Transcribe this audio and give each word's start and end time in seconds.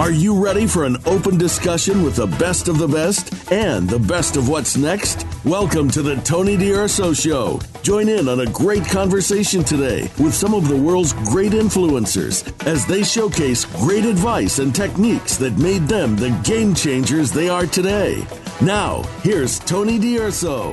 Are 0.00 0.10
you 0.10 0.42
ready 0.42 0.66
for 0.66 0.84
an 0.84 0.96
open 1.04 1.36
discussion 1.36 2.02
with 2.02 2.16
the 2.16 2.26
best 2.26 2.68
of 2.68 2.78
the 2.78 2.88
best 2.88 3.52
and 3.52 3.86
the 3.86 3.98
best 3.98 4.38
of 4.38 4.48
what's 4.48 4.74
next? 4.74 5.26
Welcome 5.44 5.90
to 5.90 6.00
the 6.00 6.16
Tony 6.22 6.56
D'Urso 6.56 7.12
Show. 7.12 7.60
Join 7.82 8.08
in 8.08 8.26
on 8.26 8.40
a 8.40 8.46
great 8.46 8.86
conversation 8.86 9.62
today 9.62 10.10
with 10.18 10.32
some 10.32 10.54
of 10.54 10.68
the 10.68 10.76
world's 10.76 11.12
great 11.12 11.52
influencers 11.52 12.50
as 12.66 12.86
they 12.86 13.02
showcase 13.02 13.66
great 13.66 14.06
advice 14.06 14.58
and 14.58 14.74
techniques 14.74 15.36
that 15.36 15.58
made 15.58 15.82
them 15.82 16.16
the 16.16 16.30
game 16.44 16.74
changers 16.74 17.30
they 17.30 17.50
are 17.50 17.66
today. 17.66 18.26
Now, 18.62 19.02
here's 19.22 19.58
Tony 19.58 19.98
D'Urso. 19.98 20.72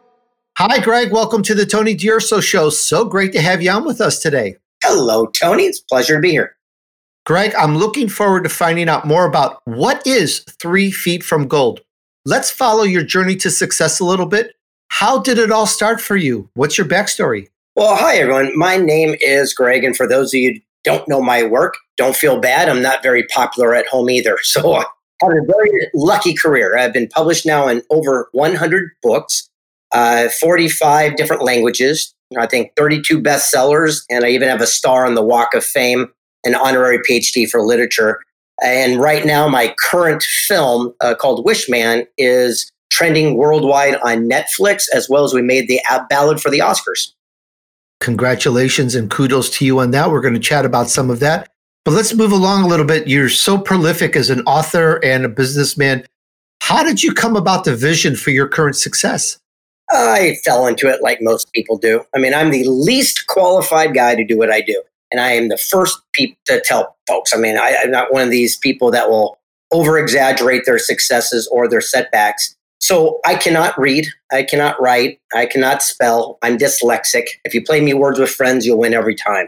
Hi, 0.58 0.80
Greg. 0.80 1.12
Welcome 1.12 1.44
to 1.44 1.54
the 1.54 1.66
Tony 1.66 1.94
D'Urso 1.94 2.40
Show. 2.40 2.70
So 2.72 3.06
great 3.06 3.32
to 3.34 3.42
have 3.42 3.62
you 3.62 3.70
on 3.70 3.86
with 3.86 4.02
us 4.02 4.20
today. 4.20 4.56
Hello, 4.84 5.28
Tony. 5.28 5.64
It's 5.64 5.80
a 5.80 5.86
pleasure 5.86 6.16
to 6.16 6.20
be 6.20 6.32
here. 6.32 6.56
Greg, 7.26 7.54
I'm 7.56 7.78
looking 7.78 8.10
forward 8.10 8.44
to 8.44 8.50
finding 8.50 8.90
out 8.90 9.06
more 9.06 9.26
about 9.26 9.62
what 9.66 10.06
is 10.08 10.40
Three 10.60 10.90
Feet 10.92 11.24
from 11.24 11.48
Gold. 11.48 11.82
Let's 12.26 12.50
follow 12.50 12.84
your 12.84 13.04
journey 13.04 13.36
to 13.38 13.52
success 13.52 14.00
a 14.00 14.06
little 14.06 14.26
bit. 14.26 14.56
How 14.90 15.20
did 15.20 15.38
it 15.38 15.52
all 15.52 15.68
start 15.68 16.02
for 16.02 16.16
you? 16.16 16.50
What's 16.56 16.78
your 16.78 16.88
backstory? 16.88 17.50
Well, 17.76 17.96
hi, 17.96 18.16
everyone. 18.18 18.58
My 18.58 18.78
name 18.78 19.16
is 19.22 19.54
Greg. 19.54 19.84
And 19.84 19.96
for 19.96 20.08
those 20.08 20.34
of 20.34 20.40
you 20.40 20.60
don't 20.84 21.08
know 21.08 21.22
my 21.22 21.44
work, 21.44 21.76
don't 21.98 22.16
feel 22.16 22.40
bad. 22.40 22.70
I'm 22.70 22.82
not 22.82 23.04
very 23.04 23.28
popular 23.28 23.76
at 23.76 23.88
home 23.88 24.10
either. 24.10 24.38
So 24.44 24.84
had 25.22 25.32
a 25.32 25.46
very 25.46 25.72
lucky 25.94 26.34
career. 26.34 26.78
I've 26.78 26.94
been 26.94 27.08
published 27.08 27.46
now 27.46 27.68
in 27.68 27.82
over 27.90 28.30
100 28.34 28.92
books, 29.02 29.50
uh, 29.94 30.30
45 30.30 31.16
different 31.16 31.44
languages. 31.44 32.14
I 32.38 32.46
think 32.46 32.72
32 32.76 33.22
bestsellers, 33.22 34.04
and 34.10 34.26
I 34.26 34.30
even 34.30 34.50
have 34.50 34.62
a 34.62 34.68
star 34.68 35.06
on 35.06 35.16
the 35.16 35.24
Walk 35.24 35.54
of 35.54 35.64
Fame, 35.64 36.12
an 36.44 36.56
honorary 36.56 37.00
PhD 37.00 37.50
for 37.50 37.62
literature. 37.62 38.20
And 38.62 39.00
right 39.00 39.26
now, 39.26 39.48
my 39.48 39.74
current 39.80 40.24
film 40.24 40.94
uh, 41.00 41.16
called 41.16 41.46
Wishman 41.46 42.06
is 42.18 42.72
trending 42.90 43.38
worldwide 43.38 43.96
on 43.98 44.30
Netflix, 44.30 44.86
as 44.94 45.08
well 45.10 45.24
as 45.24 45.34
we 45.34 45.42
made 45.42 45.68
the 45.68 45.80
ballad 46.10 46.42
for 46.42 46.50
the 46.50 46.60
Oscars. 46.60 47.14
Congratulations 48.00 48.96
and 48.96 49.10
kudos 49.10 49.50
to 49.52 49.66
you 49.66 49.80
on 49.80 49.92
that. 49.92 50.12
We're 50.12 50.22
going 50.22 50.34
to 50.34 50.40
chat 50.40 50.66
about 50.66 50.90
some 50.90 51.10
of 51.10 51.20
that. 51.20 51.50
But 51.88 51.94
let's 51.94 52.14
move 52.14 52.34
along 52.34 52.66
a 52.66 52.68
little 52.68 52.86
bit. 52.86 53.08
You're 53.08 53.30
so 53.30 53.58
prolific 53.58 54.18
as 54.18 54.30
an 54.30 54.42
author 54.42 55.00
and 55.06 55.24
a 55.24 55.30
businessman. 55.30 56.06
How 56.62 56.84
did 56.84 57.02
you 57.02 57.14
come 57.14 57.38
about 57.38 57.64
the 57.64 57.78
vision 57.78 58.18
for 58.18 58.30
your 58.30 58.46
current 58.46 58.76
success? 58.76 59.40
I 59.90 60.36
fell 60.44 60.68
into 60.68 60.90
it 60.90 61.02
like 61.02 61.22
most 61.22 61.50
people 61.54 61.78
do. 61.78 62.04
I 62.14 62.20
mean, 62.20 62.34
I'm 62.34 62.52
the 62.52 62.66
least 62.66 63.28
qualified 63.28 63.94
guy 63.94 64.16
to 64.16 64.26
do 64.26 64.38
what 64.38 64.52
I 64.52 64.60
do. 64.60 64.84
And 65.14 65.22
I 65.22 65.32
am 65.32 65.48
the 65.48 65.56
first 65.56 65.98
people 66.12 66.36
to 66.48 66.60
tell 66.60 66.98
folks. 67.08 67.34
I 67.34 67.38
mean, 67.38 67.58
I, 67.58 67.70
am 67.70 67.92
not 67.92 68.12
one 68.12 68.24
of 68.24 68.32
these 68.32 68.58
people 68.58 68.92
that 68.92 69.10
will 69.10 69.40
over 69.72 69.98
exaggerate 69.98 70.64
their 70.66 70.80
successes 70.80 71.48
or 71.54 71.70
their 71.70 71.80
setbacks. 71.80 72.54
So 72.82 73.22
I 73.26 73.36
cannot 73.36 73.80
read, 73.80 74.08
I 74.30 74.44
cannot 74.44 74.76
write, 74.82 75.22
I 75.34 75.46
cannot 75.46 75.82
spell. 75.82 76.38
I'm 76.42 76.58
dyslexic. 76.58 77.28
If 77.46 77.54
you 77.54 77.64
play 77.64 77.80
me 77.80 77.94
words 77.94 78.20
with 78.20 78.30
friends, 78.30 78.66
you'll 78.66 78.78
win 78.78 78.94
every 78.94 79.16
time. 79.16 79.48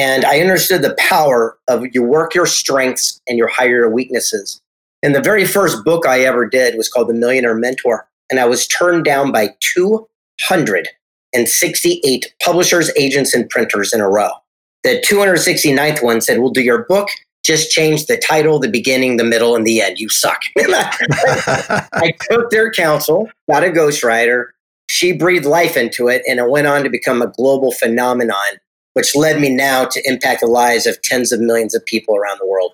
And 0.00 0.24
I 0.24 0.40
understood 0.40 0.80
the 0.80 0.96
power 0.98 1.58
of 1.68 1.84
you 1.92 2.02
work 2.02 2.34
your 2.34 2.46
strengths 2.46 3.20
and 3.28 3.36
you 3.36 3.46
hire 3.46 3.80
your 3.80 3.90
weaknesses. 3.90 4.62
And 5.02 5.14
the 5.14 5.20
very 5.20 5.44
first 5.44 5.84
book 5.84 6.06
I 6.06 6.20
ever 6.20 6.48
did 6.48 6.78
was 6.78 6.88
called 6.88 7.10
The 7.10 7.14
Millionaire 7.14 7.54
Mentor. 7.54 8.08
And 8.30 8.40
I 8.40 8.46
was 8.46 8.66
turned 8.66 9.04
down 9.04 9.30
by 9.30 9.50
268 9.60 12.34
publishers, 12.42 12.90
agents, 12.96 13.34
and 13.34 13.46
printers 13.50 13.92
in 13.92 14.00
a 14.00 14.08
row. 14.08 14.30
The 14.84 15.04
269th 15.06 16.02
one 16.02 16.22
said, 16.22 16.38
We'll 16.38 16.48
do 16.48 16.62
your 16.62 16.86
book. 16.86 17.10
Just 17.44 17.70
change 17.70 18.06
the 18.06 18.16
title, 18.16 18.58
the 18.58 18.70
beginning, 18.70 19.18
the 19.18 19.24
middle, 19.24 19.54
and 19.54 19.66
the 19.66 19.82
end. 19.82 19.98
You 19.98 20.08
suck. 20.08 20.40
I 20.58 22.14
took 22.30 22.48
their 22.48 22.72
counsel, 22.72 23.28
got 23.50 23.64
a 23.64 23.68
ghostwriter. 23.68 24.46
She 24.88 25.12
breathed 25.12 25.44
life 25.44 25.76
into 25.76 26.08
it, 26.08 26.22
and 26.26 26.38
it 26.38 26.48
went 26.48 26.68
on 26.68 26.84
to 26.84 26.90
become 26.90 27.20
a 27.20 27.26
global 27.26 27.72
phenomenon 27.72 28.60
which 28.94 29.14
led 29.14 29.40
me 29.40 29.48
now 29.48 29.84
to 29.84 30.02
impact 30.04 30.40
the 30.40 30.46
lives 30.46 30.86
of 30.86 31.00
tens 31.02 31.32
of 31.32 31.40
millions 31.40 31.74
of 31.74 31.84
people 31.84 32.16
around 32.16 32.38
the 32.40 32.46
world. 32.46 32.72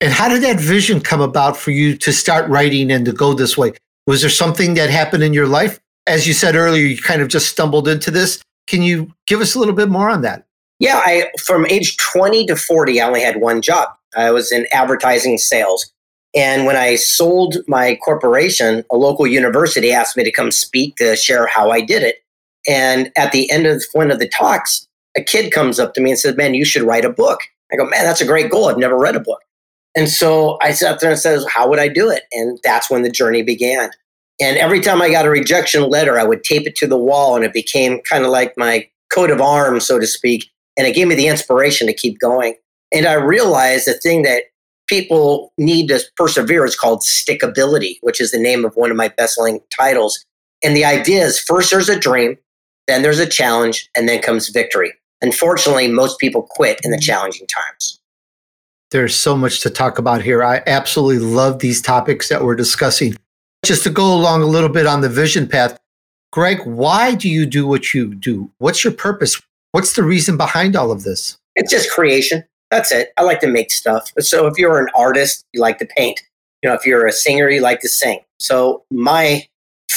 And 0.00 0.12
how 0.12 0.28
did 0.28 0.42
that 0.42 0.58
vision 0.58 1.00
come 1.00 1.20
about 1.20 1.56
for 1.56 1.70
you 1.70 1.96
to 1.98 2.12
start 2.12 2.48
writing 2.48 2.90
and 2.90 3.04
to 3.04 3.12
go 3.12 3.34
this 3.34 3.58
way? 3.58 3.72
Was 4.06 4.22
there 4.22 4.30
something 4.30 4.74
that 4.74 4.90
happened 4.90 5.22
in 5.22 5.34
your 5.34 5.46
life? 5.46 5.78
As 6.06 6.26
you 6.26 6.32
said 6.32 6.56
earlier, 6.56 6.84
you 6.84 6.96
kind 6.96 7.20
of 7.20 7.28
just 7.28 7.48
stumbled 7.48 7.86
into 7.86 8.10
this. 8.10 8.42
Can 8.66 8.82
you 8.82 9.12
give 9.26 9.40
us 9.40 9.54
a 9.54 9.58
little 9.58 9.74
bit 9.74 9.88
more 9.88 10.08
on 10.08 10.22
that? 10.22 10.46
Yeah, 10.78 11.02
I 11.04 11.30
from 11.44 11.66
age 11.66 11.96
20 11.98 12.46
to 12.46 12.56
40, 12.56 13.00
I 13.00 13.06
only 13.06 13.20
had 13.20 13.40
one 13.40 13.60
job. 13.60 13.90
I 14.16 14.30
was 14.30 14.50
in 14.50 14.66
advertising 14.72 15.36
sales. 15.36 15.92
And 16.34 16.64
when 16.64 16.76
I 16.76 16.94
sold 16.94 17.56
my 17.66 17.96
corporation, 17.96 18.84
a 18.90 18.96
local 18.96 19.26
university 19.26 19.92
asked 19.92 20.16
me 20.16 20.24
to 20.24 20.30
come 20.30 20.50
speak 20.50 20.96
to 20.96 21.16
share 21.16 21.46
how 21.46 21.70
I 21.70 21.80
did 21.80 22.02
it. 22.02 22.16
And 22.68 23.10
at 23.16 23.32
the 23.32 23.50
end 23.50 23.66
of 23.66 23.84
one 23.92 24.10
of 24.10 24.18
the 24.18 24.28
talks, 24.28 24.86
a 25.20 25.24
kid 25.24 25.52
comes 25.52 25.78
up 25.78 25.94
to 25.94 26.00
me 26.00 26.10
and 26.10 26.18
says, 26.18 26.36
Man, 26.36 26.54
you 26.54 26.64
should 26.64 26.82
write 26.82 27.04
a 27.04 27.10
book. 27.10 27.40
I 27.72 27.76
go, 27.76 27.84
Man, 27.84 28.04
that's 28.04 28.20
a 28.20 28.26
great 28.26 28.50
goal. 28.50 28.68
I've 28.68 28.78
never 28.78 28.98
read 28.98 29.16
a 29.16 29.20
book. 29.20 29.40
And 29.96 30.08
so 30.08 30.58
I 30.62 30.72
sat 30.72 31.00
there 31.00 31.10
and 31.10 31.18
says, 31.18 31.46
How 31.48 31.68
would 31.68 31.78
I 31.78 31.88
do 31.88 32.10
it? 32.10 32.24
And 32.32 32.58
that's 32.64 32.90
when 32.90 33.02
the 33.02 33.10
journey 33.10 33.42
began. 33.42 33.90
And 34.40 34.56
every 34.56 34.80
time 34.80 35.02
I 35.02 35.10
got 35.10 35.26
a 35.26 35.30
rejection 35.30 35.88
letter, 35.88 36.18
I 36.18 36.24
would 36.24 36.44
tape 36.44 36.66
it 36.66 36.74
to 36.76 36.86
the 36.86 36.96
wall 36.96 37.36
and 37.36 37.44
it 37.44 37.52
became 37.52 38.00
kind 38.02 38.24
of 38.24 38.30
like 38.30 38.54
my 38.56 38.88
coat 39.12 39.30
of 39.30 39.40
arms, 39.40 39.86
so 39.86 39.98
to 39.98 40.06
speak. 40.06 40.50
And 40.78 40.86
it 40.86 40.94
gave 40.94 41.08
me 41.08 41.14
the 41.14 41.28
inspiration 41.28 41.86
to 41.86 41.92
keep 41.92 42.18
going. 42.18 42.54
And 42.92 43.06
I 43.06 43.14
realized 43.14 43.86
the 43.86 43.94
thing 43.94 44.22
that 44.22 44.44
people 44.88 45.52
need 45.58 45.88
to 45.88 46.00
persevere 46.16 46.64
is 46.64 46.74
called 46.74 47.02
stickability, 47.02 47.98
which 48.00 48.20
is 48.20 48.30
the 48.30 48.40
name 48.40 48.64
of 48.64 48.74
one 48.74 48.90
of 48.90 48.96
my 48.96 49.08
best-selling 49.08 49.60
titles. 49.76 50.24
And 50.64 50.76
the 50.76 50.84
idea 50.84 51.24
is 51.24 51.38
first 51.38 51.70
there's 51.70 51.88
a 51.88 51.98
dream, 51.98 52.36
then 52.88 53.02
there's 53.02 53.20
a 53.20 53.26
challenge, 53.26 53.88
and 53.96 54.08
then 54.08 54.20
comes 54.20 54.48
victory. 54.48 54.92
Unfortunately, 55.22 55.88
most 55.88 56.18
people 56.18 56.42
quit 56.42 56.80
in 56.82 56.90
the 56.90 56.98
challenging 56.98 57.46
times. 57.46 58.00
There's 58.90 59.14
so 59.14 59.36
much 59.36 59.60
to 59.60 59.70
talk 59.70 59.98
about 59.98 60.22
here. 60.22 60.42
I 60.42 60.62
absolutely 60.66 61.24
love 61.24 61.60
these 61.60 61.80
topics 61.80 62.28
that 62.28 62.42
we're 62.42 62.56
discussing. 62.56 63.16
Just 63.64 63.84
to 63.84 63.90
go 63.90 64.12
along 64.12 64.42
a 64.42 64.46
little 64.46 64.68
bit 64.68 64.86
on 64.86 65.00
the 65.00 65.08
vision 65.08 65.46
path, 65.46 65.78
Greg, 66.32 66.64
why 66.64 67.14
do 67.14 67.28
you 67.28 67.46
do 67.46 67.66
what 67.66 67.92
you 67.92 68.14
do? 68.14 68.50
What's 68.58 68.82
your 68.82 68.92
purpose? 68.92 69.40
What's 69.72 69.94
the 69.94 70.02
reason 70.02 70.36
behind 70.36 70.74
all 70.74 70.90
of 70.90 71.04
this? 71.04 71.38
It's 71.54 71.70
just 71.70 71.90
creation. 71.90 72.44
That's 72.70 72.90
it. 72.92 73.12
I 73.16 73.22
like 73.22 73.40
to 73.40 73.48
make 73.48 73.70
stuff. 73.70 74.12
So 74.20 74.46
if 74.46 74.56
you're 74.56 74.78
an 74.78 74.88
artist, 74.94 75.44
you 75.52 75.60
like 75.60 75.78
to 75.78 75.86
paint. 75.86 76.20
You 76.62 76.70
know, 76.70 76.74
if 76.74 76.86
you're 76.86 77.06
a 77.06 77.12
singer, 77.12 77.48
you 77.48 77.60
like 77.60 77.80
to 77.80 77.88
sing. 77.88 78.20
So 78.38 78.84
my 78.90 79.46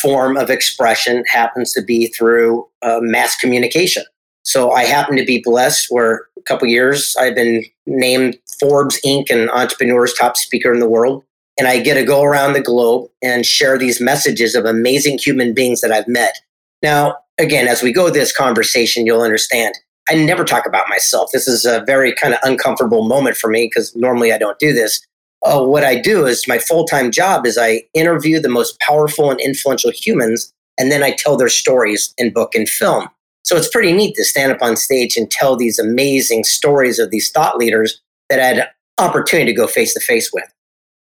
form 0.01 0.37
of 0.37 0.49
expression 0.49 1.23
happens 1.27 1.71
to 1.73 1.81
be 1.81 2.07
through 2.07 2.67
uh, 2.81 2.99
mass 3.01 3.35
communication. 3.37 4.03
So 4.43 4.71
I 4.71 4.83
happen 4.83 5.15
to 5.17 5.25
be 5.25 5.41
blessed 5.43 5.87
where 5.89 6.27
a 6.37 6.41
couple 6.41 6.67
years 6.67 7.15
I've 7.19 7.35
been 7.35 7.63
named 7.85 8.37
Forbes 8.59 8.99
Inc. 9.05 9.29
and 9.29 9.49
Entrepreneur's 9.49 10.13
top 10.13 10.37
speaker 10.37 10.73
in 10.73 10.79
the 10.79 10.89
world. 10.89 11.23
And 11.57 11.67
I 11.67 11.79
get 11.79 11.95
to 11.95 12.03
go 12.03 12.23
around 12.23 12.53
the 12.53 12.61
globe 12.61 13.09
and 13.21 13.45
share 13.45 13.77
these 13.77 14.01
messages 14.01 14.55
of 14.55 14.65
amazing 14.65 15.19
human 15.19 15.53
beings 15.53 15.81
that 15.81 15.91
I've 15.91 16.07
met. 16.07 16.33
Now, 16.81 17.17
again, 17.37 17.67
as 17.67 17.83
we 17.83 17.93
go 17.93 18.09
this 18.09 18.35
conversation, 18.35 19.05
you'll 19.05 19.21
understand 19.21 19.75
I 20.09 20.15
never 20.15 20.43
talk 20.43 20.65
about 20.65 20.89
myself. 20.89 21.31
This 21.31 21.47
is 21.47 21.65
a 21.65 21.83
very 21.85 22.13
kind 22.13 22.33
of 22.33 22.39
uncomfortable 22.43 23.07
moment 23.07 23.37
for 23.37 23.49
me 23.49 23.67
because 23.67 23.95
normally 23.95 24.33
I 24.33 24.37
don't 24.37 24.59
do 24.59 24.73
this. 24.73 25.01
Uh, 25.45 25.63
what 25.63 25.83
I 25.83 25.99
do 25.99 26.25
is 26.25 26.47
my 26.47 26.57
full 26.57 26.85
time 26.85 27.11
job 27.11 27.45
is 27.45 27.57
I 27.57 27.83
interview 27.93 28.39
the 28.39 28.49
most 28.49 28.79
powerful 28.79 29.31
and 29.31 29.39
influential 29.39 29.91
humans, 29.91 30.53
and 30.77 30.91
then 30.91 31.03
I 31.03 31.11
tell 31.11 31.37
their 31.37 31.49
stories 31.49 32.13
in 32.17 32.33
book 32.33 32.55
and 32.55 32.67
film. 32.67 33.07
So 33.43 33.57
it's 33.57 33.69
pretty 33.69 33.91
neat 33.91 34.15
to 34.15 34.23
stand 34.23 34.51
up 34.51 34.61
on 34.61 34.75
stage 34.77 35.17
and 35.17 35.29
tell 35.29 35.55
these 35.55 35.77
amazing 35.79 36.43
stories 36.43 36.99
of 36.99 37.11
these 37.11 37.29
thought 37.31 37.57
leaders 37.57 38.01
that 38.29 38.39
I 38.39 38.43
had 38.43 38.57
an 38.59 38.65
opportunity 38.97 39.51
to 39.51 39.57
go 39.57 39.67
face 39.67 39.93
to 39.93 39.99
face 39.99 40.31
with. 40.33 40.45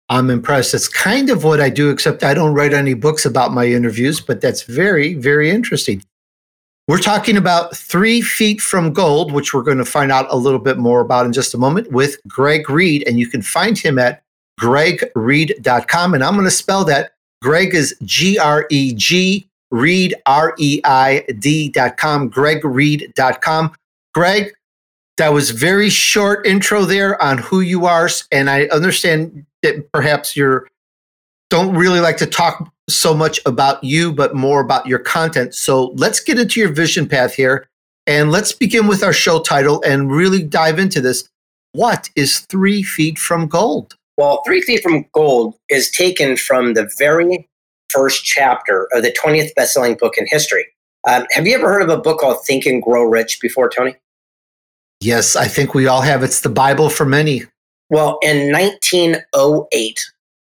I'm 0.08 0.30
impressed. 0.30 0.74
It's 0.74 0.88
kind 0.88 1.30
of 1.30 1.44
what 1.44 1.60
I 1.60 1.70
do, 1.70 1.90
except 1.90 2.24
I 2.24 2.34
don't 2.34 2.54
write 2.54 2.74
any 2.74 2.94
books 2.94 3.24
about 3.24 3.52
my 3.52 3.66
interviews, 3.66 4.20
but 4.20 4.40
that's 4.40 4.62
very, 4.62 5.14
very 5.14 5.50
interesting. 5.50 6.02
We're 6.86 6.98
talking 6.98 7.38
about 7.38 7.74
Three 7.74 8.20
Feet 8.20 8.60
from 8.60 8.92
Gold, 8.92 9.32
which 9.32 9.54
we're 9.54 9.62
going 9.62 9.78
to 9.78 9.86
find 9.86 10.12
out 10.12 10.26
a 10.28 10.36
little 10.36 10.58
bit 10.58 10.76
more 10.76 11.00
about 11.00 11.24
in 11.24 11.32
just 11.32 11.54
a 11.54 11.58
moment 11.58 11.90
with 11.90 12.18
Greg 12.28 12.68
Reid. 12.68 13.04
And 13.06 13.18
you 13.18 13.26
can 13.26 13.40
find 13.40 13.78
him 13.78 13.98
at 13.98 14.22
gregreid.com. 14.60 16.12
And 16.12 16.22
I'm 16.22 16.34
going 16.34 16.44
to 16.44 16.50
spell 16.50 16.84
that. 16.84 17.12
Greg 17.40 17.74
is 17.74 17.96
G 18.04 18.38
R 18.38 18.66
E 18.70 18.92
G, 18.92 19.48
Reid, 19.74 20.14
R 20.26 20.54
E 20.58 20.80
I 20.84 21.24
D.com, 21.38 22.30
gregreid.com. 22.30 23.74
Greg, 24.14 24.52
that 25.16 25.32
was 25.32 25.50
very 25.50 25.90
short 25.90 26.46
intro 26.46 26.84
there 26.84 27.20
on 27.20 27.38
who 27.38 27.60
you 27.60 27.86
are. 27.86 28.08
And 28.30 28.48
I 28.48 28.66
understand 28.66 29.44
that 29.62 29.90
perhaps 29.92 30.36
you're 30.36 30.68
don't 31.50 31.74
really 31.74 32.00
like 32.00 32.16
to 32.18 32.26
talk 32.26 32.72
so 32.88 33.14
much 33.14 33.40
about 33.46 33.82
you, 33.82 34.12
but 34.12 34.34
more 34.34 34.60
about 34.60 34.86
your 34.86 34.98
content. 34.98 35.54
So 35.54 35.86
let's 35.96 36.20
get 36.20 36.38
into 36.38 36.60
your 36.60 36.72
vision 36.72 37.08
path 37.08 37.34
here. 37.34 37.68
And 38.06 38.30
let's 38.30 38.52
begin 38.52 38.86
with 38.86 39.02
our 39.02 39.12
show 39.12 39.40
title 39.40 39.82
and 39.84 40.10
really 40.10 40.42
dive 40.42 40.78
into 40.78 41.00
this. 41.00 41.28
What 41.72 42.10
is 42.16 42.40
Three 42.40 42.82
Feet 42.82 43.18
from 43.18 43.48
Gold? 43.48 43.96
Well, 44.16 44.42
Three 44.46 44.62
Feet 44.62 44.82
from 44.82 45.06
Gold 45.12 45.56
is 45.68 45.90
taken 45.90 46.36
from 46.36 46.74
the 46.74 46.90
very 46.98 47.48
first 47.94 48.24
chapter 48.24 48.88
of 48.92 49.02
the 49.02 49.12
20th 49.12 49.54
best-selling 49.54 49.94
book 49.94 50.14
in 50.18 50.26
history. 50.26 50.66
Um, 51.08 51.26
have 51.30 51.46
you 51.46 51.54
ever 51.54 51.68
heard 51.68 51.82
of 51.82 51.90
a 51.90 51.98
book 51.98 52.20
called 52.20 52.38
Think 52.46 52.66
and 52.66 52.82
Grow 52.82 53.02
Rich 53.02 53.38
before, 53.40 53.68
Tony? 53.68 53.94
Yes, 55.00 55.36
I 55.36 55.48
think 55.48 55.74
we 55.74 55.86
all 55.86 56.00
have. 56.00 56.22
It's 56.22 56.40
the 56.40 56.48
Bible 56.48 56.88
for 56.88 57.04
many. 57.04 57.42
Well, 57.90 58.18
in 58.22 58.50
1908, 58.50 60.00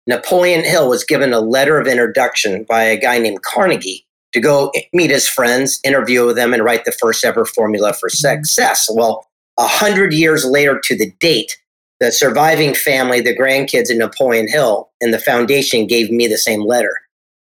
Napoleon 0.07 0.63
Hill 0.63 0.89
was 0.89 1.05
given 1.05 1.33
a 1.33 1.39
letter 1.39 1.79
of 1.79 1.87
introduction 1.87 2.65
by 2.67 2.83
a 2.83 2.99
guy 2.99 3.19
named 3.19 3.41
Carnegie 3.43 4.05
to 4.33 4.39
go 4.39 4.71
meet 4.93 5.11
his 5.11 5.27
friends, 5.27 5.79
interview 5.83 6.25
with 6.25 6.35
them, 6.35 6.53
and 6.53 6.63
write 6.63 6.85
the 6.85 6.91
first 6.91 7.23
ever 7.23 7.45
formula 7.45 7.93
for 7.93 8.09
mm-hmm. 8.09 8.43
success. 8.43 8.89
Well, 8.91 9.25
a 9.57 9.67
hundred 9.67 10.13
years 10.13 10.45
later 10.45 10.79
to 10.83 10.97
the 10.97 11.11
date, 11.19 11.57
the 11.99 12.11
surviving 12.11 12.73
family, 12.73 13.21
the 13.21 13.35
grandkids 13.35 13.91
of 13.91 13.97
Napoleon 13.97 14.47
Hill, 14.47 14.89
and 15.01 15.13
the 15.13 15.19
foundation 15.19 15.87
gave 15.87 16.11
me 16.11 16.27
the 16.27 16.37
same 16.37 16.61
letter. 16.65 16.93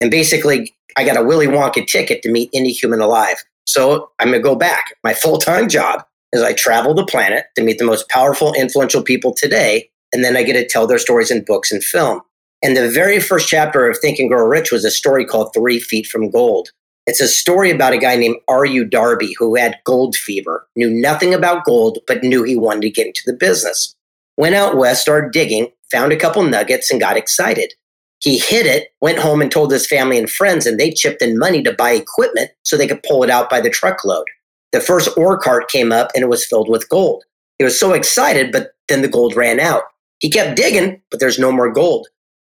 And 0.01 0.11
basically, 0.11 0.73
I 0.97 1.03
got 1.03 1.17
a 1.17 1.23
Willy 1.23 1.47
Wonka 1.47 1.85
ticket 1.88 2.21
to 2.23 2.31
meet 2.31 2.49
any 2.53 2.71
human 2.71 3.01
alive. 3.01 3.44
So 3.65 4.09
I'm 4.19 4.29
going 4.29 4.39
to 4.39 4.44
go 4.44 4.55
back. 4.55 4.95
My 5.03 5.13
full 5.13 5.38
time 5.38 5.67
job 5.67 6.03
is 6.33 6.41
I 6.41 6.53
travel 6.53 6.94
the 6.94 7.05
planet 7.05 7.45
to 7.55 7.63
meet 7.63 7.77
the 7.77 7.85
most 7.85 8.09
powerful, 8.09 8.53
influential 8.53 9.01
people 9.01 9.33
today. 9.33 9.89
And 10.13 10.23
then 10.23 10.38
I 10.38 10.44
get 10.44 10.53
to 10.53 10.67
tell 10.67 10.88
their 10.88 10.99
stories 10.99 11.31
in 11.31 11.44
books 11.44 11.71
and 11.71 11.83
film. 11.83 12.21
And 12.63 12.75
the 12.75 12.89
very 12.89 13.19
first 13.19 13.47
chapter 13.47 13.88
of 13.88 13.97
Think 13.97 14.19
and 14.19 14.29
Grow 14.29 14.45
Rich 14.45 14.71
was 14.71 14.83
a 14.83 14.91
story 14.91 15.25
called 15.25 15.53
Three 15.53 15.79
Feet 15.79 16.07
from 16.07 16.31
Gold. 16.31 16.69
It's 17.05 17.21
a 17.21 17.27
story 17.27 17.71
about 17.71 17.93
a 17.93 17.97
guy 17.97 18.15
named 18.15 18.38
R.U. 18.47 18.83
Darby 18.83 19.33
who 19.38 19.55
had 19.55 19.77
gold 19.85 20.15
fever, 20.15 20.67
knew 20.75 20.89
nothing 20.89 21.33
about 21.33 21.65
gold, 21.65 22.00
but 22.07 22.23
knew 22.23 22.43
he 22.43 22.57
wanted 22.57 22.81
to 22.81 22.89
get 22.89 23.07
into 23.07 23.21
the 23.25 23.33
business. 23.33 23.95
Went 24.35 24.55
out 24.55 24.75
west, 24.75 25.03
started 25.03 25.31
digging, 25.31 25.71
found 25.89 26.11
a 26.11 26.17
couple 26.17 26.43
nuggets, 26.43 26.91
and 26.91 27.00
got 27.00 27.15
excited. 27.15 27.73
He 28.19 28.39
hid 28.39 28.65
it, 28.65 28.89
went 28.99 29.19
home 29.19 29.41
and 29.41 29.51
told 29.51 29.71
his 29.71 29.87
family 29.87 30.17
and 30.17 30.29
friends, 30.29 30.65
and 30.65 30.79
they 30.79 30.91
chipped 30.91 31.21
in 31.21 31.37
money 31.37 31.61
to 31.63 31.73
buy 31.73 31.91
equipment 31.91 32.51
so 32.63 32.75
they 32.75 32.87
could 32.87 33.03
pull 33.03 33.23
it 33.23 33.29
out 33.29 33.49
by 33.49 33.61
the 33.61 33.69
truckload. 33.69 34.25
The 34.71 34.81
first 34.81 35.09
ore 35.17 35.37
cart 35.37 35.69
came 35.69 35.91
up 35.91 36.11
and 36.13 36.23
it 36.23 36.29
was 36.29 36.45
filled 36.45 36.69
with 36.69 36.89
gold. 36.89 37.23
He 37.57 37.63
was 37.63 37.79
so 37.79 37.93
excited, 37.93 38.51
but 38.51 38.71
then 38.87 39.01
the 39.01 39.07
gold 39.07 39.35
ran 39.35 39.59
out. 39.59 39.83
He 40.19 40.29
kept 40.29 40.57
digging, 40.57 41.01
but 41.11 41.19
there's 41.19 41.39
no 41.39 41.51
more 41.51 41.71
gold. 41.71 42.07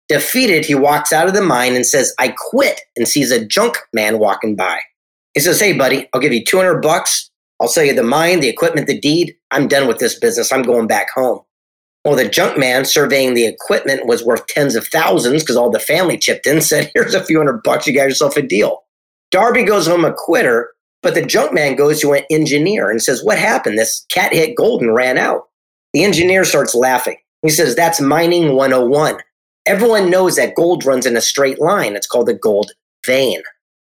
Defeated, 0.07 0.65
he 0.65 0.73
walks 0.73 1.11
out 1.11 1.27
of 1.27 1.33
the 1.33 1.41
mine 1.41 1.75
and 1.75 1.85
says, 1.85 2.13
I 2.17 2.29
quit, 2.29 2.79
and 2.95 3.07
sees 3.07 3.29
a 3.31 3.45
junk 3.45 3.77
man 3.93 4.19
walking 4.19 4.55
by. 4.55 4.79
He 5.33 5.41
says, 5.41 5.59
Hey, 5.59 5.73
buddy, 5.73 6.07
I'll 6.13 6.21
give 6.21 6.33
you 6.33 6.43
200 6.43 6.81
bucks. 6.81 7.29
I'll 7.59 7.67
sell 7.67 7.83
you 7.83 7.93
the 7.93 8.03
mine, 8.03 8.39
the 8.39 8.47
equipment, 8.47 8.87
the 8.87 8.99
deed. 8.99 9.35
I'm 9.51 9.67
done 9.67 9.87
with 9.87 9.99
this 9.99 10.17
business. 10.17 10.51
I'm 10.51 10.61
going 10.61 10.87
back 10.87 11.09
home. 11.13 11.41
Well, 12.07 12.15
the 12.15 12.29
junk 12.29 12.57
man 12.57 12.85
surveying 12.85 13.33
the 13.33 13.45
equipment 13.45 14.05
was 14.05 14.23
worth 14.23 14.47
tens 14.47 14.77
of 14.77 14.87
thousands 14.87 15.43
because 15.43 15.57
all 15.57 15.69
the 15.69 15.77
family 15.77 16.17
chipped 16.17 16.47
in, 16.47 16.61
said, 16.61 16.89
Here's 16.95 17.13
a 17.13 17.23
few 17.23 17.37
hundred 17.37 17.63
bucks. 17.63 17.85
You 17.85 17.93
got 17.93 18.05
yourself 18.05 18.37
a 18.37 18.41
deal. 18.41 18.85
Darby 19.29 19.65
goes 19.65 19.87
home 19.87 20.05
a 20.05 20.13
quitter, 20.13 20.69
but 21.03 21.15
the 21.15 21.25
junk 21.25 21.53
man 21.53 21.75
goes 21.75 21.99
to 21.99 22.13
an 22.13 22.23
engineer 22.31 22.89
and 22.89 23.03
says, 23.03 23.25
What 23.25 23.37
happened? 23.37 23.77
This 23.77 24.05
cat 24.09 24.31
hit 24.31 24.55
gold 24.55 24.81
and 24.81 24.95
ran 24.95 25.17
out. 25.17 25.49
The 25.91 26.05
engineer 26.05 26.45
starts 26.45 26.73
laughing. 26.73 27.17
He 27.41 27.49
says, 27.49 27.75
That's 27.75 27.99
mining 27.99 28.55
101. 28.55 29.17
Everyone 29.65 30.09
knows 30.09 30.37
that 30.37 30.55
gold 30.55 30.85
runs 30.85 31.05
in 31.05 31.17
a 31.17 31.21
straight 31.21 31.59
line. 31.59 31.97
It's 31.97 32.07
called 32.07 32.27
the 32.27 32.33
gold 32.33 32.71
vein. 33.05 33.41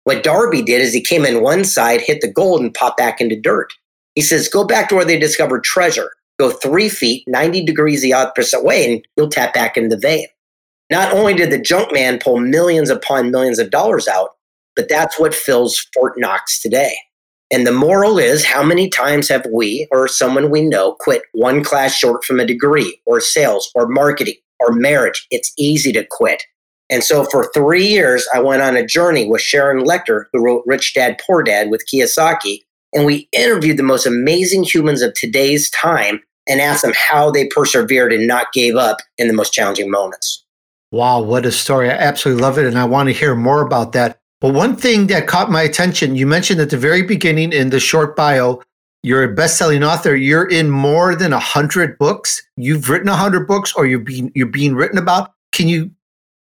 What 0.04 0.24
Darby 0.24 0.62
did 0.62 0.82
is 0.82 0.94
he 0.94 1.02
came 1.02 1.24
in 1.24 1.42
one 1.42 1.64
side, 1.64 2.02
hit 2.02 2.20
the 2.20 2.30
gold, 2.30 2.60
and 2.60 2.74
popped 2.74 2.98
back 2.98 3.22
into 3.22 3.40
dirt. 3.40 3.72
He 4.16 4.22
says, 4.22 4.50
Go 4.50 4.66
back 4.66 4.90
to 4.90 4.96
where 4.96 5.06
they 5.06 5.18
discovered 5.18 5.64
treasure. 5.64 6.12
Go 6.40 6.52
three 6.52 6.90
feet, 6.90 7.24
90 7.28 7.66
degrees 7.66 8.02
the 8.02 8.14
opposite 8.14 8.64
way, 8.64 8.92
and 8.92 9.06
you'll 9.18 9.30
tap 9.30 9.54
back 9.54 9.76
into 9.78 9.96
the 9.96 10.02
vein. 10.02 10.26
Not 10.90 11.14
only 11.14 11.34
did 11.34 11.52
the 11.52 11.62
junk 11.62 11.94
man 11.94 12.18
pull 12.18 12.40
millions 12.40 12.90
upon 12.90 13.30
millions 13.30 13.60
of 13.60 13.70
dollars 13.70 14.08
out, 14.08 14.30
but 14.76 14.90
that's 14.90 15.20
what 15.20 15.36
fills 15.36 15.86
Fort 15.94 16.14
Knox 16.18 16.62
today. 16.62 16.96
And 17.52 17.66
the 17.66 17.72
moral 17.72 18.18
is 18.18 18.46
how 18.46 18.64
many 18.64 18.90
times 18.90 19.28
have 19.30 19.46
we 19.52 19.88
or 19.92 20.08
someone 20.08 20.50
we 20.50 20.62
know 20.62 20.96
quit 21.00 21.24
one 21.34 21.64
class 21.64 21.96
short 21.96 22.24
from 22.24 22.40
a 22.40 22.46
degree 22.46 23.02
or 23.06 23.20
sales 23.20 23.70
or 23.76 23.88
marketing 23.88 24.36
or 24.60 24.72
marriage, 24.72 25.26
it's 25.32 25.52
easy 25.58 25.92
to 25.94 26.06
quit. 26.10 26.44
And 26.90 27.04
so 27.04 27.24
for 27.26 27.52
three 27.54 27.86
years, 27.86 28.28
I 28.34 28.40
went 28.40 28.62
on 28.62 28.76
a 28.76 28.86
journey 28.86 29.28
with 29.28 29.42
Sharon 29.42 29.86
Lechter, 29.86 30.26
who 30.32 30.44
wrote 30.44 30.64
Rich 30.66 30.96
Dad, 30.96 31.20
Poor 31.26 31.44
Dad 31.44 31.70
with 31.70 31.86
Kiyosaki. 31.92 32.62
And 32.94 33.06
we 33.06 33.30
interviewed 33.32 33.78
the 33.78 33.84
most 33.84 34.06
amazing 34.06 34.64
humans 34.64 35.02
of 35.02 35.14
today's 35.14 35.70
time 35.70 36.22
and 36.50 36.60
ask 36.60 36.82
them 36.82 36.94
how 36.96 37.32
they 37.32 37.48
persevered 37.48 38.12
and 38.12 38.28
not 38.28 38.52
gave 38.52 38.76
up 38.76 38.98
in 39.18 39.28
the 39.28 39.34
most 39.34 39.54
challenging 39.54 39.90
moments. 39.90 40.44
Wow, 40.92 41.22
what 41.22 41.46
a 41.46 41.52
story. 41.52 41.90
I 41.90 41.94
absolutely 41.94 42.42
love 42.42 42.58
it. 42.58 42.66
And 42.66 42.78
I 42.78 42.86
want 42.86 43.08
to 43.08 43.14
hear 43.14 43.36
more 43.36 43.62
about 43.62 43.92
that. 43.94 44.20
But 44.42 44.54
one 44.54 44.76
thing 44.76 45.08
that 45.08 45.28
caught 45.28 45.52
my 45.52 45.62
attention, 45.62 46.16
you 46.16 46.26
mentioned 46.26 46.60
at 46.60 46.72
the 46.72 46.78
very 46.78 47.04
beginning 47.04 47.54
in 47.54 47.70
the 47.70 47.80
short 47.80 48.16
bio 48.16 48.62
you're 49.02 49.24
a 49.24 49.34
best-selling 49.34 49.84
author. 49.84 50.16
You're 50.16 50.48
in 50.48 50.70
more 50.70 51.16
than 51.16 51.32
a 51.32 51.40
hundred 51.40 51.98
books. 51.98 52.42
You've 52.58 52.90
written 52.90 53.08
a 53.08 53.16
hundred 53.16 53.48
books, 53.48 53.74
or 53.76 53.86
you're 53.86 54.00
being 54.00 54.32
you're 54.36 54.48
being 54.48 54.76
written 54.76 54.98
about. 54.98 55.32
Can 55.54 55.68
you 55.68 55.92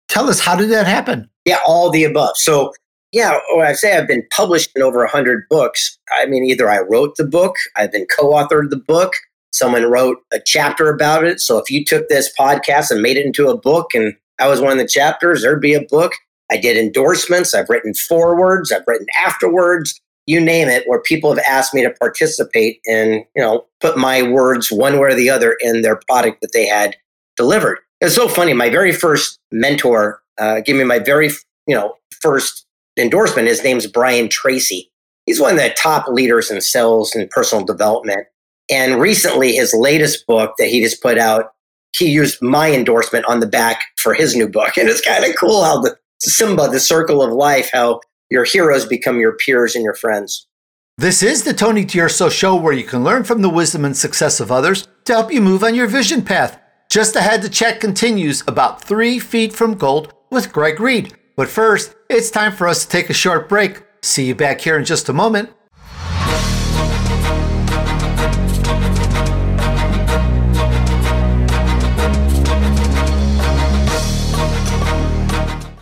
tell 0.07 0.29
us 0.29 0.39
how 0.39 0.55
did 0.55 0.69
that 0.71 0.87
happen? 0.87 1.29
Yeah, 1.45 1.59
all 1.65 1.91
the 1.91 2.03
above. 2.03 2.35
So, 2.35 2.73
yeah, 3.11 3.39
when 3.53 3.67
I 3.67 3.73
say 3.73 3.95
I've 3.95 4.07
been 4.07 4.25
published 4.31 4.71
in 4.75 4.81
over 4.81 5.03
a 5.03 5.09
hundred 5.09 5.43
books, 5.49 5.97
I 6.11 6.25
mean 6.25 6.43
either 6.45 6.69
I 6.69 6.79
wrote 6.79 7.15
the 7.15 7.25
book, 7.25 7.55
I've 7.75 7.91
been 7.91 8.07
co-authored 8.07 8.69
the 8.71 8.77
book, 8.87 9.13
Someone 9.51 9.83
wrote 9.89 10.17
a 10.33 10.39
chapter 10.39 10.89
about 10.89 11.23
it. 11.23 11.39
So 11.39 11.57
if 11.57 11.71
you 11.71 11.83
took 11.83 12.09
this 12.09 12.31
podcast 12.39 12.91
and 12.91 13.01
made 13.01 13.17
it 13.17 13.25
into 13.25 13.47
a 13.47 13.57
book 13.57 13.93
and 13.93 14.13
I 14.39 14.47
was 14.47 14.61
one 14.61 14.71
of 14.71 14.77
the 14.77 14.87
chapters, 14.87 15.41
there'd 15.41 15.61
be 15.61 15.73
a 15.73 15.81
book. 15.81 16.13
I 16.51 16.57
did 16.57 16.77
endorsements. 16.77 17.53
I've 17.53 17.69
written 17.69 17.93
forewords. 17.93 18.71
I've 18.71 18.83
written 18.87 19.07
afterwards. 19.25 19.99
You 20.25 20.41
name 20.41 20.67
it, 20.67 20.83
where 20.87 21.01
people 21.01 21.33
have 21.33 21.43
asked 21.47 21.73
me 21.73 21.83
to 21.83 21.89
participate 21.91 22.79
and 22.85 23.23
you 23.35 23.41
know 23.41 23.65
put 23.79 23.97
my 23.97 24.23
words 24.23 24.71
one 24.71 24.95
way 24.95 25.07
or 25.07 25.13
the 25.13 25.29
other 25.29 25.55
in 25.61 25.81
their 25.81 25.99
product 26.09 26.41
that 26.41 26.51
they 26.53 26.65
had 26.65 26.97
delivered. 27.37 27.79
It's 28.01 28.15
so 28.15 28.27
funny. 28.27 28.53
My 28.53 28.69
very 28.69 28.91
first 28.91 29.39
mentor 29.51 30.21
uh, 30.37 30.59
gave 30.61 30.75
me 30.75 30.83
my 30.83 30.99
very 30.99 31.29
you 31.65 31.75
know 31.75 31.95
first 32.21 32.65
endorsement. 32.97 33.47
His 33.47 33.63
name's 33.63 33.87
Brian 33.87 34.27
Tracy. 34.27 34.91
He's 35.25 35.39
one 35.39 35.51
of 35.51 35.57
the 35.57 35.73
top 35.77 36.07
leaders 36.07 36.51
in 36.51 36.59
sales 36.61 37.15
and 37.15 37.29
personal 37.29 37.65
development. 37.65 38.27
And 38.69 38.99
recently, 38.99 39.53
his 39.53 39.73
latest 39.73 40.25
book 40.27 40.53
that 40.57 40.67
he 40.67 40.81
just 40.81 41.01
put 41.01 41.17
out, 41.17 41.53
he 41.97 42.09
used 42.09 42.41
my 42.41 42.71
endorsement 42.71 43.25
on 43.25 43.39
the 43.39 43.47
back 43.47 43.81
for 44.01 44.13
his 44.13 44.35
new 44.35 44.47
book. 44.47 44.73
And 44.77 44.89
it's 44.89 45.01
kind 45.01 45.23
of 45.23 45.35
cool 45.35 45.63
how 45.63 45.81
the 45.81 45.95
Simba, 46.19 46.67
the 46.67 46.79
circle 46.79 47.21
of 47.21 47.31
life, 47.31 47.69
how 47.71 48.01
your 48.29 48.43
heroes 48.43 48.85
become 48.85 49.19
your 49.19 49.33
peers 49.33 49.75
and 49.75 49.83
your 49.83 49.93
friends. 49.93 50.47
This 50.97 51.21
is 51.21 51.43
the 51.43 51.53
Tony 51.53 51.85
D'Urso 51.85 52.27
Show 52.27 52.55
where 52.55 52.73
you 52.73 52.83
can 52.83 53.03
learn 53.03 53.23
from 53.23 53.41
the 53.41 53.49
wisdom 53.49 53.85
and 53.85 53.95
success 53.95 54.39
of 54.39 54.51
others 54.51 54.87
to 55.05 55.13
help 55.13 55.31
you 55.31 55.41
move 55.41 55.63
on 55.63 55.75
your 55.75 55.87
vision 55.87 56.23
path. 56.23 56.59
Just 56.89 57.15
ahead, 57.15 57.41
the 57.43 57.49
chat 57.49 57.79
continues 57.79 58.43
about 58.47 58.81
three 58.81 59.19
feet 59.19 59.53
from 59.53 59.75
gold 59.75 60.13
with 60.31 60.51
Greg 60.51 60.79
Reid. 60.79 61.15
But 61.35 61.49
first, 61.49 61.95
it's 62.09 62.31
time 62.31 62.51
for 62.51 62.67
us 62.67 62.83
to 62.83 62.89
take 62.89 63.11
a 63.11 63.13
short 63.13 63.47
break. 63.47 63.83
See 64.01 64.25
you 64.25 64.33
back 64.33 64.59
here 64.61 64.77
in 64.77 64.85
just 64.85 65.07
a 65.07 65.13
moment. 65.13 65.51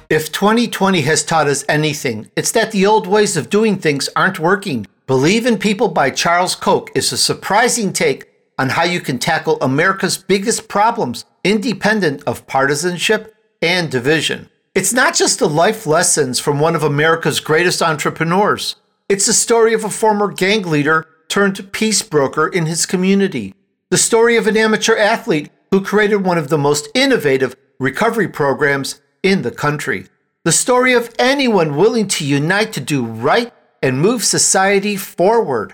If 0.09 0.31
2020 0.31 1.01
has 1.01 1.23
taught 1.23 1.47
us 1.47 1.65
anything, 1.67 2.29
it's 2.35 2.51
that 2.51 2.71
the 2.71 2.85
old 2.85 3.07
ways 3.07 3.35
of 3.35 3.49
doing 3.49 3.79
things 3.79 4.07
aren't 4.15 4.39
working. 4.39 4.85
Believe 5.07 5.47
in 5.47 5.57
People 5.57 5.87
by 5.87 6.11
Charles 6.11 6.53
Koch 6.53 6.91
is 6.93 7.11
a 7.11 7.17
surprising 7.17 7.91
take 7.91 8.29
on 8.59 8.69
how 8.69 8.83
you 8.83 8.99
can 9.01 9.17
tackle 9.17 9.59
America's 9.61 10.17
biggest 10.17 10.67
problems 10.67 11.25
independent 11.43 12.21
of 12.27 12.45
partisanship 12.45 13.35
and 13.63 13.89
division. 13.89 14.47
It's 14.75 14.93
not 14.93 15.15
just 15.15 15.39
the 15.39 15.49
life 15.49 15.87
lessons 15.87 16.39
from 16.39 16.59
one 16.59 16.75
of 16.75 16.83
America's 16.83 17.39
greatest 17.39 17.81
entrepreneurs. 17.81 18.75
It's 19.09 19.25
the 19.25 19.33
story 19.33 19.73
of 19.73 19.83
a 19.83 19.89
former 19.89 20.31
gang 20.31 20.63
leader 20.63 21.07
turned 21.29 21.71
peace 21.71 22.03
broker 22.03 22.47
in 22.47 22.67
his 22.67 22.85
community. 22.85 23.55
The 23.89 23.97
story 23.97 24.37
of 24.37 24.45
an 24.45 24.55
amateur 24.55 24.95
athlete 24.95 25.49
who 25.71 25.81
created 25.81 26.17
one 26.17 26.37
of 26.37 26.49
the 26.49 26.59
most 26.59 26.89
innovative 26.93 27.55
recovery 27.79 28.27
programs 28.27 29.01
in 29.25 29.41
the 29.41 29.51
country. 29.51 30.07
The 30.43 30.51
story 30.51 30.93
of 30.93 31.09
anyone 31.17 31.75
willing 31.75 32.07
to 32.09 32.23
unite 32.23 32.71
to 32.73 32.79
do 32.79 33.03
right 33.03 33.51
and 33.81 33.99
move 33.99 34.23
society 34.23 34.95
forward. 34.95 35.73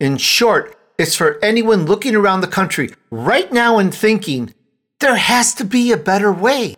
In 0.00 0.16
short, 0.16 0.74
it's 0.98 1.14
for 1.14 1.38
anyone 1.44 1.84
looking 1.84 2.16
around 2.16 2.40
the 2.40 2.46
country 2.46 2.88
right 3.10 3.52
now 3.52 3.78
and 3.78 3.94
thinking, 3.94 4.54
there 5.00 5.16
has 5.16 5.52
to 5.54 5.64
be 5.64 5.92
a 5.92 5.98
better 5.98 6.32
way. 6.32 6.76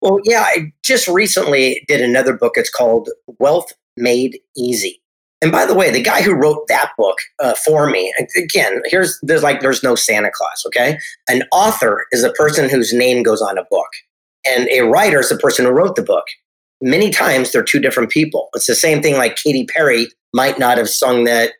Well, 0.01 0.19
yeah, 0.25 0.41
I 0.41 0.73
just 0.83 1.07
recently 1.07 1.85
did 1.87 2.01
another 2.01 2.33
book. 2.33 2.55
It's 2.57 2.69
called 2.69 3.07
Wealth 3.39 3.71
Made 3.95 4.39
Easy. 4.57 5.01
And 5.41 5.53
by 5.53 5.65
the 5.65 5.73
way, 5.73 5.89
the 5.89 6.01
guy 6.01 6.21
who 6.21 6.33
wrote 6.33 6.67
that 6.67 6.91
book 6.97 7.15
uh, 7.41 7.53
for 7.53 7.89
me, 7.89 8.13
again, 8.35 8.81
here's 8.83 9.17
there's 9.21 9.41
like 9.41 9.61
there's 9.61 9.83
no 9.83 9.95
Santa 9.95 10.29
Claus, 10.33 10.63
okay? 10.67 10.99
An 11.29 11.43
author 11.53 12.05
is 12.11 12.25
a 12.25 12.33
person 12.33 12.69
whose 12.69 12.91
name 12.91 13.23
goes 13.23 13.41
on 13.41 13.57
a 13.57 13.63
book, 13.71 13.87
and 14.45 14.67
a 14.67 14.81
writer 14.81 15.21
is 15.21 15.29
the 15.29 15.37
person 15.37 15.63
who 15.63 15.71
wrote 15.71 15.95
the 15.95 16.03
book. 16.03 16.25
Many 16.81 17.09
times 17.09 17.53
they're 17.53 17.63
two 17.63 17.79
different 17.79 18.09
people. 18.09 18.49
It's 18.53 18.67
the 18.67 18.75
same 18.75 19.01
thing 19.01 19.15
like 19.15 19.37
Katy 19.37 19.65
Perry 19.67 20.09
might 20.33 20.59
not 20.59 20.77
have 20.77 20.89
sung 20.89 21.23
that, 21.23 21.53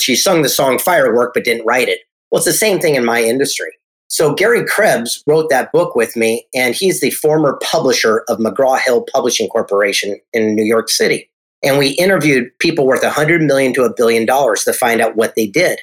she 0.00 0.14
sung 0.14 0.42
the 0.42 0.48
song 0.48 0.78
Firework 0.78 1.34
but 1.34 1.42
didn't 1.42 1.66
write 1.66 1.88
it. 1.88 1.98
Well, 2.30 2.38
it's 2.38 2.46
the 2.46 2.52
same 2.52 2.78
thing 2.78 2.94
in 2.94 3.04
my 3.04 3.22
industry. 3.22 3.70
So 4.08 4.34
Gary 4.34 4.64
Krebs 4.66 5.22
wrote 5.26 5.50
that 5.50 5.70
book 5.72 5.94
with 5.94 6.16
me, 6.16 6.46
and 6.52 6.74
he's 6.74 7.00
the 7.00 7.10
former 7.12 7.58
publisher 7.62 8.24
of 8.28 8.38
McGraw 8.38 8.78
Hill 8.78 9.06
Publishing 9.12 9.48
Corporation 9.48 10.18
in 10.32 10.56
New 10.56 10.64
York 10.64 10.88
City. 10.88 11.30
And 11.62 11.78
we 11.78 11.90
interviewed 11.90 12.50
people 12.58 12.86
worth 12.86 13.04
a 13.04 13.10
hundred 13.10 13.42
million 13.42 13.72
to 13.74 13.84
a 13.84 13.94
billion 13.94 14.26
dollars 14.26 14.64
to 14.64 14.72
find 14.72 15.00
out 15.00 15.16
what 15.16 15.36
they 15.36 15.46
did. 15.46 15.80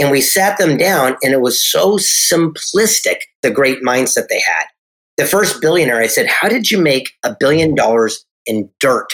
And 0.00 0.10
we 0.10 0.20
sat 0.20 0.58
them 0.58 0.76
down, 0.76 1.16
and 1.22 1.32
it 1.32 1.40
was 1.40 1.62
so 1.62 1.98
simplistic, 1.98 3.18
the 3.42 3.50
great 3.50 3.82
mindset 3.82 4.28
they 4.28 4.40
had. 4.40 4.64
The 5.16 5.26
first 5.26 5.60
billionaire, 5.60 6.00
I 6.00 6.06
said, 6.06 6.26
How 6.26 6.48
did 6.48 6.70
you 6.70 6.80
make 6.80 7.10
a 7.24 7.36
billion 7.38 7.74
dollars 7.74 8.24
in 8.46 8.70
dirt? 8.80 9.12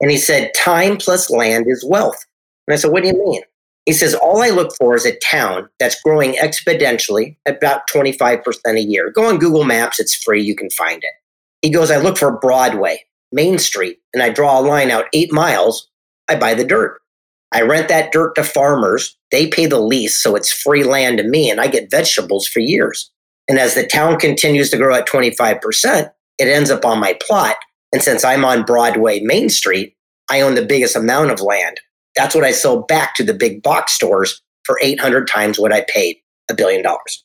And 0.00 0.10
he 0.10 0.16
said, 0.16 0.52
Time 0.54 0.96
plus 0.96 1.30
land 1.30 1.66
is 1.68 1.84
wealth. 1.84 2.24
And 2.66 2.74
I 2.74 2.76
said, 2.76 2.92
What 2.92 3.02
do 3.02 3.08
you 3.08 3.14
mean? 3.14 3.42
He 3.86 3.92
says, 3.92 4.14
All 4.14 4.42
I 4.42 4.50
look 4.50 4.72
for 4.78 4.94
is 4.94 5.04
a 5.04 5.18
town 5.18 5.68
that's 5.78 6.00
growing 6.02 6.34
exponentially 6.34 7.36
about 7.46 7.88
25% 7.92 8.42
a 8.66 8.80
year. 8.80 9.10
Go 9.10 9.28
on 9.28 9.38
Google 9.38 9.64
Maps, 9.64 9.98
it's 9.98 10.14
free, 10.14 10.42
you 10.42 10.54
can 10.54 10.70
find 10.70 11.02
it. 11.02 11.12
He 11.62 11.70
goes, 11.70 11.90
I 11.90 11.98
look 11.98 12.16
for 12.16 12.38
Broadway, 12.38 13.04
Main 13.32 13.58
Street, 13.58 13.98
and 14.12 14.22
I 14.22 14.30
draw 14.30 14.58
a 14.58 14.62
line 14.62 14.90
out 14.90 15.06
eight 15.12 15.32
miles. 15.32 15.88
I 16.28 16.36
buy 16.36 16.54
the 16.54 16.64
dirt. 16.64 17.00
I 17.52 17.62
rent 17.62 17.88
that 17.88 18.12
dirt 18.12 18.34
to 18.36 18.44
farmers. 18.44 19.16
They 19.30 19.46
pay 19.46 19.66
the 19.66 19.80
lease, 19.80 20.20
so 20.20 20.34
it's 20.34 20.52
free 20.52 20.84
land 20.84 21.18
to 21.18 21.24
me, 21.24 21.50
and 21.50 21.60
I 21.60 21.66
get 21.66 21.90
vegetables 21.90 22.46
for 22.46 22.60
years. 22.60 23.10
And 23.48 23.58
as 23.58 23.74
the 23.74 23.86
town 23.86 24.18
continues 24.18 24.70
to 24.70 24.78
grow 24.78 24.94
at 24.94 25.08
25%, 25.08 26.10
it 26.38 26.48
ends 26.48 26.70
up 26.70 26.84
on 26.84 27.00
my 27.00 27.18
plot. 27.26 27.56
And 27.92 28.02
since 28.02 28.24
I'm 28.24 28.44
on 28.44 28.64
Broadway, 28.64 29.20
Main 29.20 29.50
Street, 29.50 29.94
I 30.30 30.40
own 30.40 30.54
the 30.54 30.64
biggest 30.64 30.96
amount 30.96 31.30
of 31.30 31.40
land. 31.40 31.78
That's 32.16 32.34
what 32.34 32.44
I 32.44 32.52
sold 32.52 32.88
back 32.88 33.14
to 33.16 33.24
the 33.24 33.34
big 33.34 33.62
box 33.62 33.92
stores 33.92 34.42
for 34.64 34.78
800 34.82 35.26
times 35.26 35.58
what 35.58 35.72
I 35.72 35.84
paid 35.88 36.18
a 36.50 36.54
billion 36.54 36.82
dollars. 36.82 37.24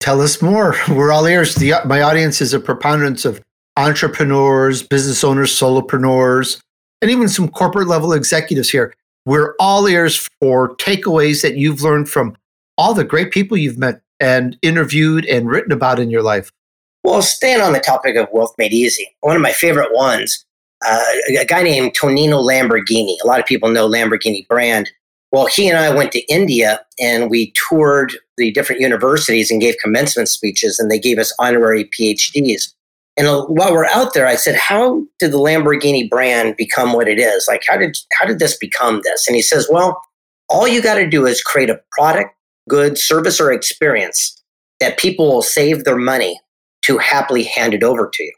Tell 0.00 0.20
us 0.20 0.40
more. 0.40 0.76
We're 0.88 1.12
all 1.12 1.26
ears. 1.26 1.56
The, 1.56 1.74
my 1.84 2.02
audience 2.02 2.40
is 2.40 2.54
a 2.54 2.60
preponderance 2.60 3.24
of 3.24 3.42
entrepreneurs, 3.76 4.82
business 4.82 5.24
owners, 5.24 5.52
solopreneurs, 5.52 6.60
and 7.02 7.10
even 7.10 7.28
some 7.28 7.48
corporate 7.48 7.88
level 7.88 8.12
executives 8.12 8.70
here. 8.70 8.94
We're 9.26 9.54
all 9.60 9.86
ears 9.86 10.28
for 10.40 10.74
takeaways 10.76 11.42
that 11.42 11.56
you've 11.56 11.82
learned 11.82 12.08
from 12.08 12.36
all 12.76 12.94
the 12.94 13.04
great 13.04 13.30
people 13.30 13.56
you've 13.56 13.78
met 13.78 14.00
and 14.20 14.56
interviewed 14.62 15.26
and 15.26 15.48
written 15.48 15.72
about 15.72 15.98
in 15.98 16.10
your 16.10 16.22
life. 16.22 16.50
Well, 17.04 17.22
staying 17.22 17.60
on 17.60 17.72
the 17.72 17.80
topic 17.80 18.16
of 18.16 18.28
wealth 18.32 18.54
made 18.58 18.72
easy, 18.72 19.16
one 19.20 19.36
of 19.36 19.42
my 19.42 19.52
favorite 19.52 19.94
ones 19.94 20.44
uh, 20.86 21.04
a 21.40 21.44
guy 21.44 21.62
named 21.62 21.94
Tonino 21.94 22.42
Lamborghini. 22.42 23.16
A 23.22 23.26
lot 23.26 23.40
of 23.40 23.46
people 23.46 23.68
know 23.68 23.88
Lamborghini 23.88 24.46
brand. 24.46 24.90
Well, 25.32 25.46
he 25.46 25.68
and 25.68 25.78
I 25.78 25.94
went 25.94 26.12
to 26.12 26.20
India 26.32 26.80
and 26.98 27.30
we 27.30 27.52
toured 27.68 28.16
the 28.38 28.50
different 28.52 28.80
universities 28.80 29.50
and 29.50 29.60
gave 29.60 29.76
commencement 29.82 30.28
speeches, 30.28 30.78
and 30.78 30.90
they 30.90 30.98
gave 30.98 31.18
us 31.18 31.34
honorary 31.38 31.84
PhDs. 31.84 32.72
And 33.18 33.26
uh, 33.26 33.44
while 33.46 33.72
we're 33.72 33.86
out 33.86 34.14
there, 34.14 34.26
I 34.26 34.36
said, 34.36 34.54
"How 34.54 35.02
did 35.18 35.32
the 35.32 35.38
Lamborghini 35.38 36.08
brand 36.08 36.56
become 36.56 36.92
what 36.92 37.08
it 37.08 37.18
is? 37.18 37.46
Like, 37.48 37.62
how 37.66 37.76
did 37.76 37.98
how 38.18 38.26
did 38.26 38.38
this 38.38 38.56
become 38.56 39.00
this?" 39.02 39.26
And 39.26 39.34
he 39.34 39.42
says, 39.42 39.68
"Well, 39.68 40.00
all 40.48 40.68
you 40.68 40.80
got 40.80 40.94
to 40.94 41.08
do 41.08 41.26
is 41.26 41.42
create 41.42 41.68
a 41.68 41.80
product, 41.92 42.30
good 42.68 42.96
service, 42.96 43.40
or 43.40 43.52
experience 43.52 44.40
that 44.80 44.98
people 44.98 45.26
will 45.26 45.42
save 45.42 45.84
their 45.84 45.96
money 45.96 46.40
to 46.82 46.96
happily 46.98 47.42
hand 47.42 47.74
it 47.74 47.82
over 47.82 48.08
to 48.14 48.22
you." 48.22 48.32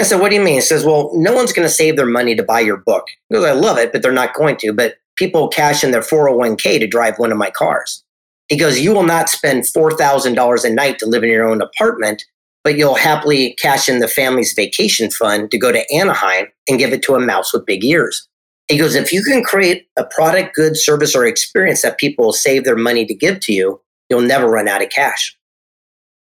I 0.00 0.04
said, 0.04 0.20
What 0.20 0.30
do 0.30 0.34
you 0.36 0.42
mean? 0.42 0.54
He 0.54 0.60
says, 0.60 0.84
Well, 0.84 1.10
no 1.14 1.34
one's 1.34 1.52
going 1.52 1.68
to 1.68 1.72
save 1.72 1.96
their 1.96 2.06
money 2.06 2.34
to 2.34 2.42
buy 2.42 2.60
your 2.60 2.78
book. 2.78 3.04
He 3.28 3.34
goes, 3.34 3.44
I 3.44 3.52
love 3.52 3.78
it, 3.78 3.92
but 3.92 4.02
they're 4.02 4.12
not 4.12 4.34
going 4.34 4.56
to. 4.58 4.72
But 4.72 4.94
people 5.16 5.48
cash 5.48 5.84
in 5.84 5.90
their 5.90 6.00
401k 6.00 6.80
to 6.80 6.86
drive 6.86 7.18
one 7.18 7.30
of 7.30 7.38
my 7.38 7.50
cars. 7.50 8.02
He 8.48 8.56
goes, 8.56 8.80
You 8.80 8.94
will 8.94 9.04
not 9.04 9.28
spend 9.28 9.64
$4,000 9.64 10.64
a 10.64 10.70
night 10.70 10.98
to 10.98 11.06
live 11.06 11.22
in 11.22 11.30
your 11.30 11.48
own 11.48 11.60
apartment, 11.60 12.24
but 12.64 12.76
you'll 12.76 12.94
happily 12.94 13.54
cash 13.54 13.88
in 13.88 14.00
the 14.00 14.08
family's 14.08 14.54
vacation 14.54 15.10
fund 15.10 15.50
to 15.50 15.58
go 15.58 15.70
to 15.70 15.84
Anaheim 15.92 16.46
and 16.68 16.78
give 16.78 16.92
it 16.92 17.02
to 17.02 17.14
a 17.14 17.20
mouse 17.20 17.52
with 17.52 17.66
big 17.66 17.84
ears. 17.84 18.26
He 18.68 18.78
goes, 18.78 18.94
If 18.94 19.12
you 19.12 19.22
can 19.22 19.44
create 19.44 19.86
a 19.96 20.04
product, 20.04 20.54
good, 20.54 20.76
service, 20.76 21.14
or 21.14 21.26
experience 21.26 21.82
that 21.82 21.98
people 21.98 22.24
will 22.24 22.32
save 22.32 22.64
their 22.64 22.76
money 22.76 23.04
to 23.04 23.14
give 23.14 23.40
to 23.40 23.52
you, 23.52 23.80
you'll 24.08 24.22
never 24.22 24.48
run 24.48 24.66
out 24.66 24.82
of 24.82 24.88
cash. 24.88 25.36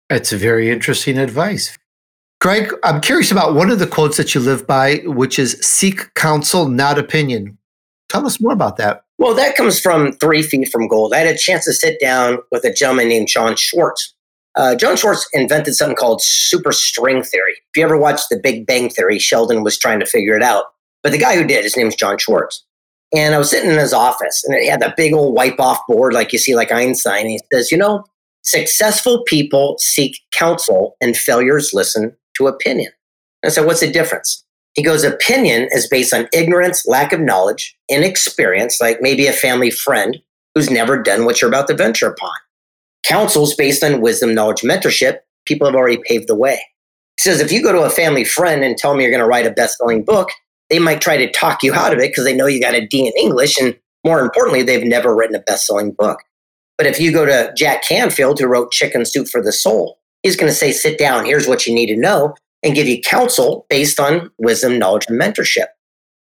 That's 0.08 0.32
very 0.32 0.70
interesting 0.70 1.18
advice. 1.18 1.76
Greg, 2.40 2.72
I'm 2.84 3.00
curious 3.00 3.32
about 3.32 3.54
one 3.54 3.68
of 3.68 3.80
the 3.80 3.86
quotes 3.86 4.16
that 4.16 4.32
you 4.32 4.40
live 4.40 4.64
by, 4.64 4.98
which 5.06 5.40
is 5.40 5.58
seek 5.60 6.14
counsel, 6.14 6.68
not 6.68 6.96
opinion. 6.96 7.58
Tell 8.08 8.26
us 8.26 8.40
more 8.40 8.52
about 8.52 8.76
that. 8.76 9.02
Well, 9.18 9.34
that 9.34 9.56
comes 9.56 9.80
from 9.80 10.12
Three 10.12 10.42
Feet 10.42 10.68
from 10.68 10.86
Gold. 10.86 11.12
I 11.12 11.18
had 11.18 11.34
a 11.34 11.36
chance 11.36 11.64
to 11.64 11.72
sit 11.72 12.00
down 12.00 12.38
with 12.52 12.64
a 12.64 12.72
gentleman 12.72 13.08
named 13.08 13.26
John 13.26 13.56
Schwarz. 13.56 14.14
Uh, 14.54 14.76
John 14.76 14.96
Schwarz 14.96 15.26
invented 15.32 15.74
something 15.74 15.96
called 15.96 16.22
super 16.22 16.70
string 16.70 17.24
theory. 17.24 17.54
If 17.54 17.76
you 17.76 17.82
ever 17.82 17.98
watched 17.98 18.26
The 18.30 18.38
Big 18.40 18.66
Bang 18.66 18.88
Theory, 18.88 19.18
Sheldon 19.18 19.64
was 19.64 19.76
trying 19.76 19.98
to 19.98 20.06
figure 20.06 20.36
it 20.36 20.42
out. 20.42 20.66
But 21.02 21.10
the 21.10 21.18
guy 21.18 21.36
who 21.36 21.44
did, 21.44 21.64
his 21.64 21.76
name's 21.76 21.96
John 21.96 22.18
Schwarz. 22.18 22.64
And 23.14 23.34
I 23.34 23.38
was 23.38 23.50
sitting 23.50 23.70
in 23.70 23.78
his 23.78 23.92
office 23.92 24.44
and 24.44 24.54
he 24.60 24.68
had 24.68 24.80
that 24.80 24.96
big 24.96 25.12
old 25.12 25.34
wipe 25.34 25.58
off 25.58 25.80
board 25.88 26.12
like 26.12 26.32
you 26.32 26.38
see 26.38 26.54
like 26.54 26.70
Einstein. 26.70 27.22
And 27.22 27.30
he 27.30 27.40
says, 27.52 27.72
You 27.72 27.78
know, 27.78 28.04
successful 28.42 29.24
people 29.24 29.76
seek 29.78 30.18
counsel 30.32 30.96
and 31.00 31.16
failures 31.16 31.70
listen 31.72 32.16
to 32.38 32.46
opinion. 32.46 32.90
I 33.44 33.48
said, 33.50 33.66
What's 33.66 33.80
the 33.80 33.90
difference? 33.90 34.44
He 34.74 34.82
goes, 34.82 35.04
Opinion 35.04 35.68
is 35.72 35.86
based 35.88 36.14
on 36.14 36.28
ignorance, 36.32 36.86
lack 36.86 37.12
of 37.12 37.20
knowledge, 37.20 37.76
inexperience, 37.88 38.80
like 38.80 38.98
maybe 39.00 39.26
a 39.26 39.32
family 39.32 39.70
friend 39.70 40.18
who's 40.54 40.70
never 40.70 41.00
done 41.00 41.24
what 41.24 41.40
you're 41.40 41.48
about 41.48 41.68
to 41.68 41.74
venture 41.74 42.08
upon. 42.08 42.34
Counsel's 43.04 43.54
based 43.54 43.84
on 43.84 44.00
wisdom, 44.00 44.34
knowledge, 44.34 44.62
mentorship. 44.62 45.18
People 45.46 45.66
have 45.66 45.76
already 45.76 46.00
paved 46.04 46.28
the 46.28 46.34
way. 46.34 46.60
He 47.18 47.22
says, 47.22 47.40
if 47.40 47.50
you 47.50 47.62
go 47.62 47.72
to 47.72 47.82
a 47.82 47.90
family 47.90 48.24
friend 48.24 48.62
and 48.62 48.76
tell 48.76 48.92
them 48.92 49.00
you're 49.00 49.10
going 49.10 49.22
to 49.22 49.26
write 49.26 49.46
a 49.46 49.50
best 49.50 49.78
selling 49.78 50.04
book, 50.04 50.28
they 50.70 50.78
might 50.78 51.00
try 51.00 51.16
to 51.16 51.30
talk 51.30 51.62
you 51.62 51.72
out 51.74 51.92
of 51.92 51.98
it 51.98 52.10
because 52.10 52.24
they 52.24 52.34
know 52.34 52.46
you 52.46 52.60
got 52.60 52.74
a 52.74 52.86
D 52.86 53.06
in 53.06 53.12
English. 53.18 53.58
And 53.58 53.76
more 54.04 54.20
importantly, 54.20 54.62
they've 54.62 54.84
never 54.84 55.14
written 55.14 55.36
a 55.36 55.40
best 55.40 55.66
selling 55.66 55.92
book. 55.92 56.20
But 56.76 56.86
if 56.86 57.00
you 57.00 57.12
go 57.12 57.26
to 57.26 57.52
Jack 57.56 57.82
Canfield, 57.82 58.38
who 58.38 58.46
wrote 58.46 58.70
Chicken 58.70 59.04
Soup 59.04 59.26
for 59.26 59.42
the 59.42 59.52
Soul, 59.52 59.97
he's 60.22 60.36
going 60.36 60.50
to 60.50 60.56
say, 60.56 60.72
sit 60.72 60.98
down, 60.98 61.24
here's 61.24 61.46
what 61.46 61.66
you 61.66 61.74
need 61.74 61.86
to 61.86 61.96
know, 61.96 62.34
and 62.62 62.74
give 62.74 62.88
you 62.88 63.00
counsel 63.00 63.66
based 63.68 64.00
on 64.00 64.30
wisdom, 64.38 64.78
knowledge, 64.78 65.06
and 65.08 65.20
mentorship. 65.20 65.66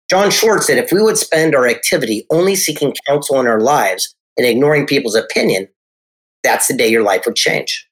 John 0.09 0.29
Schwarz 0.29 0.67
said 0.67 0.77
if 0.77 0.91
we 0.91 1.01
would 1.01 1.17
spend 1.17 1.55
our 1.55 1.67
activity 1.67 2.25
only 2.29 2.55
seeking 2.55 2.93
counsel 3.07 3.39
in 3.39 3.47
our 3.47 3.59
lives 3.59 4.15
and 4.37 4.45
ignoring 4.45 4.85
people's 4.85 5.15
opinion, 5.15 5.67
that's 6.43 6.67
the 6.67 6.75
day 6.75 6.87
your 6.87 7.03
life 7.03 7.23
would 7.25 7.35
change. 7.35 7.87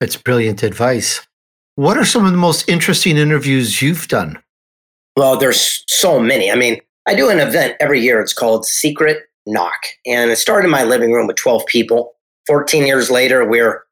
That's 0.00 0.16
brilliant 0.16 0.62
advice. 0.62 1.26
What 1.74 1.98
are 1.98 2.04
some 2.04 2.24
of 2.24 2.32
the 2.32 2.38
most 2.38 2.68
interesting 2.68 3.18
interviews 3.18 3.82
you've 3.82 4.08
done? 4.08 4.42
Well, 5.16 5.36
there's 5.36 5.84
so 5.88 6.18
many. 6.18 6.50
I 6.50 6.54
mean, 6.54 6.80
I 7.06 7.14
do 7.14 7.28
an 7.28 7.40
event 7.40 7.76
every 7.80 8.00
year. 8.00 8.20
It's 8.20 8.32
called 8.32 8.64
Secret 8.66 9.24
Knock. 9.46 9.78
And 10.06 10.30
it 10.30 10.36
started 10.36 10.66
in 10.66 10.70
my 10.70 10.84
living 10.84 11.12
room 11.12 11.26
with 11.26 11.36
12 11.36 11.66
people. 11.66 12.14
14 12.46 12.86
years 12.86 13.10
later, 13.10 13.44
we're 13.44 13.85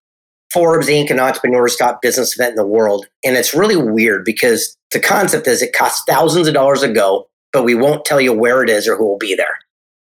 Forbes 0.53 0.89
Inc., 0.89 1.11
and 1.11 1.21
entrepreneur's 1.21 1.77
top 1.77 2.01
business 2.03 2.39
event 2.39 2.51
in 2.51 2.57
the 2.57 2.67
world. 2.67 3.07
And 3.25 3.37
it's 3.37 3.55
really 3.55 3.77
weird 3.77 4.25
because 4.25 4.77
the 4.93 5.01
concept 5.01 5.47
is 5.47 5.63
it 5.63 5.73
costs 5.73 6.03
thousands 6.07 6.47
of 6.47 6.55
dollars 6.55 6.81
to 6.81 6.93
go, 6.93 7.29
but 7.53 7.65
we 7.65 7.75
won't 7.75 8.05
tell 8.05 8.21
you 8.21 8.33
where 8.33 8.63
it 8.63 8.71
is 8.71 8.87
or 8.87 8.97
who 8.97 9.07
will 9.07 9.19
be 9.19 9.35
there. 9.35 9.59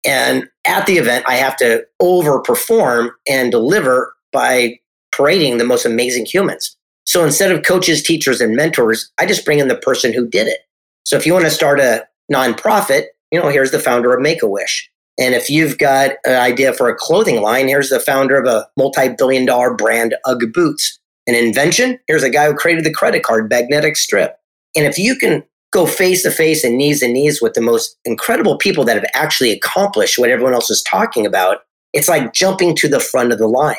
And 0.07 0.49
at 0.64 0.87
the 0.87 0.99
event, 0.99 1.25
I 1.29 1.35
have 1.35 1.57
to 1.57 1.85
overperform 2.01 3.11
and 3.29 3.51
deliver 3.51 4.14
by 4.33 4.79
parading 5.11 5.59
the 5.59 5.64
most 5.64 5.85
amazing 5.85 6.27
humans. 6.27 6.77
So 7.05 7.25
instead 7.25 7.51
of 7.51 7.64
coaches, 7.64 8.03
teachers, 8.03 8.40
and 8.40 8.55
mentors, 8.55 9.11
I 9.18 9.27
just 9.27 9.44
bring 9.44 9.59
in 9.59 9.68
the 9.68 9.77
person 9.77 10.12
who 10.12 10.29
did 10.29 10.46
it. 10.46 10.61
So 11.05 11.16
if 11.16 11.27
you 11.27 11.33
want 11.33 11.44
to 11.44 11.51
start 11.51 11.81
a 11.81 12.07
nonprofit, 12.33 13.07
you 13.33 13.40
know, 13.40 13.49
here's 13.49 13.70
the 13.70 13.79
founder 13.79 14.12
of 14.14 14.20
Make 14.20 14.42
a 14.42 14.49
Wish. 14.49 14.90
And 15.18 15.35
if 15.35 15.48
you've 15.48 15.79
got 15.79 16.12
an 16.26 16.35
idea 16.35 16.72
for 16.72 16.88
a 16.88 16.94
clothing 16.94 17.40
line, 17.40 17.68
here's 17.68 17.88
the 17.88 18.00
founder 18.00 18.38
of 18.38 18.46
a 18.46 18.68
multi 18.76 19.09
billion 19.09 19.46
dollar 19.46 19.74
brand, 19.74 20.14
Ugg 20.26 20.52
Boots. 20.52 20.98
An 21.26 21.35
invention, 21.35 21.98
here's 22.07 22.22
a 22.22 22.31
guy 22.31 22.46
who 22.46 22.55
created 22.55 22.85
the 22.85 22.92
credit 22.92 23.22
card 23.22 23.50
magnetic 23.50 23.96
strip. 23.96 24.37
And 24.76 24.87
if 24.87 24.98
you 24.98 25.16
can 25.16 25.42
go 25.72 25.87
face 25.87 26.22
to 26.22 26.31
face 26.31 26.62
and 26.62 26.76
knees 26.76 27.00
to 27.00 27.09
knees 27.09 27.42
with 27.42 27.55
the 27.55 27.61
most 27.61 27.96
incredible 28.05 28.57
people 28.59 28.85
that 28.85 28.96
have 28.96 29.11
actually 29.14 29.50
accomplished 29.50 30.18
what 30.18 30.31
everyone 30.31 30.55
else 30.55 30.70
is 30.70 30.83
talking 30.83 31.26
about, 31.26 31.59
it's 31.92 32.09
like 32.09 32.33
jumping 32.33 32.76
to 32.76 32.88
the 32.88 33.00
front 33.00 33.33
of 33.33 33.38
the 33.38 33.48
line. 33.48 33.76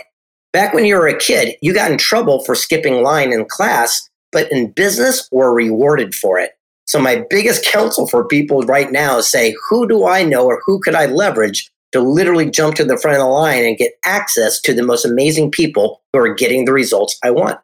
Back 0.52 0.74
when 0.74 0.86
you 0.86 0.96
were 0.96 1.08
a 1.08 1.18
kid, 1.18 1.56
you 1.62 1.74
got 1.74 1.92
in 1.92 1.98
trouble 1.98 2.44
for 2.44 2.56
skipping 2.56 3.04
line 3.04 3.32
in 3.32 3.46
class, 3.46 4.10
but 4.32 4.52
in 4.52 4.72
business, 4.72 5.30
we're 5.32 5.54
rewarded 5.54 6.16
for 6.16 6.40
it. 6.40 6.57
So 6.88 7.00
my 7.00 7.26
biggest 7.30 7.66
counsel 7.66 8.08
for 8.08 8.26
people 8.26 8.62
right 8.62 8.92
now 8.92 9.18
is 9.18 9.30
say, 9.30 9.54
who 9.70 9.88
do 9.88 10.08
I 10.08 10.24
know 10.24 10.46
or 10.46 10.62
who 10.66 10.80
could 10.80 10.96
I 10.96 11.06
leverage 11.06 11.70
to 11.92 12.00
literally 12.00 12.50
jump 12.50 12.76
to 12.76 12.86
the 12.86 12.98
front 12.98 13.18
of 13.18 13.24
the 13.24 13.30
line 13.30 13.66
and 13.66 13.78
get 13.78 13.94
access 14.06 14.60
to 14.62 14.74
the 14.74 14.84
most 14.84 15.06
amazing 15.06 15.52
people 15.52 16.02
who 16.12 16.20
are 16.20 16.34
getting 16.34 16.66
the 16.66 16.74
results 16.74 17.18
I 17.24 17.32
want? 17.32 17.60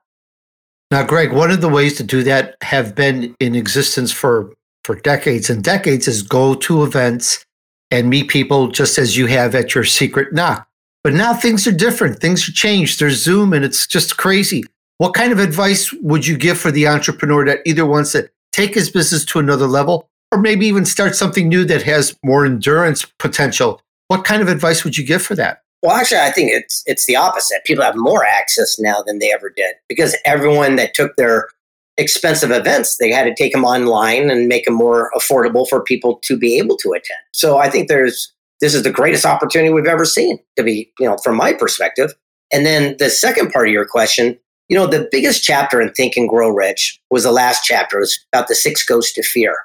Now, 0.91 1.03
Greg, 1.03 1.31
one 1.31 1.51
of 1.51 1.62
the 1.62 1.69
ways 1.69 1.95
to 1.97 2.03
do 2.03 2.21
that 2.23 2.55
have 2.62 2.93
been 2.95 3.36
in 3.39 3.55
existence 3.55 4.12
for 4.12 4.53
for 4.83 4.95
decades 4.95 5.49
and 5.49 5.63
decades 5.63 6.09
is 6.09 6.21
go 6.21 6.55
to 6.55 6.83
events 6.83 7.45
and 7.89 8.09
meet 8.09 8.27
people 8.27 8.67
just 8.67 8.97
as 8.97 9.15
you 9.15 9.27
have 9.27 9.55
at 9.55 9.73
your 9.73 9.86
secret 9.86 10.33
knock. 10.33 10.67
But 11.03 11.13
now 11.13 11.33
things 11.33 11.65
are 11.67 11.71
different. 11.71 12.19
Things 12.19 12.47
are 12.47 12.51
changed. 12.51 12.99
There's 12.99 13.23
Zoom 13.23 13.53
and 13.53 13.63
it's 13.63 13.88
just 13.88 14.17
crazy. 14.17 14.63
What 14.97 15.13
kind 15.13 15.31
of 15.31 15.39
advice 15.39 15.93
would 15.93 16.27
you 16.27 16.38
give 16.38 16.57
for 16.57 16.69
the 16.69 16.88
entrepreneur 16.88 17.45
that 17.45 17.59
either 17.65 17.86
wants 17.86 18.12
to 18.12 18.29
take 18.53 18.73
his 18.73 18.89
business 18.89 19.25
to 19.25 19.39
another 19.39 19.67
level, 19.67 20.07
or 20.31 20.39
maybe 20.39 20.65
even 20.65 20.85
start 20.85 21.15
something 21.15 21.49
new 21.49 21.65
that 21.65 21.83
has 21.83 22.17
more 22.23 22.45
endurance 22.45 23.05
potential. 23.19 23.81
What 24.07 24.23
kind 24.23 24.41
of 24.41 24.47
advice 24.47 24.83
would 24.83 24.97
you 24.97 25.05
give 25.05 25.21
for 25.21 25.35
that? 25.35 25.63
Well, 25.81 25.95
actually, 25.95 26.21
I 26.21 26.31
think 26.31 26.51
it's 26.51 26.81
it's 26.85 27.05
the 27.05 27.17
opposite. 27.17 27.65
People 27.65 27.83
have 27.83 27.97
more 27.97 28.23
access 28.25 28.79
now 28.79 29.01
than 29.01 29.19
they 29.19 29.33
ever 29.33 29.49
did 29.49 29.75
because 29.89 30.15
everyone 30.23 30.77
that 30.77 30.93
took 30.93 31.15
their 31.17 31.49
expensive 31.97 32.51
events, 32.51 32.97
they 32.97 33.11
had 33.11 33.25
to 33.25 33.35
take 33.35 33.51
them 33.51 33.65
online 33.65 34.29
and 34.29 34.47
make 34.47 34.65
them 34.65 34.75
more 34.75 35.11
affordable 35.15 35.67
for 35.67 35.83
people 35.83 36.19
to 36.23 36.37
be 36.37 36.57
able 36.57 36.77
to 36.77 36.91
attend. 36.91 37.19
So 37.33 37.57
I 37.57 37.69
think 37.69 37.89
there's 37.89 38.31
this 38.61 38.73
is 38.73 38.83
the 38.83 38.91
greatest 38.91 39.25
opportunity 39.25 39.73
we've 39.73 39.85
ever 39.85 40.05
seen 40.05 40.39
to 40.55 40.63
be, 40.63 40.89
you 40.99 41.05
know, 41.05 41.17
from 41.21 41.35
my 41.35 41.51
perspective. 41.51 42.13
And 42.53 42.65
then 42.65 42.95
the 42.97 43.09
second 43.09 43.51
part 43.51 43.67
of 43.67 43.73
your 43.73 43.85
question, 43.85 44.39
you 44.69 44.78
know, 44.78 44.88
the 44.88 45.08
biggest 45.12 45.43
chapter 45.43 45.82
in 45.82 45.91
Think 45.91 46.15
and 46.15 46.30
Grow 46.30 46.49
Rich 46.49 46.99
was 47.10 47.23
the 47.23 47.32
last 47.32 47.63
chapter. 47.63 47.97
It 47.97 48.02
was 48.02 48.19
about 48.32 48.47
the 48.47 48.56
six 48.56 48.86
ghosts 48.86 49.17
of 49.17 49.26
fear. 49.26 49.56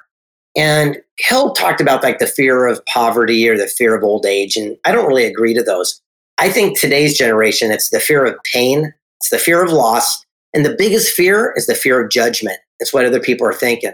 And 0.55 0.97
Hill 1.17 1.53
talked 1.53 1.79
about 1.79 2.03
like 2.03 2.19
the 2.19 2.27
fear 2.27 2.67
of 2.67 2.85
poverty 2.85 3.47
or 3.47 3.57
the 3.57 3.67
fear 3.67 3.95
of 3.95 4.03
old 4.03 4.25
age. 4.25 4.55
And 4.57 4.77
I 4.85 4.91
don't 4.91 5.07
really 5.07 5.25
agree 5.25 5.53
to 5.53 5.63
those. 5.63 6.01
I 6.37 6.49
think 6.49 6.79
today's 6.79 7.17
generation, 7.17 7.71
it's 7.71 7.89
the 7.89 7.99
fear 7.99 8.25
of 8.25 8.35
pain, 8.51 8.93
it's 9.19 9.29
the 9.29 9.37
fear 9.37 9.63
of 9.63 9.71
loss. 9.71 10.25
And 10.53 10.65
the 10.65 10.75
biggest 10.75 11.13
fear 11.13 11.53
is 11.55 11.67
the 11.67 11.75
fear 11.75 12.03
of 12.03 12.09
judgment. 12.09 12.57
It's 12.79 12.93
what 12.93 13.05
other 13.05 13.19
people 13.19 13.45
are 13.47 13.53
thinking. 13.53 13.93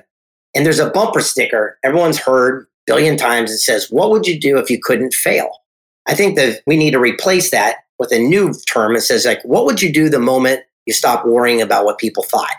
And 0.55 0.65
there's 0.65 0.79
a 0.79 0.89
bumper 0.89 1.21
sticker 1.21 1.77
everyone's 1.83 2.17
heard 2.17 2.67
billion 2.85 3.17
times. 3.17 3.51
It 3.51 3.59
says, 3.59 3.87
What 3.89 4.11
would 4.11 4.25
you 4.25 4.39
do 4.39 4.57
if 4.57 4.69
you 4.69 4.79
couldn't 4.81 5.13
fail? 5.13 5.49
I 6.07 6.15
think 6.15 6.37
that 6.37 6.61
we 6.65 6.77
need 6.77 6.91
to 6.91 6.99
replace 6.99 7.51
that 7.51 7.77
with 7.99 8.11
a 8.11 8.19
new 8.19 8.53
term. 8.67 8.93
that 8.93 9.01
says, 9.01 9.25
like, 9.25 9.41
what 9.43 9.65
would 9.65 9.81
you 9.81 9.91
do 9.91 10.09
the 10.09 10.19
moment 10.19 10.61
you 10.85 10.93
stop 10.93 11.25
worrying 11.25 11.61
about 11.61 11.85
what 11.85 11.97
people 11.97 12.23
thought. 12.23 12.55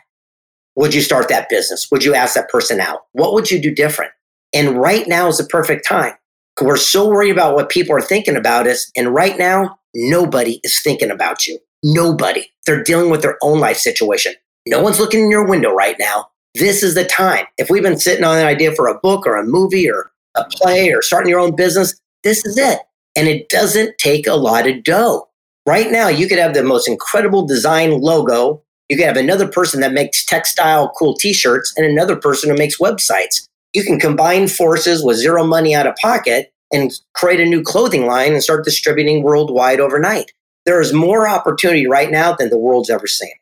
Would 0.77 0.95
you 0.95 1.01
start 1.01 1.29
that 1.29 1.49
business? 1.49 1.89
Would 1.91 2.05
you 2.05 2.15
ask 2.15 2.35
that 2.35 2.51
person 2.51 2.81
out? 2.81 3.01
What 3.13 3.33
would 3.33 3.51
you 3.51 3.61
do 3.61 3.75
different? 3.75 4.13
And 4.55 4.79
right 4.79 5.09
now 5.09 5.29
is 5.29 5.39
the 5.39 5.45
perfect 5.45 5.87
time. 5.87 6.13
We're 6.61 6.77
so 6.77 7.09
worried 7.09 7.31
about 7.31 7.55
what 7.55 7.69
people 7.69 7.95
are 7.95 8.01
thinking 8.01 8.37
about 8.37 8.67
us. 8.67 8.91
And 8.97 9.15
right 9.15 9.39
now, 9.39 9.79
nobody 9.95 10.61
is 10.65 10.81
thinking 10.81 11.11
about 11.11 11.47
you. 11.47 11.59
Nobody. 11.83 12.47
They're 12.67 12.83
dealing 12.83 13.11
with 13.11 13.23
their 13.23 13.37
own 13.43 13.59
life 13.61 13.77
situation. 13.77 14.35
No 14.67 14.83
one's 14.83 14.99
looking 14.99 15.25
in 15.25 15.31
your 15.31 15.47
window 15.47 15.73
right 15.73 15.97
now. 15.99 16.29
This 16.55 16.83
is 16.83 16.95
the 16.95 17.05
time. 17.05 17.47
If 17.59 17.69
we've 17.71 17.83
been 17.83 17.99
sitting 17.99 18.25
on 18.25 18.39
an 18.39 18.47
idea 18.47 18.73
for 18.73 18.89
a 18.89 18.99
book 18.99 19.27
or 19.27 19.37
a 19.37 19.45
movie 19.45 19.91
or 19.91 20.11
a 20.35 20.45
play 20.45 20.91
or 20.91 21.03
starting 21.03 21.31
your 21.31 21.41
own 21.41 21.55
business, 21.55 21.95
This 22.23 22.45
is 22.45 22.59
it. 22.59 22.81
And 23.15 23.29
it 23.29 23.49
doesn't 23.49 23.99
take 23.99 24.27
a 24.27 24.35
lot 24.35 24.67
of 24.67 24.83
dough. 24.83 25.26
Right 25.67 25.91
now, 25.91 26.09
you 26.09 26.29
could 26.29 26.39
have 26.39 26.55
the 26.55 26.63
most 26.63 26.89
incredible 26.89 27.45
design 27.45 28.01
logo. 28.01 28.63
You 28.89 28.97
could 28.97 29.07
have 29.07 29.17
another 29.17 29.49
person 29.49 29.81
that 29.81 29.93
makes 29.93 30.25
textile 30.25 30.91
cool 30.91 31.15
t 31.15 31.33
shirts 31.33 31.73
and 31.77 31.85
another 31.85 32.15
person 32.15 32.51
who 32.51 32.57
makes 32.57 32.79
websites. 32.79 33.49
You 33.73 33.83
can 33.83 33.99
combine 33.99 34.47
forces 34.47 35.05
with 35.05 35.17
zero 35.17 35.45
money 35.45 35.75
out 35.75 35.87
of 35.87 35.97
pocket 35.97 36.53
and 36.73 36.93
create 37.15 37.41
a 37.41 37.45
new 37.45 37.63
clothing 37.63 38.07
line 38.07 38.33
and 38.33 38.43
start 38.43 38.65
distributing 38.65 39.23
worldwide 39.23 39.81
overnight. 39.81 40.33
There 40.67 40.81
is 40.81 40.93
more 40.93 41.29
opportunity 41.29 41.87
right 41.87 42.11
now 42.11 42.35
than 42.35 42.51
the 42.51 42.59
world's 42.59 42.91
ever 42.91 43.07
seen. 43.07 43.33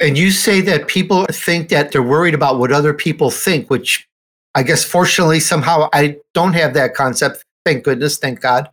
And 0.00 0.18
you 0.18 0.30
say 0.30 0.60
that 0.62 0.88
people 0.88 1.26
think 1.30 1.68
that 1.68 1.92
they're 1.92 2.02
worried 2.02 2.34
about 2.34 2.58
what 2.58 2.72
other 2.72 2.92
people 2.92 3.30
think, 3.30 3.70
which 3.70 4.08
I 4.54 4.62
guess 4.62 4.84
fortunately 4.84 5.40
somehow 5.40 5.88
I 5.92 6.18
don't 6.32 6.54
have 6.54 6.74
that 6.74 6.94
concept. 6.94 7.44
Thank 7.64 7.84
goodness, 7.84 8.18
thank 8.18 8.40
God. 8.40 8.70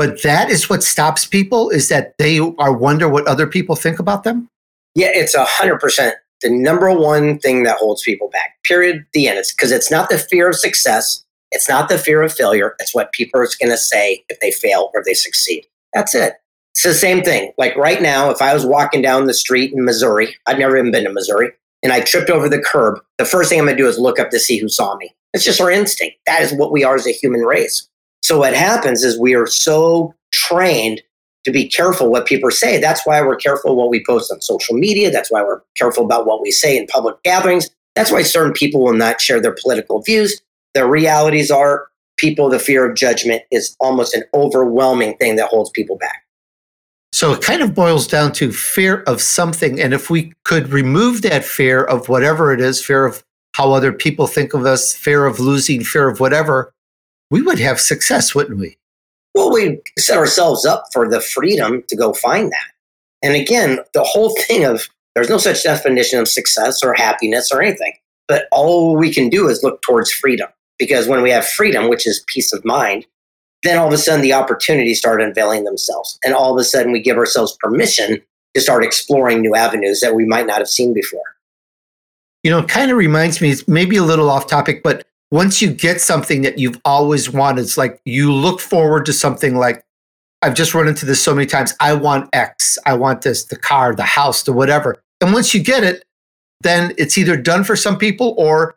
But 0.00 0.22
that 0.22 0.48
is 0.48 0.70
what 0.70 0.82
stops 0.82 1.26
people 1.26 1.68
is 1.68 1.90
that 1.90 2.14
they 2.16 2.38
are 2.38 2.72
wonder 2.72 3.06
what 3.06 3.26
other 3.26 3.46
people 3.46 3.76
think 3.76 3.98
about 3.98 4.24
them. 4.24 4.48
Yeah, 4.94 5.10
it's 5.12 5.34
a 5.34 5.44
hundred 5.44 5.78
percent 5.78 6.14
the 6.40 6.48
number 6.48 6.90
one 6.90 7.38
thing 7.38 7.64
that 7.64 7.76
holds 7.76 8.02
people 8.02 8.30
back. 8.30 8.56
Period. 8.64 9.04
The 9.12 9.28
end. 9.28 9.38
It's 9.38 9.52
because 9.52 9.72
it's 9.72 9.90
not 9.90 10.08
the 10.08 10.16
fear 10.16 10.48
of 10.48 10.56
success. 10.56 11.22
It's 11.50 11.68
not 11.68 11.90
the 11.90 11.98
fear 11.98 12.22
of 12.22 12.32
failure. 12.32 12.76
It's 12.78 12.94
what 12.94 13.12
people 13.12 13.42
are 13.42 13.48
going 13.60 13.72
to 13.72 13.76
say 13.76 14.24
if 14.30 14.40
they 14.40 14.50
fail 14.50 14.90
or 14.94 15.00
if 15.00 15.04
they 15.04 15.12
succeed. 15.12 15.66
That's 15.92 16.14
it. 16.14 16.32
It's 16.72 16.82
the 16.82 16.94
same 16.94 17.22
thing. 17.22 17.52
Like 17.58 17.76
right 17.76 18.00
now, 18.00 18.30
if 18.30 18.40
I 18.40 18.54
was 18.54 18.64
walking 18.64 19.02
down 19.02 19.26
the 19.26 19.34
street 19.34 19.74
in 19.74 19.84
Missouri, 19.84 20.34
I've 20.46 20.58
never 20.58 20.78
even 20.78 20.92
been 20.92 21.04
to 21.04 21.12
Missouri, 21.12 21.50
and 21.82 21.92
I 21.92 22.00
tripped 22.00 22.30
over 22.30 22.48
the 22.48 22.62
curb, 22.62 23.00
the 23.18 23.26
first 23.26 23.50
thing 23.50 23.58
I'm 23.58 23.66
going 23.66 23.76
to 23.76 23.82
do 23.82 23.86
is 23.86 23.98
look 23.98 24.18
up 24.18 24.30
to 24.30 24.40
see 24.40 24.56
who 24.56 24.70
saw 24.70 24.96
me. 24.96 25.14
It's 25.34 25.44
just 25.44 25.60
our 25.60 25.70
instinct. 25.70 26.16
That 26.24 26.40
is 26.40 26.54
what 26.54 26.72
we 26.72 26.84
are 26.84 26.94
as 26.94 27.06
a 27.06 27.12
human 27.12 27.42
race. 27.42 27.86
So 28.22 28.38
what 28.38 28.54
happens 28.54 29.02
is 29.02 29.18
we 29.18 29.34
are 29.34 29.46
so 29.46 30.14
trained 30.32 31.02
to 31.44 31.50
be 31.50 31.68
careful 31.68 32.10
what 32.10 32.26
people 32.26 32.50
say. 32.50 32.78
That's 32.78 33.06
why 33.06 33.22
we're 33.22 33.36
careful 33.36 33.74
what 33.76 33.88
we 33.88 34.04
post 34.06 34.30
on 34.32 34.40
social 34.40 34.76
media. 34.76 35.10
That's 35.10 35.30
why 35.30 35.42
we're 35.42 35.62
careful 35.76 36.04
about 36.04 36.26
what 36.26 36.42
we 36.42 36.50
say 36.50 36.76
in 36.76 36.86
public 36.86 37.22
gatherings. 37.22 37.70
That's 37.94 38.12
why 38.12 38.22
certain 38.22 38.52
people 38.52 38.82
will 38.84 38.94
not 38.94 39.20
share 39.20 39.40
their 39.40 39.56
political 39.60 40.02
views. 40.02 40.40
The 40.74 40.86
realities 40.86 41.50
are 41.50 41.88
people, 42.18 42.50
the 42.50 42.58
fear 42.58 42.88
of 42.88 42.96
judgment 42.96 43.42
is 43.50 43.74
almost 43.80 44.14
an 44.14 44.24
overwhelming 44.34 45.16
thing 45.16 45.36
that 45.36 45.48
holds 45.48 45.70
people 45.70 45.96
back. 45.96 46.24
So 47.12 47.32
it 47.32 47.42
kind 47.42 47.62
of 47.62 47.74
boils 47.74 48.06
down 48.06 48.32
to 48.34 48.52
fear 48.52 49.02
of 49.02 49.20
something. 49.20 49.80
And 49.80 49.92
if 49.92 50.10
we 50.10 50.32
could 50.44 50.68
remove 50.68 51.22
that 51.22 51.44
fear 51.44 51.82
of 51.82 52.08
whatever 52.08 52.52
it 52.52 52.60
is, 52.60 52.84
fear 52.84 53.04
of 53.04 53.24
how 53.54 53.72
other 53.72 53.92
people 53.92 54.26
think 54.26 54.54
of 54.54 54.64
us, 54.64 54.94
fear 54.94 55.26
of 55.26 55.40
losing, 55.40 55.82
fear 55.82 56.08
of 56.08 56.20
whatever, 56.20 56.72
we 57.30 57.42
would 57.42 57.58
have 57.58 57.80
success, 57.80 58.34
wouldn't 58.34 58.58
we? 58.58 58.76
Well, 59.34 59.52
we 59.52 59.80
set 59.98 60.18
ourselves 60.18 60.66
up 60.66 60.84
for 60.92 61.08
the 61.08 61.20
freedom 61.20 61.84
to 61.88 61.96
go 61.96 62.12
find 62.12 62.50
that. 62.50 62.72
And 63.22 63.34
again, 63.34 63.78
the 63.94 64.02
whole 64.02 64.34
thing 64.46 64.64
of 64.64 64.88
there's 65.14 65.30
no 65.30 65.38
such 65.38 65.62
definition 65.62 66.18
of 66.18 66.28
success 66.28 66.82
or 66.82 66.94
happiness 66.94 67.50
or 67.52 67.62
anything, 67.62 67.92
but 68.28 68.46
all 68.52 68.96
we 68.96 69.12
can 69.12 69.28
do 69.28 69.48
is 69.48 69.62
look 69.62 69.82
towards 69.82 70.12
freedom. 70.12 70.48
Because 70.78 71.08
when 71.08 71.22
we 71.22 71.30
have 71.30 71.46
freedom, 71.46 71.88
which 71.90 72.06
is 72.06 72.24
peace 72.26 72.52
of 72.52 72.64
mind, 72.64 73.04
then 73.62 73.76
all 73.76 73.88
of 73.88 73.92
a 73.92 73.98
sudden 73.98 74.22
the 74.22 74.32
opportunities 74.32 74.98
start 74.98 75.20
unveiling 75.20 75.64
themselves. 75.64 76.18
And 76.24 76.32
all 76.32 76.52
of 76.52 76.58
a 76.58 76.64
sudden 76.64 76.92
we 76.92 77.02
give 77.02 77.18
ourselves 77.18 77.56
permission 77.60 78.22
to 78.54 78.60
start 78.60 78.84
exploring 78.84 79.42
new 79.42 79.54
avenues 79.54 80.00
that 80.00 80.14
we 80.14 80.24
might 80.24 80.46
not 80.46 80.58
have 80.58 80.68
seen 80.68 80.94
before. 80.94 81.22
You 82.42 82.50
know, 82.50 82.60
it 82.60 82.68
kind 82.68 82.90
of 82.90 82.96
reminds 82.96 83.40
me, 83.42 83.50
it's 83.50 83.68
maybe 83.68 83.96
a 83.96 84.02
little 84.02 84.30
off 84.30 84.46
topic, 84.46 84.82
but 84.82 85.06
once 85.30 85.62
you 85.62 85.72
get 85.72 86.00
something 86.00 86.42
that 86.42 86.58
you've 86.58 86.80
always 86.84 87.30
wanted, 87.30 87.62
it's 87.62 87.78
like 87.78 88.00
you 88.04 88.32
look 88.32 88.60
forward 88.60 89.06
to 89.06 89.12
something 89.12 89.56
like, 89.56 89.84
I've 90.42 90.54
just 90.54 90.74
run 90.74 90.88
into 90.88 91.06
this 91.06 91.22
so 91.22 91.34
many 91.34 91.46
times. 91.46 91.74
I 91.80 91.92
want 91.94 92.28
X. 92.32 92.78
I 92.86 92.94
want 92.94 93.22
this, 93.22 93.44
the 93.44 93.56
car, 93.56 93.94
the 93.94 94.02
house, 94.02 94.42
the 94.42 94.52
whatever. 94.52 95.02
And 95.20 95.32
once 95.32 95.54
you 95.54 95.62
get 95.62 95.84
it, 95.84 96.04
then 96.62 96.94
it's 96.98 97.16
either 97.16 97.36
done 97.36 97.62
for 97.62 97.76
some 97.76 97.98
people 97.98 98.34
or 98.38 98.76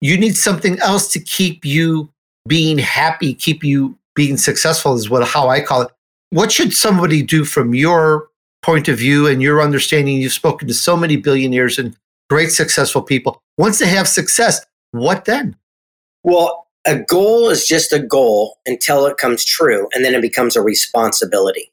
you 0.00 0.16
need 0.16 0.36
something 0.36 0.78
else 0.78 1.12
to 1.12 1.20
keep 1.20 1.64
you 1.64 2.10
being 2.46 2.78
happy, 2.78 3.34
keep 3.34 3.62
you 3.62 3.98
being 4.14 4.36
successful 4.36 4.94
is 4.94 5.10
what 5.10 5.26
how 5.26 5.48
I 5.48 5.60
call 5.60 5.82
it. 5.82 5.90
What 6.30 6.50
should 6.50 6.72
somebody 6.72 7.22
do 7.22 7.44
from 7.44 7.74
your 7.74 8.28
point 8.62 8.88
of 8.88 8.98
view 8.98 9.26
and 9.26 9.42
your 9.42 9.60
understanding? 9.60 10.16
You've 10.16 10.32
spoken 10.32 10.68
to 10.68 10.74
so 10.74 10.96
many 10.96 11.16
billionaires 11.16 11.78
and 11.78 11.96
great 12.30 12.50
successful 12.52 13.02
people. 13.02 13.42
Once 13.58 13.78
they 13.78 13.88
have 13.88 14.08
success, 14.08 14.64
what 14.92 15.24
then? 15.24 15.56
Well, 16.22 16.66
a 16.86 16.98
goal 16.98 17.50
is 17.50 17.66
just 17.66 17.92
a 17.92 17.98
goal 17.98 18.58
until 18.66 19.06
it 19.06 19.16
comes 19.16 19.44
true, 19.44 19.88
and 19.94 20.04
then 20.04 20.14
it 20.14 20.22
becomes 20.22 20.56
a 20.56 20.62
responsibility. 20.62 21.72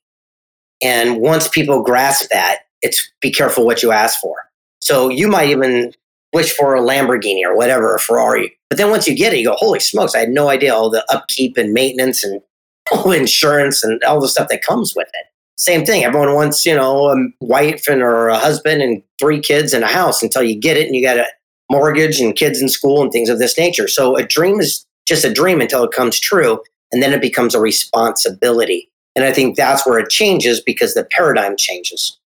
And 0.82 1.20
once 1.20 1.48
people 1.48 1.82
grasp 1.82 2.30
that, 2.30 2.60
it's 2.82 3.10
be 3.22 3.32
careful 3.32 3.66
what 3.66 3.82
you 3.82 3.92
ask 3.92 4.20
for. 4.20 4.36
So 4.80 5.10
you 5.10 5.28
might 5.28 5.50
even 5.50 5.94
wish 6.34 6.52
for 6.54 6.76
a 6.76 6.82
Lamborghini 6.82 7.44
or 7.44 7.56
whatever, 7.56 7.96
a 7.96 8.00
Ferrari. 8.00 8.56
But 8.70 8.78
then 8.78 8.92
once 8.92 9.08
you 9.08 9.16
get 9.16 9.34
it, 9.34 9.40
you 9.40 9.48
go, 9.48 9.56
holy 9.56 9.80
smokes, 9.80 10.14
I 10.14 10.20
had 10.20 10.30
no 10.30 10.50
idea 10.50 10.76
all 10.76 10.90
the 10.90 11.06
upkeep 11.12 11.58
and 11.58 11.74
maintenance 11.74 12.24
and 12.24 12.42
insurance 13.06 13.84
and 13.84 14.02
all 14.04 14.22
the 14.22 14.28
stuff 14.28 14.50
that 14.50 14.64
comes 14.64 14.94
with 14.96 15.08
it. 15.08 15.26
Same 15.58 15.86
thing. 15.86 16.04
Everyone 16.04 16.36
wants, 16.36 16.66
you 16.66 16.76
know, 16.76 17.10
a 17.10 17.16
wife 17.42 17.88
and 17.88 18.04
or 18.04 18.28
a 18.28 18.38
husband 18.38 18.82
and 18.84 19.02
three 19.20 19.40
kids 19.40 19.74
and 19.74 19.84
a 19.84 19.88
house 19.88 20.22
until 20.22 20.44
you 20.44 20.56
get 20.60 20.78
it 20.78 20.86
and 20.86 20.96
you 20.96 21.02
got 21.02 21.18
a 21.18 21.26
mortgage 21.70 22.20
and 22.20 22.36
kids 22.36 22.62
in 22.62 22.70
school 22.70 23.02
and 23.02 23.12
things 23.12 23.30
of 23.30 23.40
this 23.40 23.58
nature. 23.58 23.88
So 23.88 24.16
a 24.16 24.24
dream 24.24 24.60
is 24.60 24.86
just 25.06 25.26
a 25.26 25.34
dream 25.34 25.62
until 25.62 25.84
it 25.84 25.92
comes 25.92 26.20
true. 26.20 26.62
And 26.92 27.04
then 27.04 27.14
it 27.14 27.22
becomes 27.22 27.54
a 27.54 27.60
responsibility. 27.60 28.90
And 29.16 29.26
I 29.26 29.34
think 29.34 29.56
that's 29.56 29.86
where 29.86 30.00
it 30.00 30.10
changes 30.10 30.62
because 30.62 30.94
the 30.94 31.04
paradigm 31.04 31.58
changes. 31.58 32.18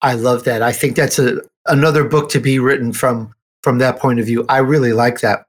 I 0.00 0.14
love 0.14 0.44
that. 0.44 0.62
I 0.62 0.72
think 0.72 0.96
that's 0.96 1.18
a, 1.18 1.40
another 1.66 2.04
book 2.04 2.30
to 2.30 2.40
be 2.40 2.58
written 2.58 2.92
from 2.92 3.34
from 3.62 3.78
that 3.78 4.00
point 4.00 4.18
of 4.18 4.26
view. 4.26 4.44
I 4.48 4.58
really 4.58 4.92
like 4.92 5.20
that. 5.20 5.46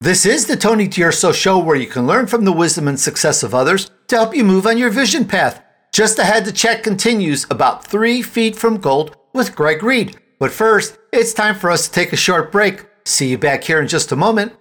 This 0.00 0.24
is 0.26 0.46
the 0.46 0.56
Tony 0.56 0.86
D'Urso 0.86 1.32
show 1.32 1.58
where 1.58 1.74
you 1.74 1.86
can 1.86 2.06
learn 2.06 2.26
from 2.26 2.44
the 2.44 2.52
wisdom 2.52 2.86
and 2.86 3.00
success 3.00 3.42
of 3.42 3.54
others 3.54 3.90
to 4.08 4.16
help 4.16 4.36
you 4.36 4.44
move 4.44 4.66
on 4.66 4.78
your 4.78 4.90
vision 4.90 5.24
path. 5.24 5.62
Just 5.92 6.18
ahead, 6.18 6.44
the 6.44 6.52
chat 6.52 6.82
continues 6.82 7.46
about 7.50 7.84
three 7.84 8.22
feet 8.22 8.54
from 8.54 8.76
gold 8.76 9.16
with 9.32 9.56
Greg 9.56 9.82
Reid. 9.82 10.16
But 10.38 10.52
first, 10.52 10.98
it's 11.12 11.32
time 11.32 11.54
for 11.54 11.70
us 11.70 11.86
to 11.86 11.92
take 11.92 12.12
a 12.12 12.16
short 12.16 12.52
break. 12.52 12.84
See 13.04 13.28
you 13.28 13.38
back 13.38 13.64
here 13.64 13.80
in 13.80 13.88
just 13.88 14.12
a 14.12 14.16
moment. 14.16 14.52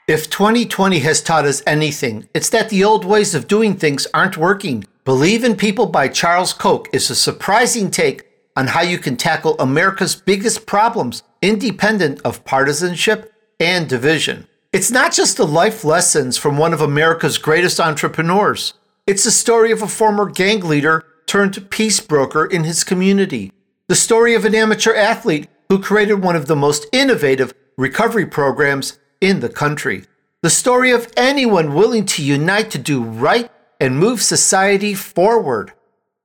If 0.09 0.29
2020 0.29 0.99
has 0.99 1.23
taught 1.23 1.45
us 1.45 1.63
anything, 1.69 2.29
it's 2.35 2.49
that 2.49 2.69
the 2.69 2.83
old 2.83 3.05
ways 3.05 3.33
of 3.37 3.47
doing 3.47 3.77
things 3.77 4.09
aren't 4.13 4.37
working. 4.37 4.83
Believe 5.05 5.45
in 5.45 5.55
People 5.55 5.87
by 5.87 6.09
Charles 6.09 6.53
Koch 6.53 6.89
is 6.93 7.11
a 7.11 7.15
surprising 7.15 7.93
take 7.93 8.27
on 8.57 8.67
how 8.67 8.83
you 8.83 8.99
can 8.99 9.17
tackle 9.17 9.55
America's 9.61 10.17
biggest 10.17 10.67
problems 10.67 11.23
independent 11.43 12.21
of 12.25 12.45
partisanship 12.45 13.33
and 13.59 13.89
division. 13.89 14.47
It's 14.73 14.91
not 14.91 15.13
just 15.13 15.37
the 15.37 15.47
life 15.47 15.85
lessons 15.85 16.37
from 16.37 16.57
one 16.57 16.73
of 16.73 16.81
America's 16.81 17.39
greatest 17.39 17.81
entrepreneurs. 17.81 18.75
It's 19.07 19.25
the 19.25 19.31
story 19.31 19.73
of 19.73 19.83
a 19.83 19.89
former 19.89 20.27
gang 20.27 20.61
leader 20.61 21.05
turned 21.27 21.71
peace 21.71 22.01
broker 22.01 22.45
in 22.47 22.65
his 22.65 22.85
community. 22.85 23.53
The 23.89 23.97
story 23.97 24.35
of 24.35 24.45
an 24.45 24.55
amateur 24.55 24.95
athlete 24.95 25.49
who 25.69 25.81
created 25.81 26.23
one 26.23 26.37
of 26.37 26.47
the 26.47 26.57
most 26.57 26.87
innovative 26.93 27.53
recovery 27.77 28.27
programs 28.27 28.99
in 29.21 29.41
the 29.41 29.49
country. 29.49 30.05
The 30.43 30.51
story 30.51 30.91
of 30.91 31.13
anyone 31.17 31.75
willing 31.75 32.07
to 32.07 32.25
unite 32.25 32.71
to 32.71 32.79
do 32.79 33.03
right 33.03 33.51
and 33.81 33.99
move 33.99 34.23
society 34.23 34.95
forward. 34.95 35.73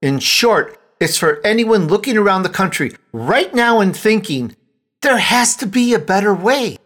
In 0.01 0.19
short, 0.19 0.79
it's 0.99 1.17
for 1.17 1.41
anyone 1.45 1.87
looking 1.87 2.17
around 2.17 2.43
the 2.43 2.49
country 2.49 2.91
right 3.11 3.53
now 3.53 3.79
and 3.79 3.95
thinking, 3.95 4.55
there 5.05 5.17
has 5.19 5.55
to 5.57 5.67
be 5.67 5.93
a 5.93 5.99
better 5.99 6.33
way. 6.33 6.79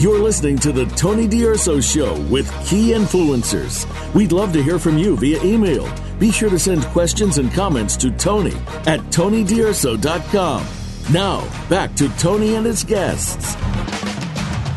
You're 0.00 0.18
listening 0.18 0.56
to 0.60 0.72
the 0.72 0.86
Tony 0.96 1.28
D'Urso 1.28 1.78
Show 1.78 2.18
with 2.30 2.50
key 2.66 2.92
influencers. 2.92 3.84
We'd 4.14 4.32
love 4.32 4.50
to 4.54 4.62
hear 4.62 4.78
from 4.78 4.96
you 4.96 5.14
via 5.14 5.42
email. 5.42 5.92
Be 6.18 6.32
sure 6.32 6.48
to 6.48 6.58
send 6.58 6.82
questions 6.84 7.36
and 7.36 7.52
comments 7.52 7.98
to 7.98 8.10
Tony 8.10 8.56
at 8.86 9.00
TonyDurso.com. 9.10 10.66
Now, 11.12 11.68
back 11.68 11.94
to 11.96 12.08
Tony 12.16 12.54
and 12.54 12.64
his 12.64 12.82
guests. 12.82 13.56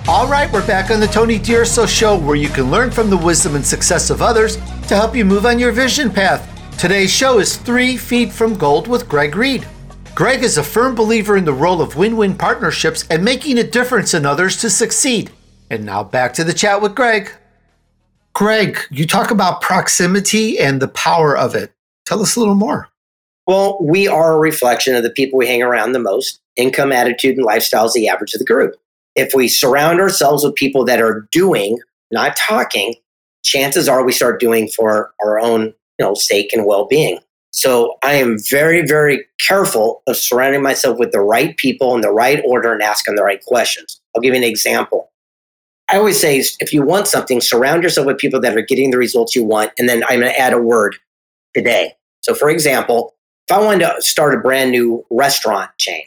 All 0.10 0.28
right, 0.28 0.52
we're 0.52 0.68
back 0.68 0.92
on 0.92 1.00
the 1.00 1.08
Tony 1.08 1.40
D'Urso 1.40 1.86
Show 1.86 2.20
where 2.20 2.36
you 2.36 2.50
can 2.50 2.70
learn 2.70 2.92
from 2.92 3.10
the 3.10 3.16
wisdom 3.16 3.56
and 3.56 3.66
success 3.66 4.10
of 4.10 4.22
others 4.22 4.58
to 4.58 4.96
help 4.98 5.16
you 5.16 5.24
move 5.24 5.46
on 5.46 5.58
your 5.58 5.72
vision 5.72 6.12
path. 6.12 6.50
Today's 6.78 7.14
show 7.14 7.40
is 7.40 7.56
Three 7.56 7.96
Feet 7.96 8.34
from 8.34 8.58
Gold 8.58 8.90
with 8.90 9.08
Greg 9.08 9.38
Reid. 9.38 9.66
Greg 10.16 10.44
is 10.44 10.60
a 10.60 10.64
firm 10.64 10.94
believer 10.94 11.36
in 11.38 11.46
the 11.46 11.54
role 11.54 11.82
of 11.82 11.96
win 11.96 12.16
win 12.16 12.36
partnerships 12.36 13.04
and 13.10 13.26
making 13.26 13.58
a 13.58 13.64
difference 13.64 14.14
in 14.14 14.28
others 14.28 14.58
to 14.58 14.70
succeed. 14.70 15.32
And 15.72 15.88
now 15.88 16.04
back 16.04 16.36
to 16.36 16.44
the 16.44 16.54
chat 16.54 16.84
with 16.84 16.94
Greg. 16.94 17.32
Greg, 18.34 18.78
you 18.92 19.08
talk 19.08 19.32
about 19.32 19.62
proximity 19.62 20.60
and 20.60 20.80
the 20.80 20.88
power 20.88 21.36
of 21.36 21.56
it. 21.56 21.74
Tell 22.06 22.22
us 22.22 22.36
a 22.36 22.40
little 22.40 22.54
more. 22.54 22.90
Well, 23.48 23.80
we 23.82 24.08
are 24.08 24.34
a 24.34 24.40
reflection 24.40 24.94
of 24.94 25.02
the 25.02 25.10
people 25.10 25.40
we 25.40 25.48
hang 25.48 25.64
around 25.64 25.94
the 25.94 26.00
most. 26.00 26.40
Income, 26.58 26.92
attitude, 26.92 27.38
and 27.38 27.46
lifestyle 27.46 27.86
is 27.86 27.94
the 27.94 28.08
average 28.08 28.36
of 28.36 28.40
the 28.40 28.46
group. 28.46 28.76
If 29.16 29.34
we 29.34 29.48
surround 29.48 30.00
ourselves 30.00 30.44
with 30.44 30.54
people 30.54 30.86
that 30.86 31.02
are 31.02 31.28
doing, 31.32 31.80
not 32.12 32.36
talking, 32.36 32.94
chances 33.44 33.90
are 33.90 34.04
we 34.04 34.12
start 34.12 34.40
doing 34.40 34.68
for 34.68 35.12
our 35.26 35.40
own 35.40 35.74
you 35.98 36.06
know, 36.06 36.14
sake 36.14 36.54
and 36.54 36.68
well 36.68 36.86
being. 36.86 37.18
So 37.54 37.98
I 38.04 38.16
am 38.16 38.38
very, 38.50 38.82
very 38.82 39.26
careful 39.40 40.02
of 40.08 40.18
surrounding 40.18 40.64
myself 40.64 40.98
with 40.98 41.12
the 41.12 41.22
right 41.22 41.56
people 41.58 41.94
in 41.94 42.02
the 42.02 42.12
right 42.12 42.42
order 42.46 42.74
and 42.74 42.82
asking 42.82 43.16
the 43.16 43.24
right 43.24 43.44
questions. 43.46 44.02
I'll 44.16 44.22
give 44.22 44.34
you 44.34 44.40
an 44.40 44.44
example. 44.44 45.12
I 45.88 45.98
always 45.98 46.20
say 46.20 46.44
if 46.60 46.74
you 46.74 46.82
want 46.82 47.08
something, 47.08 47.42
surround 47.42 47.84
yourself 47.84 48.08
with 48.08 48.18
people 48.18 48.42
that 48.42 48.58
are 48.58 48.62
getting 48.62 48.90
the 48.90 48.98
results 48.98 49.36
you 49.36 49.44
want. 49.44 49.72
And 49.78 49.88
then 49.88 50.04
I'm 50.06 50.22
going 50.22 50.32
to 50.32 50.40
add 50.40 50.54
a 50.54 50.58
word 50.58 50.96
today. 51.54 51.94
So, 52.24 52.34
for 52.34 52.50
example, 52.50 53.14
if 53.48 53.56
I 53.56 53.62
wanted 53.62 53.86
to 53.86 54.02
start 54.02 54.34
a 54.34 54.40
brand 54.40 54.72
new 54.72 55.06
restaurant 55.12 55.70
chain, 55.78 56.06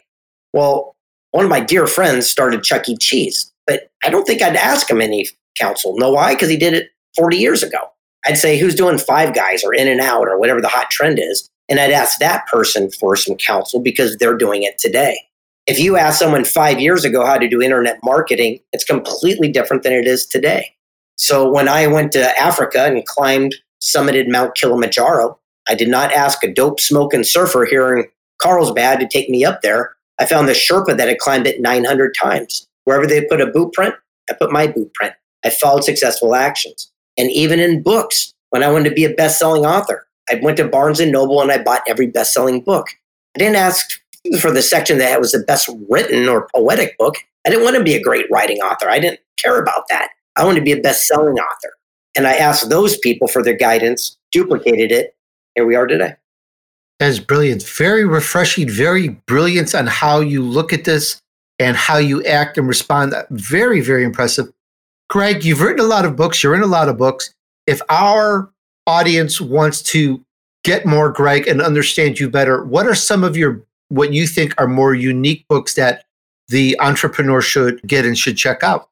well, 0.52 0.96
one 1.30 1.44
of 1.44 1.50
my 1.50 1.60
dear 1.60 1.86
friends 1.86 2.26
started 2.26 2.64
Chuck 2.64 2.88
E. 2.88 2.96
Cheese, 2.96 3.52
but 3.66 3.90
I 4.02 4.10
don't 4.10 4.26
think 4.26 4.42
I'd 4.42 4.56
ask 4.56 4.90
him 4.90 5.00
any 5.00 5.28
counsel. 5.56 5.96
Know 5.96 6.10
why? 6.10 6.34
Because 6.34 6.48
he 6.48 6.56
did 6.56 6.74
it 6.74 6.88
40 7.14 7.36
years 7.36 7.62
ago. 7.62 7.78
I'd 8.26 8.38
say, 8.38 8.58
who's 8.58 8.74
doing 8.74 8.98
Five 8.98 9.34
Guys 9.34 9.62
or 9.62 9.72
In 9.72 9.88
and 9.88 10.00
Out 10.00 10.26
or 10.26 10.38
whatever 10.38 10.60
the 10.60 10.68
hot 10.68 10.90
trend 10.90 11.18
is? 11.20 11.48
And 11.68 11.78
I'd 11.78 11.92
ask 11.92 12.18
that 12.18 12.46
person 12.46 12.90
for 12.90 13.16
some 13.16 13.36
counsel 13.36 13.80
because 13.80 14.16
they're 14.16 14.36
doing 14.36 14.62
it 14.62 14.78
today. 14.78 15.18
If 15.66 15.78
you 15.78 15.96
ask 15.96 16.18
someone 16.18 16.44
five 16.44 16.80
years 16.80 17.04
ago 17.04 17.24
how 17.24 17.38
to 17.38 17.48
do 17.48 17.62
internet 17.62 17.98
marketing, 18.04 18.60
it's 18.72 18.84
completely 18.84 19.50
different 19.50 19.82
than 19.82 19.92
it 19.92 20.06
is 20.06 20.26
today. 20.26 20.74
So 21.18 21.50
when 21.50 21.68
I 21.68 21.86
went 21.86 22.12
to 22.12 22.40
Africa 22.40 22.84
and 22.84 23.04
climbed, 23.06 23.54
summited 23.82 24.28
Mount 24.28 24.54
Kilimanjaro, 24.54 25.38
I 25.68 25.74
did 25.74 25.88
not 25.88 26.12
ask 26.12 26.42
a 26.44 26.52
dope 26.52 26.78
smoking 26.78 27.24
surfer 27.24 27.64
here 27.64 27.96
in 27.96 28.04
Carlsbad 28.38 29.00
to 29.00 29.08
take 29.08 29.28
me 29.28 29.44
up 29.44 29.62
there. 29.62 29.96
I 30.18 30.26
found 30.26 30.48
the 30.48 30.52
Sherpa 30.52 30.96
that 30.96 31.08
had 31.08 31.18
climbed 31.18 31.46
it 31.46 31.60
900 31.60 32.14
times. 32.14 32.66
Wherever 32.84 33.06
they 33.06 33.24
put 33.24 33.40
a 33.40 33.46
boot 33.46 33.72
print, 33.72 33.94
I 34.30 34.34
put 34.34 34.52
my 34.52 34.66
boot 34.66 34.92
print. 34.94 35.14
I 35.44 35.50
followed 35.50 35.84
successful 35.84 36.34
actions 36.34 36.90
and 37.18 37.30
even 37.30 37.60
in 37.60 37.82
books 37.82 38.34
when 38.50 38.62
I 38.62 38.70
wanted 38.70 38.88
to 38.88 38.94
be 38.94 39.04
a 39.04 39.14
best-selling 39.14 39.64
author. 39.64 40.06
I 40.30 40.40
went 40.42 40.56
to 40.56 40.66
Barnes 40.68 41.00
and 41.00 41.12
Noble 41.12 41.40
and 41.40 41.52
I 41.52 41.62
bought 41.62 41.82
every 41.88 42.06
best-selling 42.06 42.62
book. 42.62 42.86
I 43.34 43.38
didn't 43.38 43.56
ask 43.56 44.00
for 44.40 44.50
the 44.50 44.62
section 44.62 44.98
that 44.98 45.20
was 45.20 45.32
the 45.32 45.44
best 45.44 45.70
written 45.88 46.28
or 46.28 46.48
poetic 46.54 46.96
book. 46.98 47.16
I 47.46 47.50
didn't 47.50 47.64
want 47.64 47.76
to 47.76 47.84
be 47.84 47.94
a 47.94 48.02
great 48.02 48.26
writing 48.30 48.58
author. 48.58 48.90
I 48.90 48.98
didn't 48.98 49.20
care 49.42 49.60
about 49.60 49.88
that. 49.88 50.08
I 50.36 50.44
wanted 50.44 50.60
to 50.60 50.64
be 50.64 50.72
a 50.72 50.80
best-selling 50.80 51.36
author. 51.36 51.72
And 52.16 52.26
I 52.26 52.34
asked 52.34 52.68
those 52.70 52.98
people 52.98 53.28
for 53.28 53.42
their 53.42 53.56
guidance, 53.56 54.16
duplicated 54.32 54.90
it. 54.90 55.14
Here 55.54 55.66
we 55.66 55.76
are 55.76 55.86
today. 55.86 56.14
That's 56.98 57.18
brilliant. 57.18 57.62
Very 57.62 58.04
refreshing, 58.04 58.68
very 58.68 59.08
brilliant 59.08 59.74
on 59.74 59.86
how 59.86 60.20
you 60.20 60.42
look 60.42 60.72
at 60.72 60.84
this 60.84 61.20
and 61.58 61.76
how 61.76 61.98
you 61.98 62.24
act 62.24 62.58
and 62.58 62.66
respond. 62.66 63.14
Very, 63.30 63.80
very 63.80 64.02
impressive. 64.02 64.50
Greg, 65.08 65.44
you've 65.44 65.60
written 65.60 65.84
a 65.84 65.88
lot 65.88 66.04
of 66.04 66.16
books, 66.16 66.42
you're 66.42 66.54
in 66.54 66.62
a 66.62 66.66
lot 66.66 66.88
of 66.88 66.96
books. 66.96 67.32
If 67.66 67.80
our 67.88 68.50
audience 68.86 69.40
wants 69.40 69.82
to 69.82 70.24
get 70.64 70.86
more 70.86 71.10
Greg 71.10 71.46
and 71.46 71.62
understand 71.62 72.18
you 72.18 72.28
better, 72.28 72.64
what 72.64 72.86
are 72.86 72.94
some 72.94 73.24
of 73.24 73.36
your 73.36 73.62
what 73.88 74.12
you 74.12 74.26
think 74.26 74.52
are 74.58 74.66
more 74.66 74.94
unique 74.94 75.46
books 75.48 75.74
that 75.74 76.04
the 76.48 76.76
entrepreneur 76.80 77.40
should 77.40 77.80
get 77.82 78.04
and 78.04 78.18
should 78.18 78.36
check 78.36 78.62
out? 78.62 78.88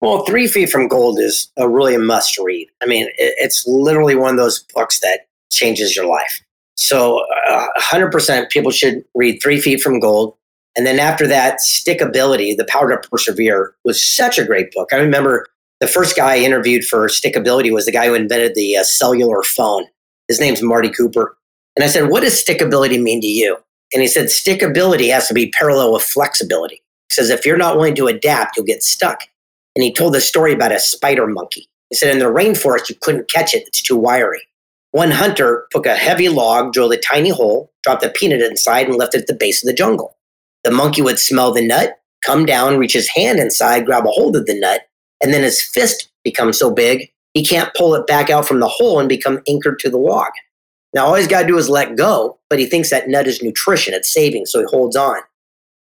Well, 0.00 0.24
Three 0.24 0.48
Feet 0.48 0.70
from 0.70 0.88
Gold 0.88 1.18
is 1.18 1.50
a 1.56 1.68
really 1.68 1.94
a 1.94 1.98
must 1.98 2.38
read. 2.38 2.68
I 2.82 2.86
mean, 2.86 3.08
it's 3.18 3.66
literally 3.66 4.16
one 4.16 4.30
of 4.30 4.38
those 4.38 4.64
books 4.74 5.00
that 5.00 5.26
changes 5.52 5.94
your 5.94 6.06
life. 6.06 6.40
So, 6.76 7.26
uh, 7.46 7.66
100% 7.78 8.48
people 8.48 8.70
should 8.70 9.04
read 9.14 9.40
Three 9.42 9.60
Feet 9.60 9.82
from 9.82 10.00
Gold. 10.00 10.34
And 10.80 10.86
then 10.86 10.98
after 10.98 11.26
that, 11.26 11.58
Stickability, 11.58 12.56
The 12.56 12.64
Power 12.64 12.88
to 12.88 13.08
Persevere 13.10 13.74
was 13.84 14.02
such 14.02 14.38
a 14.38 14.46
great 14.46 14.72
book. 14.72 14.88
I 14.94 14.96
remember 14.96 15.46
the 15.78 15.86
first 15.86 16.16
guy 16.16 16.36
I 16.36 16.38
interviewed 16.38 16.84
for 16.84 17.06
Stickability 17.08 17.70
was 17.70 17.84
the 17.84 17.92
guy 17.92 18.06
who 18.06 18.14
invented 18.14 18.54
the 18.54 18.78
uh, 18.78 18.82
cellular 18.82 19.42
phone. 19.42 19.84
His 20.26 20.40
name's 20.40 20.62
Marty 20.62 20.88
Cooper. 20.88 21.36
And 21.76 21.84
I 21.84 21.88
said, 21.88 22.08
What 22.08 22.22
does 22.22 22.42
stickability 22.42 22.98
mean 22.98 23.20
to 23.20 23.26
you? 23.26 23.58
And 23.92 24.00
he 24.00 24.08
said, 24.08 24.28
Stickability 24.28 25.12
has 25.12 25.28
to 25.28 25.34
be 25.34 25.50
parallel 25.50 25.92
with 25.92 26.02
flexibility. 26.02 26.76
He 27.10 27.14
says, 27.14 27.28
If 27.28 27.44
you're 27.44 27.58
not 27.58 27.76
willing 27.76 27.94
to 27.96 28.06
adapt, 28.06 28.56
you'll 28.56 28.64
get 28.64 28.82
stuck. 28.82 29.20
And 29.76 29.82
he 29.82 29.92
told 29.92 30.14
the 30.14 30.20
story 30.22 30.54
about 30.54 30.72
a 30.72 30.80
spider 30.80 31.26
monkey. 31.26 31.68
He 31.90 31.96
said, 31.96 32.10
In 32.10 32.20
the 32.20 32.32
rainforest, 32.32 32.88
you 32.88 32.96
couldn't 33.02 33.30
catch 33.30 33.52
it, 33.52 33.64
it's 33.66 33.82
too 33.82 33.96
wiry. 33.98 34.40
One 34.92 35.10
hunter 35.10 35.66
took 35.72 35.84
a 35.84 35.94
heavy 35.94 36.30
log, 36.30 36.72
drilled 36.72 36.94
a 36.94 36.96
tiny 36.96 37.28
hole, 37.28 37.70
dropped 37.82 38.02
a 38.02 38.08
peanut 38.08 38.40
inside, 38.40 38.86
and 38.86 38.96
left 38.96 39.14
it 39.14 39.20
at 39.20 39.26
the 39.26 39.34
base 39.34 39.62
of 39.62 39.66
the 39.66 39.74
jungle. 39.74 40.16
The 40.64 40.70
monkey 40.70 41.02
would 41.02 41.18
smell 41.18 41.52
the 41.52 41.66
nut, 41.66 41.98
come 42.24 42.44
down, 42.44 42.78
reach 42.78 42.92
his 42.92 43.08
hand 43.08 43.38
inside, 43.38 43.86
grab 43.86 44.04
a 44.04 44.10
hold 44.10 44.36
of 44.36 44.46
the 44.46 44.58
nut, 44.58 44.82
and 45.22 45.32
then 45.32 45.42
his 45.42 45.62
fist 45.62 46.10
becomes 46.22 46.58
so 46.58 46.70
big 46.70 47.10
he 47.34 47.44
can't 47.44 47.72
pull 47.74 47.94
it 47.94 48.06
back 48.06 48.30
out 48.30 48.46
from 48.46 48.60
the 48.60 48.68
hole 48.68 48.98
and 48.98 49.08
become 49.08 49.40
anchored 49.48 49.78
to 49.80 49.90
the 49.90 49.98
log. 49.98 50.30
Now 50.92 51.06
all 51.06 51.14
he's 51.14 51.28
got 51.28 51.42
to 51.42 51.46
do 51.46 51.58
is 51.58 51.68
let 51.68 51.96
go, 51.96 52.38
but 52.48 52.58
he 52.58 52.66
thinks 52.66 52.90
that 52.90 53.08
nut 53.08 53.28
is 53.28 53.42
nutrition, 53.42 53.94
it's 53.94 54.12
saving, 54.12 54.46
so 54.46 54.60
he 54.60 54.66
holds 54.68 54.96
on. 54.96 55.20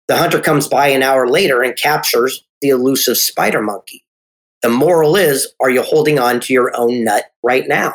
The 0.07 0.17
hunter 0.17 0.39
comes 0.39 0.67
by 0.67 0.87
an 0.87 1.03
hour 1.03 1.29
later 1.29 1.61
and 1.61 1.77
captures 1.77 2.43
the 2.61 2.69
elusive 2.69 3.17
spider 3.17 3.61
monkey. 3.61 4.03
The 4.61 4.69
moral 4.69 5.15
is, 5.15 5.47
are 5.61 5.69
you 5.69 5.81
holding 5.83 6.19
on 6.19 6.39
to 6.41 6.53
your 6.53 6.75
own 6.75 7.03
nut 7.03 7.25
right 7.43 7.67
now? 7.67 7.93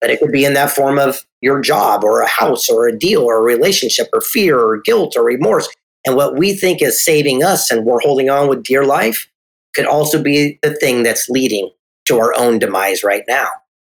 But 0.00 0.10
it 0.10 0.20
could 0.20 0.30
be 0.30 0.44
in 0.44 0.54
that 0.54 0.70
form 0.70 0.98
of 0.98 1.24
your 1.40 1.60
job 1.60 2.04
or 2.04 2.20
a 2.20 2.28
house 2.28 2.68
or 2.68 2.86
a 2.86 2.96
deal 2.96 3.22
or 3.22 3.38
a 3.38 3.42
relationship 3.42 4.08
or 4.12 4.20
fear 4.20 4.58
or 4.58 4.80
guilt 4.82 5.14
or 5.16 5.24
remorse. 5.24 5.68
And 6.06 6.14
what 6.14 6.36
we 6.36 6.54
think 6.54 6.80
is 6.80 7.04
saving 7.04 7.42
us 7.42 7.70
and 7.70 7.84
we're 7.84 8.00
holding 8.00 8.30
on 8.30 8.48
with 8.48 8.62
dear 8.62 8.84
life 8.84 9.28
could 9.74 9.86
also 9.86 10.22
be 10.22 10.58
the 10.62 10.74
thing 10.74 11.02
that's 11.02 11.28
leading 11.28 11.70
to 12.06 12.18
our 12.18 12.32
own 12.34 12.58
demise 12.58 13.04
right 13.04 13.24
now. 13.28 13.48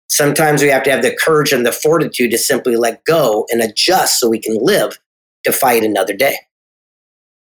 Sometimes 0.08 0.62
we 0.62 0.68
have 0.68 0.84
to 0.84 0.90
have 0.90 1.02
the 1.02 1.16
courage 1.16 1.52
and 1.52 1.66
the 1.66 1.72
fortitude 1.72 2.30
to 2.30 2.38
simply 2.38 2.76
let 2.76 3.04
go 3.04 3.44
and 3.50 3.60
adjust 3.60 4.20
so 4.20 4.30
we 4.30 4.38
can 4.38 4.56
live 4.60 4.98
to 5.44 5.52
fight 5.52 5.82
another 5.82 6.14
day. 6.14 6.36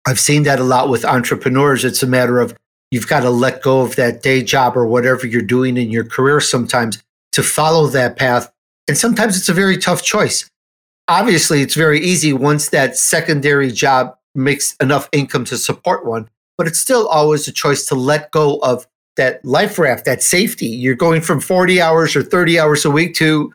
I've 0.07 0.19
seen 0.19 0.45
that 0.45 0.59
a 0.59 0.65
lot 0.65 0.89
with 0.89 1.05
entrepreneurs. 1.05 1.85
It's 1.85 2.03
a 2.03 2.07
matter 2.07 2.41
of 2.41 2.57
you've 2.91 3.09
got 3.09 3.21
to 3.21 3.31
let 3.31 3.63
go 3.63 3.83
of 3.83 3.97
that 3.97 4.23
day 4.23 4.43
job 4.43 4.77
or 4.77 4.87
whatever 4.87 5.27
you're 5.27 5.43
doing 5.43 5.77
in 5.77 5.91
your 5.91 6.05
career 6.05 6.41
sometimes 6.41 7.03
to 7.33 7.43
follow 7.43 7.89
that 7.89 8.17
path. 8.17 8.51
And 8.89 8.97
sometimes 8.97 9.37
it's 9.37 9.49
a 9.49 9.55
very 9.55 9.77
tough 9.77 10.03
choice. 10.03 10.49
Obviously, 11.09 11.61
it's 11.61 11.75
very 11.75 12.01
easy 12.01 12.33
once 12.33 12.71
that 12.71 12.97
secondary 12.97 13.71
job 13.71 14.17
makes 14.37 14.75
enough 14.81 15.09
income 15.13 15.45
to 15.47 15.57
support 15.57 16.07
one, 16.07 16.29
but 16.57 16.67
it's 16.67 16.81
still 16.81 17.09
always 17.09 17.49
a 17.49 17.53
choice 17.53 17.87
to 17.87 17.95
let 17.95 18.31
go 18.31 18.59
of 18.59 18.87
that 19.17 19.45
life 19.45 19.79
raft, 19.79 20.05
that 20.05 20.23
safety. 20.23 20.67
You're 20.67 20.95
going 20.95 21.23
from 21.23 21.41
40 21.41 21.81
hours 21.81 22.15
or 22.15 22.23
30 22.23 22.59
hours 22.59 22.85
a 22.85 22.91
week 22.91 23.15
to, 23.17 23.53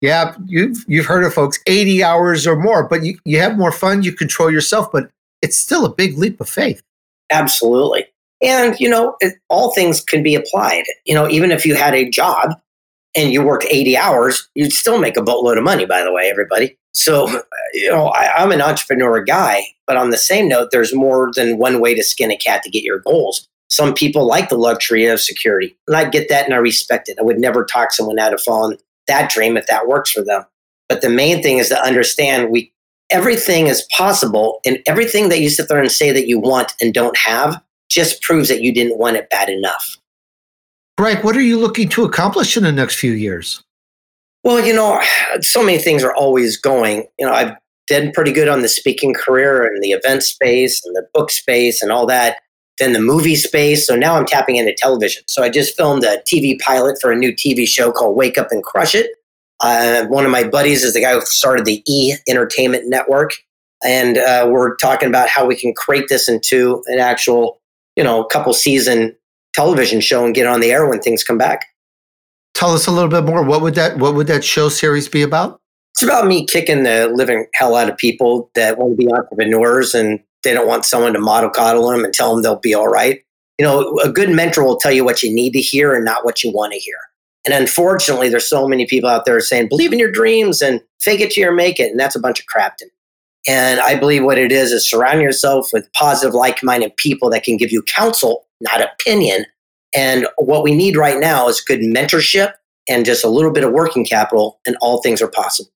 yeah, 0.00 0.34
you've 0.46 0.84
you've 0.88 1.06
heard 1.06 1.24
of 1.24 1.32
folks 1.32 1.60
80 1.66 2.02
hours 2.02 2.46
or 2.46 2.56
more, 2.56 2.88
but 2.88 3.04
you, 3.04 3.18
you 3.24 3.38
have 3.40 3.56
more 3.56 3.72
fun, 3.72 4.02
you 4.02 4.12
control 4.12 4.50
yourself, 4.50 4.90
but 4.90 5.10
it's 5.42 5.56
still 5.56 5.84
a 5.84 5.94
big 5.94 6.18
leap 6.18 6.40
of 6.40 6.48
faith. 6.48 6.82
Absolutely. 7.30 8.06
And, 8.42 8.78
you 8.80 8.88
know, 8.88 9.16
it, 9.20 9.34
all 9.48 9.72
things 9.72 10.02
can 10.02 10.22
be 10.22 10.34
applied. 10.34 10.84
You 11.04 11.14
know, 11.14 11.28
even 11.28 11.52
if 11.52 11.64
you 11.64 11.74
had 11.74 11.94
a 11.94 12.08
job 12.08 12.54
and 13.14 13.32
you 13.32 13.42
worked 13.42 13.66
80 13.70 13.96
hours, 13.96 14.48
you'd 14.54 14.72
still 14.72 14.98
make 14.98 15.16
a 15.16 15.22
boatload 15.22 15.58
of 15.58 15.64
money, 15.64 15.86
by 15.86 16.02
the 16.02 16.12
way, 16.12 16.28
everybody. 16.28 16.76
So, 16.94 17.28
you 17.72 17.90
know, 17.90 18.08
I, 18.08 18.30
I'm 18.34 18.52
an 18.52 18.60
entrepreneur 18.60 19.22
guy, 19.22 19.64
but 19.86 19.96
on 19.96 20.10
the 20.10 20.18
same 20.18 20.48
note, 20.48 20.68
there's 20.70 20.94
more 20.94 21.30
than 21.34 21.58
one 21.58 21.80
way 21.80 21.94
to 21.94 22.02
skin 22.02 22.30
a 22.30 22.36
cat 22.36 22.62
to 22.62 22.70
get 22.70 22.82
your 22.82 23.00
goals. 23.00 23.48
Some 23.70 23.94
people 23.94 24.26
like 24.26 24.50
the 24.50 24.58
luxury 24.58 25.06
of 25.06 25.20
security. 25.20 25.74
And 25.88 25.96
I 25.96 26.04
get 26.08 26.28
that 26.28 26.44
and 26.44 26.52
I 26.52 26.58
respect 26.58 27.08
it. 27.08 27.18
I 27.18 27.22
would 27.22 27.38
never 27.38 27.64
talk 27.64 27.92
someone 27.92 28.18
out 28.18 28.34
of 28.34 28.42
following 28.42 28.76
that 29.06 29.30
dream 29.30 29.56
if 29.56 29.66
that 29.66 29.88
works 29.88 30.10
for 30.10 30.22
them. 30.22 30.44
But 30.88 31.00
the 31.00 31.08
main 31.08 31.42
thing 31.42 31.58
is 31.58 31.70
to 31.70 31.82
understand 31.82 32.50
we 32.50 32.72
everything 33.10 33.66
is 33.66 33.86
possible 33.96 34.60
and 34.66 34.78
everything 34.86 35.28
that 35.28 35.40
you 35.40 35.50
sit 35.50 35.68
there 35.68 35.80
and 35.80 35.90
say 35.90 36.12
that 36.12 36.26
you 36.26 36.38
want 36.38 36.72
and 36.80 36.92
don't 36.92 37.16
have 37.16 37.62
just 37.90 38.22
proves 38.22 38.48
that 38.48 38.62
you 38.62 38.72
didn't 38.72 38.98
want 38.98 39.16
it 39.16 39.28
bad 39.30 39.48
enough. 39.48 39.98
Greg, 40.96 41.24
what 41.24 41.36
are 41.36 41.42
you 41.42 41.58
looking 41.58 41.88
to 41.90 42.04
accomplish 42.04 42.56
in 42.56 42.62
the 42.62 42.72
next 42.72 42.96
few 42.96 43.12
years? 43.12 43.62
Well, 44.44 44.64
you 44.64 44.74
know, 44.74 45.00
so 45.40 45.62
many 45.62 45.78
things 45.78 46.02
are 46.02 46.14
always 46.14 46.56
going. 46.56 47.06
You 47.18 47.26
know, 47.26 47.32
I've 47.32 47.54
done 47.86 48.12
pretty 48.12 48.32
good 48.32 48.48
on 48.48 48.62
the 48.62 48.68
speaking 48.68 49.14
career 49.14 49.64
and 49.64 49.82
the 49.82 49.92
event 49.92 50.22
space 50.22 50.84
and 50.84 50.94
the 50.96 51.06
book 51.14 51.30
space 51.30 51.82
and 51.82 51.92
all 51.92 52.06
that 52.06 52.38
then 52.78 52.92
the 52.92 53.00
movie 53.00 53.36
space. 53.36 53.86
So 53.86 53.96
now 53.96 54.16
I'm 54.16 54.26
tapping 54.26 54.56
into 54.56 54.74
television. 54.74 55.22
So 55.28 55.42
I 55.42 55.48
just 55.48 55.76
filmed 55.76 56.04
a 56.04 56.18
TV 56.26 56.58
pilot 56.60 56.98
for 57.00 57.12
a 57.12 57.16
new 57.16 57.32
TV 57.32 57.66
show 57.66 57.92
called 57.92 58.16
Wake 58.16 58.38
Up 58.38 58.48
and 58.50 58.62
Crush 58.62 58.94
It. 58.94 59.10
Uh, 59.60 60.06
one 60.06 60.24
of 60.24 60.30
my 60.30 60.42
buddies 60.42 60.82
is 60.82 60.94
the 60.94 61.00
guy 61.00 61.12
who 61.14 61.20
started 61.22 61.64
the 61.64 61.82
E 61.86 62.14
Entertainment 62.28 62.88
Network. 62.88 63.32
And 63.84 64.18
uh, 64.18 64.48
we're 64.50 64.76
talking 64.76 65.08
about 65.08 65.28
how 65.28 65.44
we 65.46 65.56
can 65.56 65.74
create 65.74 66.08
this 66.08 66.28
into 66.28 66.82
an 66.86 66.98
actual, 66.98 67.60
you 67.96 68.02
know, 68.02 68.24
couple 68.24 68.52
season 68.52 69.14
television 69.54 70.00
show 70.00 70.24
and 70.24 70.34
get 70.34 70.46
on 70.46 70.60
the 70.60 70.70
air 70.70 70.88
when 70.88 71.00
things 71.00 71.22
come 71.22 71.38
back. 71.38 71.66
Tell 72.54 72.72
us 72.72 72.86
a 72.86 72.90
little 72.90 73.10
bit 73.10 73.24
more. 73.24 73.42
What 73.42 73.62
would 73.62 73.74
that 73.74 73.98
what 73.98 74.14
would 74.14 74.26
that 74.26 74.44
show 74.44 74.68
series 74.68 75.08
be 75.08 75.22
about? 75.22 75.60
It's 75.92 76.02
about 76.02 76.26
me 76.26 76.46
kicking 76.46 76.84
the 76.84 77.08
living 77.14 77.46
hell 77.54 77.76
out 77.76 77.88
of 77.88 77.96
people 77.96 78.50
that 78.54 78.78
want 78.78 78.92
to 78.92 78.96
be 78.96 79.12
entrepreneurs 79.12 79.94
and 79.94 80.20
they 80.42 80.54
don't 80.54 80.66
want 80.66 80.84
someone 80.84 81.12
to 81.12 81.18
model 81.18 81.50
coddle 81.50 81.88
them 81.90 82.04
and 82.04 82.14
tell 82.14 82.32
them 82.34 82.42
they'll 82.42 82.56
be 82.56 82.74
all 82.74 82.88
right. 82.88 83.22
You 83.58 83.66
know, 83.66 83.98
a 83.98 84.10
good 84.10 84.30
mentor 84.30 84.64
will 84.64 84.78
tell 84.78 84.92
you 84.92 85.04
what 85.04 85.22
you 85.22 85.32
need 85.32 85.52
to 85.52 85.60
hear 85.60 85.94
and 85.94 86.04
not 86.04 86.24
what 86.24 86.42
you 86.42 86.50
want 86.50 86.72
to 86.72 86.78
hear. 86.78 86.96
And 87.44 87.54
unfortunately, 87.54 88.28
there's 88.28 88.48
so 88.48 88.68
many 88.68 88.86
people 88.86 89.10
out 89.10 89.24
there 89.24 89.38
saying, 89.40 89.68
believe 89.68 89.92
in 89.92 89.98
your 89.98 90.10
dreams 90.10 90.62
and 90.62 90.80
fake 91.00 91.20
it 91.20 91.32
till 91.32 91.44
you 91.44 91.54
make 91.54 91.80
it. 91.80 91.90
And 91.90 92.00
that's 92.00 92.16
a 92.16 92.20
bunch 92.20 92.40
of 92.40 92.46
crap. 92.46 92.78
And 93.46 93.80
I 93.80 93.96
believe 93.96 94.24
what 94.24 94.38
it 94.38 94.52
is 94.52 94.72
is 94.72 94.88
surround 94.88 95.20
yourself 95.20 95.70
with 95.72 95.92
positive, 95.92 96.34
like 96.34 96.62
minded 96.62 96.96
people 96.96 97.28
that 97.30 97.42
can 97.42 97.56
give 97.56 97.72
you 97.72 97.82
counsel, 97.82 98.46
not 98.60 98.80
opinion. 98.80 99.44
And 99.94 100.26
what 100.36 100.62
we 100.62 100.74
need 100.74 100.96
right 100.96 101.18
now 101.18 101.48
is 101.48 101.60
good 101.60 101.80
mentorship 101.80 102.54
and 102.88 103.04
just 103.04 103.24
a 103.24 103.28
little 103.28 103.52
bit 103.52 103.64
of 103.64 103.72
working 103.72 104.04
capital, 104.04 104.58
and 104.66 104.76
all 104.80 105.00
things 105.02 105.22
are 105.22 105.28
possible. 105.28 105.70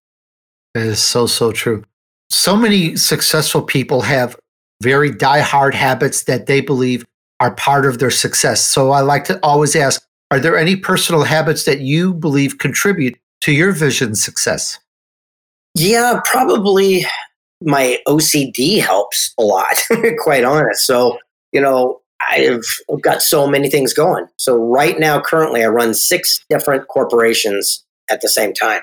It 0.75 0.83
is 0.83 1.03
so, 1.03 1.27
so 1.27 1.53
true. 1.53 1.85
So 2.31 2.57
many 2.57 2.97
successful 2.97 3.63
people 3.63 4.03
have 4.03 4.37
very 4.83 5.11
die-hard 5.11 5.75
habits 5.75 6.25
that 6.25 6.47
they 6.47 6.61
believe 6.61 7.05
are 7.41 7.55
part 7.55 7.87
of 7.87 7.99
their 7.99 8.11
success. 8.11 8.65
So 8.65 8.91
I 8.91 9.01
like 9.01 9.25
to 9.25 9.39
always 9.43 9.77
ask, 9.77 10.03
are 10.31 10.41
there 10.41 10.57
any 10.57 10.75
personal 10.75 11.23
habits 11.23 11.65
that 11.65 11.81
you 11.81 12.13
believe 12.13 12.59
contribute 12.59 13.17
to 13.43 13.53
your 13.53 13.73
vision 13.73 14.15
success? 14.15 14.79
Yeah, 15.75 16.21
probably 16.25 17.07
my 17.63 17.99
OCD 18.09 18.81
helps 18.81 19.33
a 19.39 19.43
lot, 19.43 19.81
quite 20.19 20.45
honest. 20.45 20.85
So, 20.87 21.19
you 21.53 21.61
know, 21.61 22.01
I've 22.29 22.63
got 23.03 23.23
so 23.23 23.47
many 23.47 23.71
things 23.71 23.95
going. 23.95 24.27
So 24.37 24.57
right 24.57 24.99
now, 24.99 25.21
currently, 25.21 25.65
I 25.65 25.69
run 25.69 25.95
six 25.95 26.45
different 26.51 26.89
corporations 26.89 27.85
at 28.11 28.21
the 28.21 28.29
same 28.29 28.53
time. 28.53 28.83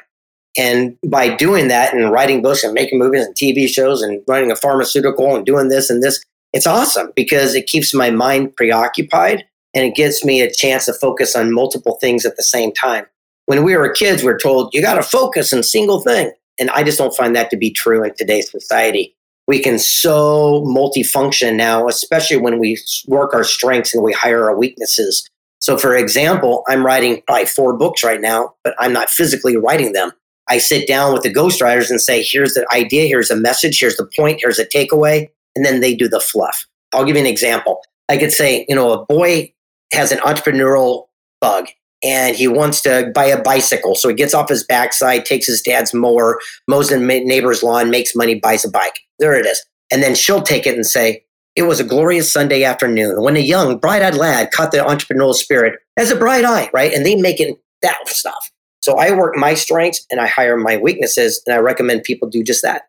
And 0.58 0.97
by 1.08 1.36
doing 1.36 1.67
that 1.69 1.93
and 1.93 2.12
writing 2.12 2.41
books 2.41 2.63
and 2.63 2.73
making 2.73 2.99
movies 2.99 3.25
and 3.25 3.36
TV 3.36 3.67
shows 3.67 4.01
and 4.01 4.21
running 4.27 4.51
a 4.51 4.56
pharmaceutical 4.56 5.36
and 5.36 5.45
doing 5.45 5.69
this 5.69 5.89
and 5.89 6.03
this, 6.03 6.23
it's 6.53 6.67
awesome 6.67 7.12
because 7.15 7.56
it 7.56 7.65
keeps 7.65 7.93
my 7.93 8.12
mind 8.12 8.56
preoccupied 8.56 9.45
and 9.73 9.84
it 9.84 9.95
gives 9.95 10.23
me 10.23 10.41
a 10.41 10.51
chance 10.51 10.86
to 10.86 10.93
focus 10.93 11.36
on 11.36 11.53
multiple 11.53 11.97
things 11.99 12.25
at 12.25 12.38
the 12.38 12.43
same 12.43 12.71
time. 12.71 13.06
When 13.47 13.63
we 13.63 13.76
were 13.76 13.89
kids, 13.89 14.24
we 14.24 14.32
are 14.32 14.38
told 14.38 14.74
you 14.74 14.82
got 14.82 14.95
to 14.95 15.03
focus 15.03 15.51
on 15.51 15.63
single 15.63 16.01
thing. 16.01 16.32
And 16.59 16.70
I 16.70 16.84
just 16.84 16.99
don't 16.99 17.15
find 17.15 17.36
that 17.36 17.49
to 17.49 17.57
be 17.57 17.72
true 17.72 18.03
in 18.03 18.13
today's 18.15 18.51
society. 18.51 19.15
We 19.47 19.59
can 19.59 19.77
so 19.77 20.63
multifunction 20.65 21.55
now, 21.55 21.87
especially 21.87 22.37
when 22.37 22.59
we 22.59 22.81
work 23.07 23.33
our 23.33 23.43
strengths 23.43 23.93
and 23.93 24.03
we 24.03 24.13
hire 24.13 24.45
our 24.45 24.57
weaknesses. 24.57 25.27
So, 25.59 25.77
for 25.77 25.95
example, 25.95 26.63
I'm 26.67 26.85
writing 26.85 27.21
probably 27.25 27.45
four 27.45 27.77
books 27.77 28.03
right 28.03 28.21
now, 28.21 28.53
but 28.63 28.75
I'm 28.79 28.93
not 28.93 29.09
physically 29.09 29.57
writing 29.57 29.93
them. 29.93 30.11
I 30.49 30.57
sit 30.57 30.87
down 30.87 31.13
with 31.13 31.23
the 31.23 31.33
ghostwriters 31.33 31.89
and 31.89 32.01
say, 32.01 32.21
here's 32.21 32.53
the 32.53 32.65
idea, 32.73 33.07
here's 33.07 33.31
a 33.31 33.35
message, 33.35 33.79
here's 33.79 33.95
the 33.95 34.09
point, 34.17 34.39
here's 34.41 34.59
a 34.59 34.65
takeaway. 34.65 35.29
And 35.55 35.65
then 35.65 35.79
they 35.79 35.95
do 35.95 36.09
the 36.09 36.19
fluff. 36.19 36.65
I'll 36.93 37.05
give 37.05 37.15
you 37.15 37.21
an 37.21 37.27
example. 37.27 37.81
I 38.09 38.17
could 38.17 38.31
say, 38.31 38.65
you 38.67 38.75
know, 38.75 38.91
a 38.91 39.05
boy 39.05 39.53
has 39.93 40.11
an 40.11 40.19
entrepreneurial 40.19 41.05
bug 41.39 41.67
and 42.04 42.36
he 42.36 42.47
wants 42.47 42.82
to 42.82 43.12
buy 43.16 43.26
a 43.26 43.41
bicycle. 43.41 43.95
So 43.95 44.10
he 44.10 44.16
gets 44.16 44.34
off 44.34 44.49
his 44.49 44.64
backside, 44.64 45.26
takes 45.26 45.47
his 45.47 45.62
dad's 45.62 45.93
mower, 45.93 46.39
mows 46.68 46.89
the 46.89 46.97
neighbor's 46.97 47.64
lawn, 47.64 47.89
makes 47.89 48.16
money, 48.16 48.36
buys 48.36 48.66
a 48.66 48.70
bike. 48.70 48.99
There 49.20 49.34
it 49.34 49.45
is. 49.45 49.64
And 49.91 50.04
then 50.04 50.16
she'll 50.16 50.41
take 50.41 50.68
it 50.68 50.76
and 50.76 50.86
say, 50.86 51.24
it 51.56 51.64
was 51.64 51.80
a 51.80 51.84
glorious 51.84 52.34
Sunday 52.34 52.64
afternoon 52.64 53.22
when 53.22 53.38
a 53.38 53.41
young, 53.41 53.78
bright 53.78 54.01
eyed 54.01 54.16
lad 54.16 54.51
caught 54.51 54.72
the 54.72 54.80
entrepreneurial 54.80 55.36
spirit 55.36 55.80
as 55.97 56.10
a 56.10 56.16
bright 56.16 56.45
eye, 56.45 56.70
right? 56.74 56.91
And 56.91 57.06
they 57.06 57.16
make 57.16 57.39
it 57.39 57.58
that 57.84 58.08
stuff. 58.08 58.51
So 58.82 58.97
I 58.97 59.12
work 59.12 59.38
my 59.38 59.54
strengths 59.54 60.06
and 60.12 60.20
I 60.20 60.28
hire 60.28 60.58
my 60.58 60.78
weaknesses, 60.78 61.41
and 61.45 61.56
I 61.56 61.60
recommend 61.60 62.04
people 62.04 62.28
do 62.28 62.43
just 62.43 62.64
that. 62.64 62.84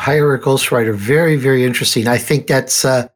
Hire 0.00 0.34
a 0.34 0.40
ghostwriter. 0.40 0.94
Very, 0.94 1.36
very 1.36 1.64
interesting. 1.64 2.08
I 2.08 2.16
think 2.18 2.46
that's 2.46 2.84
uh, 2.84 3.08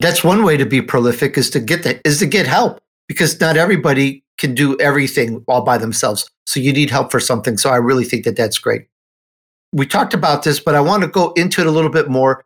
that's 0.00 0.22
one 0.22 0.44
way 0.44 0.56
to 0.56 0.64
be 0.64 0.80
prolific 0.80 1.36
is 1.36 1.50
to 1.50 1.60
get 1.60 1.82
that 1.82 2.00
is 2.04 2.20
to 2.20 2.26
get 2.26 2.46
help 2.46 2.80
because 3.08 3.38
not 3.40 3.56
everybody 3.56 4.24
can 4.38 4.54
do 4.54 4.78
everything 4.78 5.44
all 5.48 5.62
by 5.62 5.76
themselves. 5.76 6.30
So 6.46 6.60
you 6.60 6.72
need 6.72 6.90
help 6.90 7.10
for 7.10 7.20
something. 7.20 7.58
So 7.58 7.70
I 7.70 7.76
really 7.76 8.04
think 8.04 8.24
that 8.24 8.36
that's 8.36 8.58
great. 8.58 8.86
We 9.72 9.84
talked 9.84 10.14
about 10.14 10.44
this, 10.44 10.60
but 10.60 10.74
I 10.74 10.80
want 10.80 11.02
to 11.02 11.08
go 11.08 11.32
into 11.32 11.60
it 11.60 11.66
a 11.66 11.70
little 11.70 11.90
bit 11.90 12.08
more. 12.08 12.44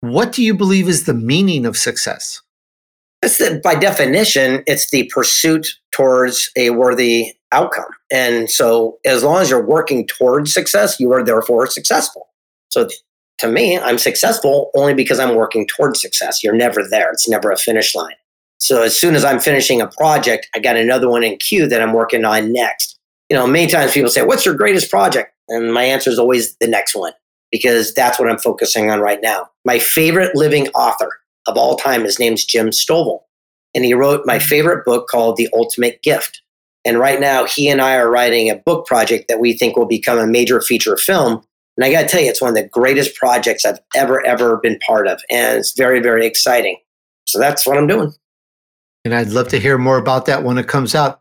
What 0.00 0.32
do 0.32 0.42
you 0.42 0.54
believe 0.54 0.88
is 0.88 1.04
the 1.04 1.14
meaning 1.14 1.66
of 1.66 1.76
success? 1.76 2.40
It's 3.22 3.40
by 3.62 3.74
definition, 3.74 4.62
it's 4.66 4.90
the 4.90 5.10
pursuit 5.14 5.68
towards 5.92 6.50
a 6.56 6.70
worthy 6.70 7.34
outcome. 7.52 7.90
And 8.10 8.50
so, 8.50 8.98
as 9.04 9.22
long 9.22 9.42
as 9.42 9.50
you're 9.50 9.64
working 9.64 10.06
towards 10.06 10.54
success, 10.54 10.98
you 10.98 11.12
are 11.12 11.22
therefore 11.22 11.66
successful. 11.66 12.28
So, 12.70 12.88
to 13.38 13.48
me, 13.48 13.78
I'm 13.78 13.98
successful 13.98 14.70
only 14.74 14.94
because 14.94 15.18
I'm 15.18 15.34
working 15.34 15.66
towards 15.66 16.00
success. 16.00 16.42
You're 16.42 16.56
never 16.56 16.82
there, 16.88 17.10
it's 17.10 17.28
never 17.28 17.50
a 17.50 17.58
finish 17.58 17.94
line. 17.94 18.14
So, 18.60 18.82
as 18.82 18.98
soon 18.98 19.14
as 19.14 19.24
I'm 19.24 19.40
finishing 19.40 19.80
a 19.80 19.88
project, 19.88 20.48
I 20.54 20.58
got 20.58 20.76
another 20.76 21.08
one 21.08 21.24
in 21.24 21.36
queue 21.38 21.66
that 21.66 21.82
I'm 21.82 21.92
working 21.92 22.24
on 22.24 22.52
next. 22.52 22.98
You 23.28 23.36
know, 23.36 23.46
many 23.46 23.70
times 23.70 23.92
people 23.92 24.10
say, 24.10 24.22
What's 24.22 24.44
your 24.44 24.54
greatest 24.54 24.90
project? 24.90 25.32
And 25.48 25.72
my 25.72 25.82
answer 25.82 26.10
is 26.10 26.18
always 26.18 26.56
the 26.56 26.68
next 26.68 26.94
one 26.94 27.12
because 27.50 27.92
that's 27.94 28.18
what 28.18 28.30
I'm 28.30 28.38
focusing 28.38 28.90
on 28.90 29.00
right 29.00 29.20
now. 29.22 29.48
My 29.64 29.78
favorite 29.78 30.36
living 30.36 30.68
author 30.68 31.10
of 31.46 31.56
all 31.56 31.76
time. 31.76 32.04
His 32.04 32.18
name's 32.18 32.44
Jim 32.44 32.70
Stovall. 32.70 33.20
And 33.74 33.84
he 33.84 33.94
wrote 33.94 34.22
my 34.24 34.38
favorite 34.38 34.84
book 34.84 35.08
called 35.08 35.36
The 35.36 35.48
Ultimate 35.54 36.02
Gift. 36.02 36.42
And 36.84 36.98
right 36.98 37.20
now, 37.20 37.44
he 37.44 37.68
and 37.68 37.80
I 37.80 37.96
are 37.96 38.10
writing 38.10 38.50
a 38.50 38.56
book 38.56 38.86
project 38.86 39.26
that 39.28 39.40
we 39.40 39.52
think 39.52 39.76
will 39.76 39.86
become 39.86 40.18
a 40.18 40.26
major 40.26 40.60
feature 40.60 40.96
film. 40.96 41.42
And 41.76 41.84
I 41.84 41.92
got 41.92 42.02
to 42.02 42.08
tell 42.08 42.20
you, 42.20 42.28
it's 42.28 42.40
one 42.40 42.50
of 42.50 42.56
the 42.56 42.68
greatest 42.68 43.14
projects 43.16 43.64
I've 43.64 43.80
ever, 43.94 44.24
ever 44.26 44.58
been 44.58 44.78
part 44.86 45.06
of. 45.06 45.20
And 45.30 45.58
it's 45.58 45.76
very, 45.76 46.00
very 46.00 46.26
exciting. 46.26 46.78
So 47.26 47.38
that's 47.38 47.66
what 47.66 47.76
I'm 47.76 47.86
doing. 47.86 48.12
And 49.04 49.14
I'd 49.14 49.30
love 49.30 49.48
to 49.48 49.60
hear 49.60 49.78
more 49.78 49.98
about 49.98 50.26
that 50.26 50.44
when 50.44 50.58
it 50.58 50.68
comes 50.68 50.94
out. 50.94 51.20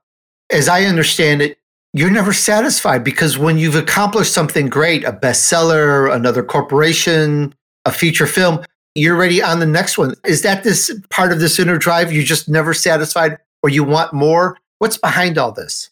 As 0.49 0.67
I 0.67 0.83
understand 0.83 1.41
it, 1.41 1.57
you're 1.93 2.11
never 2.11 2.33
satisfied 2.33 3.03
because 3.03 3.37
when 3.37 3.57
you've 3.57 3.75
accomplished 3.75 4.33
something 4.33 4.67
great, 4.67 5.03
a 5.03 5.11
bestseller, 5.11 6.13
another 6.13 6.43
corporation, 6.43 7.53
a 7.85 7.91
feature 7.91 8.27
film, 8.27 8.63
you're 8.95 9.15
ready 9.15 9.41
on 9.41 9.59
the 9.59 9.65
next 9.65 9.97
one. 9.97 10.13
Is 10.25 10.41
that 10.41 10.63
this 10.63 10.93
part 11.09 11.31
of 11.31 11.39
this 11.39 11.57
inner 11.57 11.77
drive? 11.77 12.11
You're 12.11 12.23
just 12.23 12.49
never 12.49 12.73
satisfied 12.73 13.37
or 13.63 13.69
you 13.69 13.83
want 13.83 14.13
more? 14.13 14.57
What's 14.79 14.97
behind 14.97 15.37
all 15.37 15.51
this? 15.51 15.89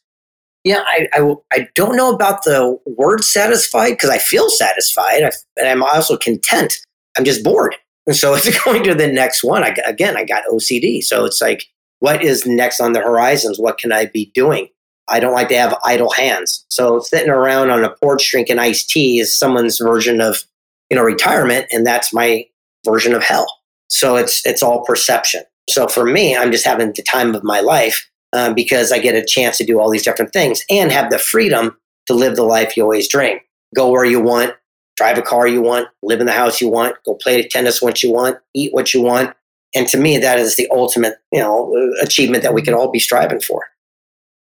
Yeah, 0.63 0.83
I, 0.85 1.07
I, 1.13 1.35
I 1.53 1.67
don't 1.75 1.95
know 1.95 2.13
about 2.13 2.43
the 2.43 2.77
word 2.85 3.23
satisfied 3.23 3.91
because 3.91 4.09
I 4.09 4.17
feel 4.17 4.49
satisfied 4.49 5.21
and 5.21 5.67
I'm 5.67 5.83
also 5.83 6.17
content. 6.17 6.77
I'm 7.17 7.25
just 7.25 7.43
bored. 7.43 7.75
And 8.05 8.15
so 8.15 8.33
it's 8.35 8.63
going 8.63 8.83
to 8.83 8.93
the 8.93 9.07
next 9.07 9.43
one. 9.43 9.63
I, 9.63 9.75
again, 9.85 10.17
I 10.17 10.25
got 10.25 10.43
OCD. 10.51 11.01
So 11.01 11.25
it's 11.25 11.41
like, 11.41 11.67
what 11.99 12.23
is 12.23 12.45
next 12.45 12.79
on 12.79 12.93
the 12.93 13.01
horizons? 13.01 13.59
What 13.59 13.77
can 13.77 13.91
I 13.91 14.05
be 14.05 14.31
doing? 14.33 14.69
I 15.07 15.19
don't 15.19 15.33
like 15.33 15.49
to 15.49 15.57
have 15.57 15.77
idle 15.85 16.11
hands. 16.11 16.65
So 16.69 16.99
sitting 16.99 17.29
around 17.29 17.69
on 17.69 17.83
a 17.83 17.95
porch 17.95 18.29
drinking 18.29 18.59
iced 18.59 18.89
tea 18.89 19.19
is 19.19 19.37
someone's 19.37 19.79
version 19.79 20.19
of, 20.21 20.43
you 20.89 20.97
know, 20.97 21.03
retirement. 21.03 21.65
And 21.71 21.87
that's 21.87 22.13
my 22.13 22.45
version 22.85 23.13
of 23.13 23.23
hell. 23.23 23.47
So 23.89 24.17
it's 24.17 24.45
it's 24.45 24.61
all 24.61 24.83
perception. 24.83 25.43
So 25.69 25.87
for 25.87 26.05
me, 26.05 26.35
I'm 26.35 26.51
just 26.51 26.65
having 26.65 26.93
the 26.93 27.03
time 27.03 27.35
of 27.35 27.43
my 27.43 27.61
life 27.61 28.09
um, 28.33 28.53
because 28.53 28.91
I 28.91 28.99
get 28.99 29.15
a 29.15 29.25
chance 29.25 29.57
to 29.57 29.65
do 29.65 29.79
all 29.79 29.89
these 29.89 30.03
different 30.03 30.33
things 30.33 30.63
and 30.69 30.91
have 30.91 31.09
the 31.09 31.19
freedom 31.19 31.77
to 32.07 32.13
live 32.13 32.35
the 32.35 32.43
life 32.43 32.75
you 32.75 32.83
always 32.83 33.07
dream. 33.07 33.39
Go 33.75 33.89
where 33.91 34.05
you 34.05 34.21
want, 34.21 34.53
drive 34.95 35.17
a 35.17 35.21
car 35.21 35.47
you 35.47 35.61
want, 35.61 35.87
live 36.03 36.19
in 36.19 36.25
the 36.25 36.33
house 36.33 36.61
you 36.61 36.69
want, 36.69 36.95
go 37.05 37.15
play 37.15 37.45
tennis 37.47 37.81
what 37.81 38.01
you 38.01 38.11
want, 38.11 38.37
eat 38.53 38.73
what 38.73 38.93
you 38.93 39.01
want. 39.01 39.33
And 39.75 39.87
to 39.89 39.97
me, 39.97 40.17
that 40.17 40.39
is 40.39 40.55
the 40.55 40.67
ultimate, 40.71 41.15
you 41.31 41.39
know, 41.39 41.73
achievement 42.01 42.43
that 42.43 42.53
we 42.53 42.61
can 42.61 42.73
all 42.73 42.89
be 42.89 42.99
striving 42.99 43.41
for. 43.41 43.65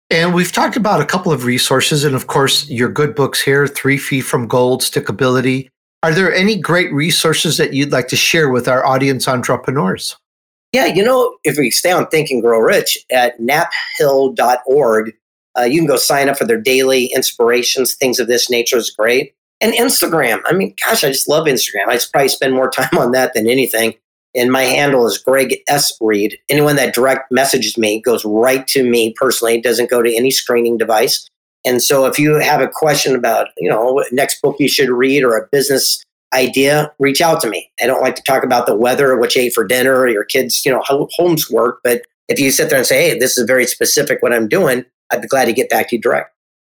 And 0.08 0.34
we've 0.34 0.52
talked 0.52 0.76
about 0.76 1.00
a 1.00 1.06
couple 1.06 1.32
of 1.32 1.44
resources, 1.44 2.04
and 2.04 2.14
of 2.14 2.28
course, 2.28 2.68
your 2.70 2.88
good 2.88 3.14
books 3.16 3.42
here: 3.42 3.66
Three 3.66 3.98
Feet 3.98 4.20
from 4.20 4.46
Gold, 4.46 4.82
Stickability, 4.82 5.68
are 6.06 6.14
there 6.14 6.32
any 6.32 6.56
great 6.56 6.92
resources 6.92 7.56
that 7.56 7.72
you'd 7.72 7.90
like 7.90 8.06
to 8.08 8.16
share 8.16 8.48
with 8.48 8.68
our 8.68 8.86
audience 8.86 9.26
entrepreneurs? 9.26 10.16
Yeah, 10.72 10.86
you 10.86 11.02
know, 11.02 11.36
if 11.42 11.56
we 11.58 11.70
stay 11.72 11.90
on 11.90 12.06
Think 12.06 12.30
and 12.30 12.42
Grow 12.42 12.60
Rich 12.60 12.98
at 13.10 13.40
naphill.org, 13.40 15.14
uh, 15.58 15.62
you 15.62 15.80
can 15.80 15.86
go 15.86 15.96
sign 15.96 16.28
up 16.28 16.36
for 16.36 16.44
their 16.44 16.60
daily 16.60 17.06
inspirations. 17.06 17.96
Things 17.96 18.20
of 18.20 18.28
this 18.28 18.48
nature 18.50 18.76
is 18.76 18.90
great. 18.90 19.34
And 19.60 19.72
Instagram. 19.72 20.42
I 20.44 20.52
mean, 20.52 20.74
gosh, 20.84 21.02
I 21.02 21.08
just 21.08 21.28
love 21.28 21.46
Instagram. 21.46 21.88
I 21.88 21.98
probably 22.12 22.28
spend 22.28 22.54
more 22.54 22.70
time 22.70 22.96
on 22.98 23.12
that 23.12 23.32
than 23.34 23.48
anything. 23.48 23.94
And 24.36 24.52
my 24.52 24.62
handle 24.62 25.06
is 25.06 25.18
Greg 25.18 25.56
S. 25.66 25.96
Reid. 26.00 26.38
Anyone 26.48 26.76
that 26.76 26.94
direct 26.94 27.32
messages 27.32 27.78
me 27.78 28.00
goes 28.00 28.24
right 28.24 28.66
to 28.68 28.84
me 28.84 29.14
personally. 29.14 29.56
It 29.56 29.64
doesn't 29.64 29.90
go 29.90 30.02
to 30.02 30.14
any 30.14 30.30
screening 30.30 30.76
device. 30.76 31.26
And 31.64 31.82
so 31.82 32.06
if 32.06 32.18
you 32.18 32.34
have 32.34 32.60
a 32.60 32.68
question 32.68 33.16
about, 33.16 33.48
you 33.56 33.68
know, 33.68 34.04
next 34.12 34.40
book 34.40 34.56
you 34.60 34.68
should 34.68 34.90
read 34.90 35.24
or 35.24 35.36
a 35.36 35.48
business 35.50 36.02
idea, 36.34 36.92
reach 36.98 37.20
out 37.20 37.40
to 37.40 37.48
me. 37.48 37.70
I 37.82 37.86
don't 37.86 38.02
like 38.02 38.14
to 38.16 38.22
talk 38.26 38.44
about 38.44 38.66
the 38.66 38.76
weather 38.76 39.16
what 39.16 39.34
you 39.34 39.42
ate 39.42 39.54
for 39.54 39.64
dinner 39.64 39.96
or 39.96 40.08
your 40.08 40.24
kids, 40.24 40.64
you 40.64 40.70
know, 40.70 40.82
home's 40.84 41.50
work. 41.50 41.80
But 41.82 42.02
if 42.28 42.38
you 42.38 42.50
sit 42.50 42.68
there 42.68 42.78
and 42.78 42.86
say, 42.86 43.10
hey, 43.10 43.18
this 43.18 43.38
is 43.38 43.46
very 43.46 43.66
specific 43.66 44.22
what 44.22 44.32
I'm 44.32 44.48
doing, 44.48 44.84
I'd 45.10 45.22
be 45.22 45.28
glad 45.28 45.46
to 45.46 45.52
get 45.52 45.70
back 45.70 45.88
to 45.88 45.96
you 45.96 46.02
direct. 46.02 46.32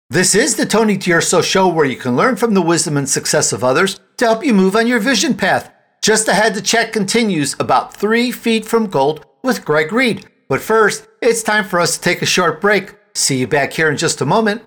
This 0.08 0.34
is 0.34 0.56
the 0.56 0.66
Tony 0.66 0.96
D'Urso 0.96 1.40
show 1.40 1.68
where 1.68 1.86
you 1.86 1.96
can 1.96 2.16
learn 2.16 2.34
from 2.34 2.54
the 2.54 2.62
wisdom 2.62 2.96
and 2.96 3.08
success 3.08 3.52
of 3.52 3.62
others 3.62 4.00
to 4.16 4.24
help 4.24 4.44
you 4.44 4.54
move 4.54 4.74
on 4.74 4.88
your 4.88 4.98
vision 4.98 5.34
path. 5.34 5.72
Just 6.02 6.28
ahead, 6.28 6.54
the 6.54 6.62
chat 6.62 6.94
continues 6.94 7.54
about 7.60 7.94
three 7.94 8.30
feet 8.30 8.64
from 8.64 8.86
gold 8.86 9.26
with 9.42 9.66
Greg 9.66 9.92
Reid. 9.92 10.26
But 10.48 10.62
first, 10.62 11.06
it's 11.20 11.42
time 11.42 11.64
for 11.64 11.78
us 11.78 11.96
to 11.96 12.00
take 12.00 12.22
a 12.22 12.26
short 12.26 12.58
break. 12.58 12.94
See 13.14 13.36
you 13.36 13.46
back 13.46 13.74
here 13.74 13.90
in 13.90 13.98
just 13.98 14.22
a 14.22 14.24
moment. 14.24 14.62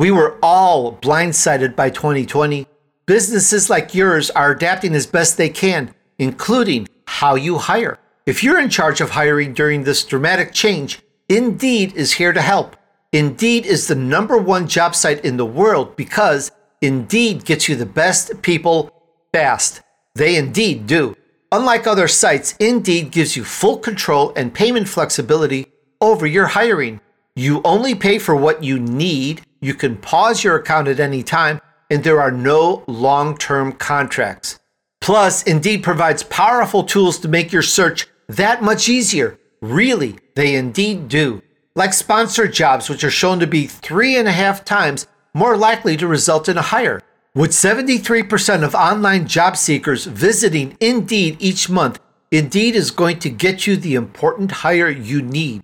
We 0.00 0.10
were 0.10 0.38
all 0.42 0.96
blindsided 0.96 1.76
by 1.76 1.90
2020. 1.90 2.66
Businesses 3.04 3.68
like 3.68 3.94
yours 3.94 4.30
are 4.30 4.52
adapting 4.52 4.94
as 4.94 5.06
best 5.06 5.36
they 5.36 5.50
can, 5.50 5.94
including 6.20 6.86
how 7.06 7.34
you 7.34 7.58
hire. 7.58 7.98
If 8.26 8.44
you're 8.44 8.60
in 8.60 8.70
charge 8.70 9.00
of 9.00 9.10
hiring 9.10 9.54
during 9.54 9.82
this 9.82 10.04
dramatic 10.04 10.52
change, 10.52 11.00
Indeed 11.28 11.94
is 11.94 12.12
here 12.12 12.32
to 12.32 12.42
help. 12.42 12.76
Indeed 13.12 13.66
is 13.66 13.88
the 13.88 13.96
number 13.96 14.36
one 14.36 14.68
job 14.68 14.94
site 14.94 15.24
in 15.24 15.36
the 15.36 15.46
world 15.46 15.96
because 15.96 16.52
Indeed 16.80 17.44
gets 17.44 17.68
you 17.68 17.74
the 17.74 17.86
best 17.86 18.42
people 18.42 18.90
fast. 19.32 19.80
They 20.14 20.36
indeed 20.36 20.86
do. 20.86 21.16
Unlike 21.50 21.86
other 21.86 22.06
sites, 22.06 22.54
Indeed 22.60 23.10
gives 23.10 23.36
you 23.36 23.42
full 23.42 23.78
control 23.78 24.32
and 24.36 24.54
payment 24.54 24.88
flexibility 24.88 25.66
over 26.00 26.26
your 26.26 26.46
hiring. 26.46 27.00
You 27.34 27.60
only 27.64 27.94
pay 27.94 28.18
for 28.18 28.36
what 28.36 28.62
you 28.62 28.78
need, 28.78 29.42
you 29.60 29.74
can 29.74 29.96
pause 29.96 30.44
your 30.44 30.56
account 30.56 30.88
at 30.88 31.00
any 31.00 31.22
time, 31.22 31.60
and 31.90 32.04
there 32.04 32.20
are 32.20 32.30
no 32.30 32.84
long 32.86 33.36
term 33.36 33.72
contracts. 33.72 34.59
Plus, 35.00 35.42
Indeed 35.42 35.82
provides 35.82 36.22
powerful 36.24 36.84
tools 36.84 37.18
to 37.20 37.28
make 37.28 37.52
your 37.52 37.62
search 37.62 38.06
that 38.28 38.62
much 38.62 38.88
easier. 38.88 39.38
Really, 39.60 40.16
they 40.34 40.54
indeed 40.54 41.08
do. 41.08 41.42
Like 41.74 41.92
sponsored 41.92 42.52
jobs, 42.52 42.88
which 42.88 43.04
are 43.04 43.10
shown 43.10 43.40
to 43.40 43.46
be 43.46 43.66
three 43.66 44.16
and 44.16 44.28
a 44.28 44.32
half 44.32 44.64
times 44.64 45.06
more 45.34 45.56
likely 45.56 45.96
to 45.96 46.06
result 46.06 46.48
in 46.48 46.58
a 46.58 46.62
hire. 46.62 47.00
With 47.34 47.50
73% 47.52 48.64
of 48.64 48.74
online 48.74 49.26
job 49.26 49.56
seekers 49.56 50.04
visiting 50.04 50.76
Indeed 50.80 51.36
each 51.38 51.70
month, 51.70 52.00
Indeed 52.30 52.74
is 52.74 52.90
going 52.90 53.18
to 53.20 53.30
get 53.30 53.66
you 53.66 53.76
the 53.76 53.94
important 53.94 54.50
hire 54.50 54.90
you 54.90 55.22
need, 55.22 55.62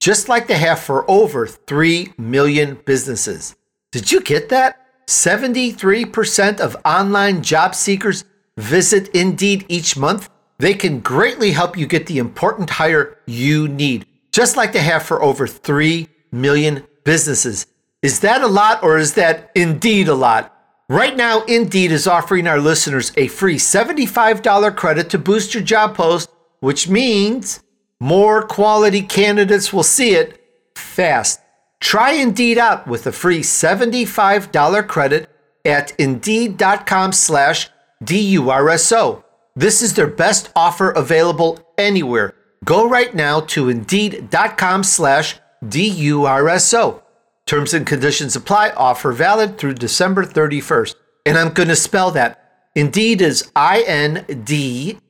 just 0.00 0.28
like 0.28 0.46
they 0.46 0.58
have 0.58 0.78
for 0.78 1.08
over 1.10 1.46
3 1.46 2.12
million 2.16 2.78
businesses. 2.84 3.56
Did 3.90 4.12
you 4.12 4.20
get 4.20 4.48
that? 4.50 4.80
73% 5.06 6.60
of 6.60 6.76
online 6.84 7.42
job 7.42 7.74
seekers 7.74 8.24
visit 8.58 9.08
Indeed 9.14 9.64
each 9.68 9.96
month. 9.96 10.28
They 10.58 10.74
can 10.74 11.00
greatly 11.00 11.52
help 11.52 11.78
you 11.78 11.86
get 11.86 12.06
the 12.06 12.18
important 12.18 12.70
hire 12.70 13.16
you 13.26 13.68
need, 13.68 14.06
just 14.32 14.56
like 14.56 14.72
they 14.72 14.80
have 14.80 15.04
for 15.04 15.22
over 15.22 15.46
3 15.46 16.08
million 16.32 16.84
businesses. 17.04 17.66
Is 18.02 18.20
that 18.20 18.42
a 18.42 18.46
lot 18.46 18.82
or 18.82 18.98
is 18.98 19.14
that 19.14 19.50
indeed 19.54 20.08
a 20.08 20.14
lot? 20.14 20.54
Right 20.90 21.16
now, 21.16 21.42
Indeed 21.42 21.92
is 21.92 22.06
offering 22.06 22.46
our 22.46 22.58
listeners 22.58 23.12
a 23.16 23.28
free 23.28 23.56
$75 23.56 24.74
credit 24.74 25.10
to 25.10 25.18
boost 25.18 25.52
your 25.52 25.62
job 25.62 25.94
post, 25.94 26.30
which 26.60 26.88
means 26.88 27.60
more 28.00 28.42
quality 28.42 29.02
candidates 29.02 29.70
will 29.70 29.82
see 29.82 30.14
it 30.14 30.42
fast. 30.74 31.40
Try 31.80 32.12
Indeed 32.12 32.56
out 32.56 32.86
with 32.86 33.06
a 33.06 33.12
free 33.12 33.40
$75 33.40 34.88
credit 34.88 35.28
at 35.64 35.92
Indeed.com 36.00 37.12
slash 37.12 37.68
DURSO. 38.04 39.24
This 39.56 39.82
is 39.82 39.94
their 39.94 40.06
best 40.06 40.50
offer 40.54 40.90
available 40.90 41.58
anywhere. 41.76 42.34
Go 42.64 42.88
right 42.88 43.14
now 43.14 43.40
to 43.40 43.68
Indeed.com 43.68 44.84
slash 44.84 45.36
DURSO. 45.64 47.02
Terms 47.46 47.74
and 47.74 47.86
conditions 47.86 48.36
apply. 48.36 48.70
Offer 48.70 49.12
valid 49.12 49.58
through 49.58 49.74
December 49.74 50.24
31st. 50.24 50.94
And 51.26 51.38
I'm 51.38 51.52
going 51.52 51.68
to 51.68 51.76
spell 51.76 52.10
that. 52.12 52.70
Indeed 52.74 53.22
is 53.22 53.50
I-N-D-E-E-D 53.56 55.00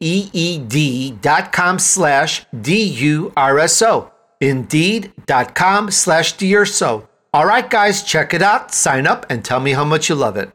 dot 1.20 1.53
com 1.53 1.78
slash 1.78 2.47
D-U-R-S-O. 2.59 4.11
Indeed.com 4.41 5.91
slash 5.91 6.36
DURSO. 6.36 7.09
All 7.34 7.45
right, 7.47 7.68
guys, 7.68 8.03
check 8.03 8.32
it 8.32 8.41
out, 8.41 8.72
sign 8.72 9.07
up, 9.07 9.26
and 9.28 9.45
tell 9.45 9.61
me 9.61 9.72
how 9.72 9.84
much 9.84 10.09
you 10.09 10.14
love 10.14 10.36
it. 10.36 10.51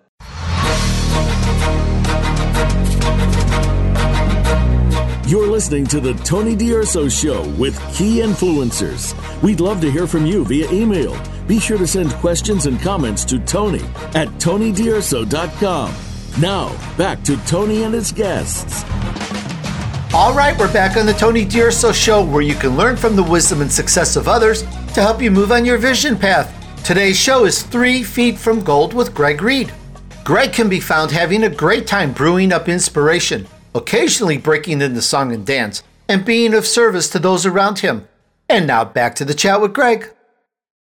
You're 5.34 5.48
listening 5.48 5.88
to 5.88 6.00
the 6.00 6.14
Tony 6.24 6.56
D'Urso 6.56 7.10
Show 7.10 7.42
with 7.58 7.76
key 7.92 8.18
influencers. 8.18 9.16
We'd 9.42 9.62
love 9.62 9.82
to 9.82 9.90
hear 9.90 10.06
from 10.06 10.28
you 10.28 10.46
via 10.46 10.70
email. 10.70 11.20
Be 11.48 11.60
sure 11.60 11.80
to 11.80 11.88
send 11.88 12.12
questions 12.12 12.68
and 12.68 12.80
comments 12.80 13.26
to 13.26 13.40
Tony 13.40 13.82
at 14.14 14.28
TonyDurso.com. 14.38 15.96
Now, 16.40 16.96
back 16.98 17.24
to 17.24 17.36
Tony 17.48 17.82
and 17.82 17.96
his 17.96 18.12
guests. 18.12 18.84
All 20.14 20.36
right, 20.36 20.56
we're 20.60 20.72
back 20.72 20.98
on 20.98 21.08
the 21.08 21.14
Tony 21.14 21.46
D'Urso 21.46 21.92
Show 21.92 22.24
where 22.24 22.44
you 22.44 22.54
can 22.54 22.78
learn 22.78 22.96
from 22.96 23.16
the 23.16 23.24
wisdom 23.24 23.62
and 23.62 23.72
success 23.72 24.16
of 24.16 24.28
others 24.28 24.62
to 24.62 25.02
help 25.02 25.20
you 25.20 25.32
move 25.32 25.52
on 25.52 25.66
your 25.66 25.80
vision 25.80 26.16
path. 26.16 26.54
Today's 26.86 27.18
show 27.18 27.46
is 27.46 27.64
Three 27.64 28.04
Feet 28.04 28.38
from 28.38 28.64
Gold 28.64 28.94
with 28.94 29.16
Greg 29.16 29.42
Reid. 29.42 29.74
Greg 30.24 30.54
can 30.54 30.70
be 30.70 30.80
found 30.80 31.10
having 31.10 31.46
a 31.46 31.50
great 31.50 31.88
time 31.88 32.14
brewing 32.14 32.54
up 32.54 32.70
inspiration, 32.70 33.48
occasionally 33.76 34.38
breaking 34.38 34.82
into 34.82 35.02
song 35.02 35.34
and 35.34 35.46
dance, 35.46 35.84
and 36.08 36.26
being 36.26 36.54
of 36.54 36.66
service 36.66 37.10
to 37.10 37.20
those 37.20 37.46
around 37.46 37.80
him. 37.80 38.08
And 38.50 38.68
now 38.68 38.86
back 38.86 39.16
to 39.16 39.26
the 39.26 39.34
chat 39.34 39.62
with 39.62 39.74
Greg. 39.74 40.10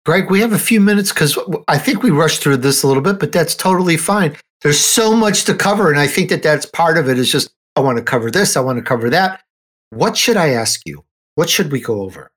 Greg, 0.05 0.29
we 0.29 0.41
have 0.41 0.51
a 0.51 0.59
few 0.59 0.81
minutes 0.81 1.13
because 1.13 1.37
I 1.67 1.77
think 1.77 2.03
we 2.03 2.11
rushed 2.11 2.41
through 2.41 2.57
this 2.57 2.83
a 2.83 2.87
little 2.87 3.03
bit, 3.03 3.19
but 3.19 3.31
that's 3.31 3.55
totally 3.55 3.95
fine. 3.95 4.35
There's 4.61 4.79
so 4.79 5.15
much 5.15 5.45
to 5.45 5.53
cover, 5.53 5.89
and 5.89 5.99
I 5.99 6.07
think 6.07 6.29
that 6.29 6.43
that's 6.43 6.65
part 6.65 6.97
of 6.97 7.07
it. 7.09 7.17
Is 7.17 7.31
just 7.31 7.53
I 7.75 7.81
want 7.81 7.97
to 7.97 8.03
cover 8.03 8.29
this, 8.29 8.57
I 8.57 8.61
want 8.61 8.77
to 8.77 8.83
cover 8.83 9.09
that. 9.09 9.41
What 9.91 10.17
should 10.17 10.37
I 10.37 10.49
ask 10.49 10.81
you? 10.85 11.03
What 11.35 11.49
should 11.49 11.71
we 11.71 11.79
go 11.79 12.01
over? 12.01 12.31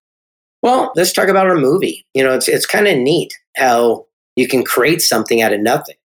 Well, 0.62 0.92
let's 0.96 1.12
talk 1.12 1.28
about 1.28 1.46
our 1.46 1.56
movie. 1.56 2.06
You 2.14 2.24
know, 2.24 2.34
it's 2.34 2.48
it's 2.48 2.66
kind 2.66 2.86
of 2.88 2.96
neat 2.98 3.34
how 3.56 4.06
you 4.36 4.46
can 4.46 4.64
create 4.64 5.02
something 5.02 5.42
out 5.42 5.52
of 5.52 5.60
nothing. 5.60 5.96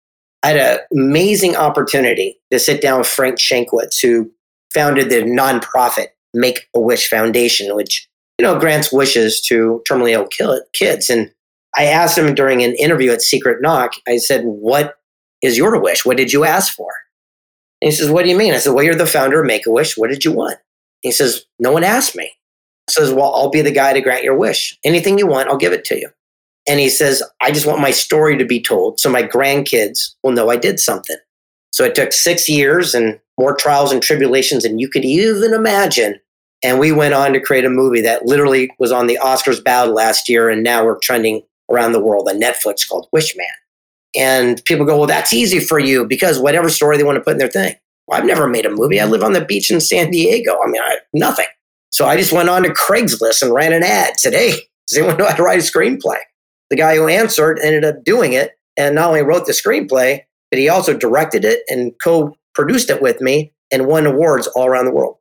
I 0.42 0.48
had 0.48 0.56
an 0.56 0.78
amazing 0.92 1.56
opportunity 1.56 2.38
to 2.50 2.58
sit 2.58 2.80
down 2.80 2.98
with 3.00 3.08
Frank 3.08 3.38
Shankwitz, 3.38 4.00
who 4.00 4.30
founded 4.72 5.10
the 5.10 5.22
nonprofit 5.22 6.08
Make 6.32 6.68
a 6.74 6.80
Wish 6.80 7.08
Foundation, 7.08 7.74
which 7.74 8.08
you 8.38 8.44
know 8.44 8.58
grants 8.58 8.92
wishes 8.92 9.40
to 9.42 9.82
terminally 9.88 10.12
ill 10.12 10.28
kids. 10.72 11.10
And 11.10 11.32
I 11.76 11.86
asked 11.86 12.16
him 12.16 12.34
during 12.34 12.62
an 12.62 12.74
interview 12.76 13.10
at 13.10 13.22
Secret 13.22 13.60
Knock. 13.60 13.94
I 14.08 14.18
said, 14.18 14.42
"What 14.44 14.94
is 15.42 15.58
your 15.58 15.80
wish? 15.80 16.04
What 16.04 16.16
did 16.16 16.32
you 16.32 16.44
ask 16.44 16.74
for?" 16.74 16.90
And 17.82 17.90
he 17.90 17.96
says, 17.96 18.10
"What 18.10 18.22
do 18.22 18.30
you 18.30 18.36
mean?" 18.36 18.54
I 18.54 18.58
said, 18.58 18.74
"Well, 18.74 18.84
you're 18.84 18.94
the 18.94 19.06
founder 19.06 19.40
of 19.40 19.46
Make 19.46 19.66
a 19.66 19.70
Wish. 19.70 19.96
What 19.96 20.10
did 20.10 20.24
you 20.24 20.32
want?" 20.32 20.58
He 21.02 21.10
says, 21.10 21.44
"No 21.58 21.72
one 21.72 21.84
asked 21.84 22.14
me." 22.14 22.32
He 22.86 22.92
says, 22.92 23.12
"Well, 23.12 23.34
I'll 23.34 23.50
be 23.50 23.62
the 23.62 23.72
guy 23.72 23.92
to 23.92 24.00
grant 24.00 24.24
your 24.24 24.36
wish. 24.36 24.78
Anything 24.84 25.18
you 25.18 25.26
want, 25.26 25.48
I'll 25.48 25.56
give 25.56 25.72
it 25.72 25.84
to 25.86 25.98
you." 25.98 26.10
And 26.68 26.78
he 26.78 26.88
says, 26.88 27.22
I 27.40 27.50
just 27.50 27.66
want 27.66 27.80
my 27.80 27.90
story 27.90 28.36
to 28.36 28.44
be 28.44 28.60
told 28.62 29.00
so 29.00 29.10
my 29.10 29.22
grandkids 29.22 30.14
will 30.22 30.32
know 30.32 30.50
I 30.50 30.56
did 30.56 30.78
something. 30.78 31.16
So 31.72 31.84
it 31.84 31.94
took 31.94 32.12
six 32.12 32.48
years 32.48 32.94
and 32.94 33.18
more 33.40 33.56
trials 33.56 33.92
and 33.92 34.02
tribulations 34.02 34.62
than 34.62 34.78
you 34.78 34.88
could 34.88 35.04
even 35.04 35.54
imagine. 35.54 36.20
And 36.62 36.78
we 36.78 36.92
went 36.92 37.14
on 37.14 37.32
to 37.32 37.40
create 37.40 37.64
a 37.64 37.70
movie 37.70 38.02
that 38.02 38.26
literally 38.26 38.70
was 38.78 38.92
on 38.92 39.06
the 39.06 39.18
Oscars 39.22 39.62
ballot 39.62 39.94
last 39.94 40.28
year. 40.28 40.50
And 40.50 40.62
now 40.62 40.84
we're 40.84 40.98
trending 41.02 41.42
around 41.70 41.92
the 41.92 42.04
world 42.04 42.28
on 42.28 42.40
Netflix 42.40 42.86
called 42.88 43.08
Wishman. 43.14 43.44
And 44.14 44.62
people 44.64 44.84
go, 44.84 44.98
well, 44.98 45.06
that's 45.06 45.32
easy 45.32 45.60
for 45.60 45.78
you 45.78 46.04
because 46.06 46.38
whatever 46.38 46.68
story 46.68 46.96
they 46.96 47.04
want 47.04 47.16
to 47.16 47.22
put 47.22 47.32
in 47.32 47.38
their 47.38 47.48
thing. 47.48 47.74
Well, 48.06 48.18
I've 48.18 48.26
never 48.26 48.46
made 48.46 48.66
a 48.66 48.70
movie. 48.70 49.00
I 49.00 49.06
live 49.06 49.22
on 49.22 49.32
the 49.32 49.44
beach 49.44 49.70
in 49.70 49.80
San 49.80 50.10
Diego. 50.10 50.58
I 50.62 50.68
mean, 50.68 50.82
I, 50.82 50.98
nothing. 51.14 51.46
So 51.90 52.06
I 52.06 52.16
just 52.16 52.32
went 52.32 52.48
on 52.48 52.64
to 52.64 52.70
Craigslist 52.70 53.42
and 53.42 53.54
ran 53.54 53.72
an 53.72 53.82
ad. 53.82 54.18
Said, 54.18 54.34
hey, 54.34 54.52
does 54.88 54.98
anyone 54.98 55.16
know 55.16 55.26
how 55.26 55.36
to 55.36 55.42
write 55.42 55.60
a 55.60 55.62
screenplay? 55.62 56.18
the 56.70 56.76
guy 56.76 56.96
who 56.96 57.08
answered 57.08 57.58
ended 57.62 57.84
up 57.84 58.04
doing 58.04 58.32
it 58.32 58.52
and 58.76 58.94
not 58.94 59.08
only 59.08 59.22
wrote 59.22 59.46
the 59.46 59.52
screenplay, 59.52 60.20
but 60.50 60.58
he 60.58 60.68
also 60.68 60.96
directed 60.96 61.44
it 61.44 61.62
and 61.68 61.92
co 62.02 62.34
produced 62.60 62.90
it 62.90 63.00
with 63.00 63.20
me 63.20 63.52
and 63.72 63.86
won 63.86 64.06
awards 64.06 64.46
all 64.48 64.66
around 64.66 64.84
the 64.84 64.92
world. 64.92 65.16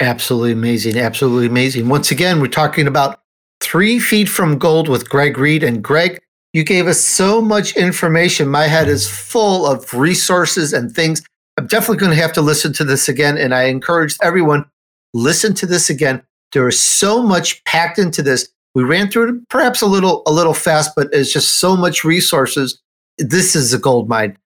Absolutely 0.00 0.52
amazing. 0.52 0.96
Absolutely 0.96 1.46
amazing. 1.46 1.88
Once 1.88 2.10
again, 2.10 2.40
we're 2.40 2.46
talking 2.46 2.86
about 2.86 3.20
Three 3.60 3.98
Feet 3.98 4.28
from 4.28 4.58
Gold 4.58 4.88
with 4.88 5.10
Greg 5.10 5.36
Reid. 5.36 5.62
And 5.62 5.84
Greg, 5.84 6.18
you 6.54 6.64
gave 6.64 6.86
us 6.86 6.98
so 6.98 7.42
much 7.42 7.76
information. 7.76 8.48
My 8.48 8.66
head 8.66 8.88
is 8.88 9.08
full 9.08 9.66
of 9.66 9.92
resources 9.92 10.72
and 10.72 10.90
things. 10.90 11.22
I'm 11.58 11.66
definitely 11.66 11.98
going 11.98 12.16
to 12.16 12.22
have 12.22 12.32
to 12.32 12.40
listen 12.40 12.72
to 12.74 12.84
this 12.84 13.10
again. 13.10 13.36
And 13.36 13.54
I 13.54 13.64
encourage 13.64 14.16
everyone, 14.22 14.64
listen 15.12 15.52
to 15.54 15.66
this 15.66 15.90
again. 15.90 16.22
There 16.52 16.66
is 16.66 16.80
so 16.80 17.22
much 17.22 17.62
packed 17.64 17.98
into 17.98 18.22
this. 18.22 18.48
We 18.74 18.84
ran 18.84 19.10
through 19.10 19.28
it 19.28 19.48
perhaps 19.50 19.82
a 19.82 19.86
little 19.86 20.22
a 20.26 20.32
little 20.32 20.54
fast, 20.54 20.92
but 20.96 21.08
it's 21.12 21.32
just 21.32 21.56
so 21.56 21.76
much 21.76 22.04
resources. 22.04 22.80
This 23.18 23.54
is 23.54 23.74
a 23.74 23.78
gold 23.78 24.08
mine. 24.08 24.38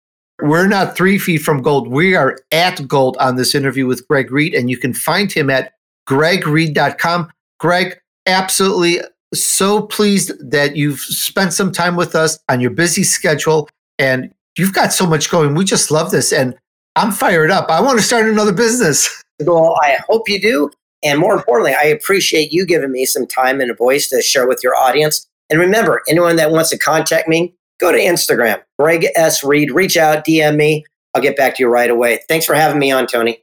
We're 0.42 0.66
not 0.66 0.96
three 0.96 1.18
feet 1.18 1.38
from 1.38 1.62
gold. 1.62 1.88
We 1.88 2.16
are 2.16 2.38
at 2.50 2.86
gold 2.88 3.16
on 3.18 3.36
this 3.36 3.54
interview 3.54 3.86
with 3.86 4.06
Greg 4.08 4.30
Reid, 4.32 4.54
and 4.54 4.68
you 4.68 4.76
can 4.76 4.92
find 4.92 5.30
him 5.30 5.48
at 5.48 5.72
gregreid.com. 6.08 7.30
Greg, 7.60 7.98
absolutely 8.26 9.00
so 9.32 9.82
pleased 9.82 10.32
that 10.50 10.76
you've 10.76 11.00
spent 11.00 11.52
some 11.52 11.72
time 11.72 11.96
with 11.96 12.14
us 12.14 12.38
on 12.48 12.60
your 12.60 12.70
busy 12.70 13.04
schedule, 13.04 13.68
and 13.98 14.32
you've 14.58 14.72
got 14.72 14.92
so 14.92 15.06
much 15.06 15.30
going. 15.30 15.54
We 15.54 15.64
just 15.64 15.90
love 15.90 16.10
this, 16.10 16.32
and 16.32 16.54
I'm 16.96 17.12
fired 17.12 17.50
up. 17.50 17.70
I 17.70 17.80
want 17.80 17.98
to 17.98 18.04
start 18.04 18.26
another 18.26 18.52
business. 18.52 19.22
Well, 19.40 19.76
I 19.82 19.96
hope 20.08 20.28
you 20.28 20.40
do. 20.40 20.70
And 21.02 21.18
more 21.18 21.34
importantly, 21.34 21.74
I 21.74 21.86
appreciate 21.86 22.52
you 22.52 22.64
giving 22.64 22.92
me 22.92 23.04
some 23.04 23.26
time 23.26 23.60
and 23.60 23.68
a 23.68 23.74
voice 23.74 24.08
to 24.10 24.22
share 24.22 24.46
with 24.46 24.60
your 24.62 24.76
audience. 24.76 25.26
And 25.50 25.58
remember, 25.58 26.02
anyone 26.08 26.36
that 26.36 26.52
wants 26.52 26.70
to 26.70 26.78
contact 26.78 27.26
me, 27.26 27.52
go 27.80 27.92
to 27.92 27.98
Instagram, 27.98 28.62
Greg 28.78 29.06
S. 29.16 29.44
Reid, 29.44 29.70
reach 29.70 29.96
out, 29.96 30.24
DM 30.24 30.56
me. 30.56 30.84
I'll 31.14 31.22
get 31.22 31.36
back 31.36 31.56
to 31.56 31.62
you 31.62 31.68
right 31.68 31.90
away. 31.90 32.20
Thanks 32.28 32.46
for 32.46 32.54
having 32.54 32.78
me 32.78 32.90
on, 32.90 33.06
Tony. 33.06 33.38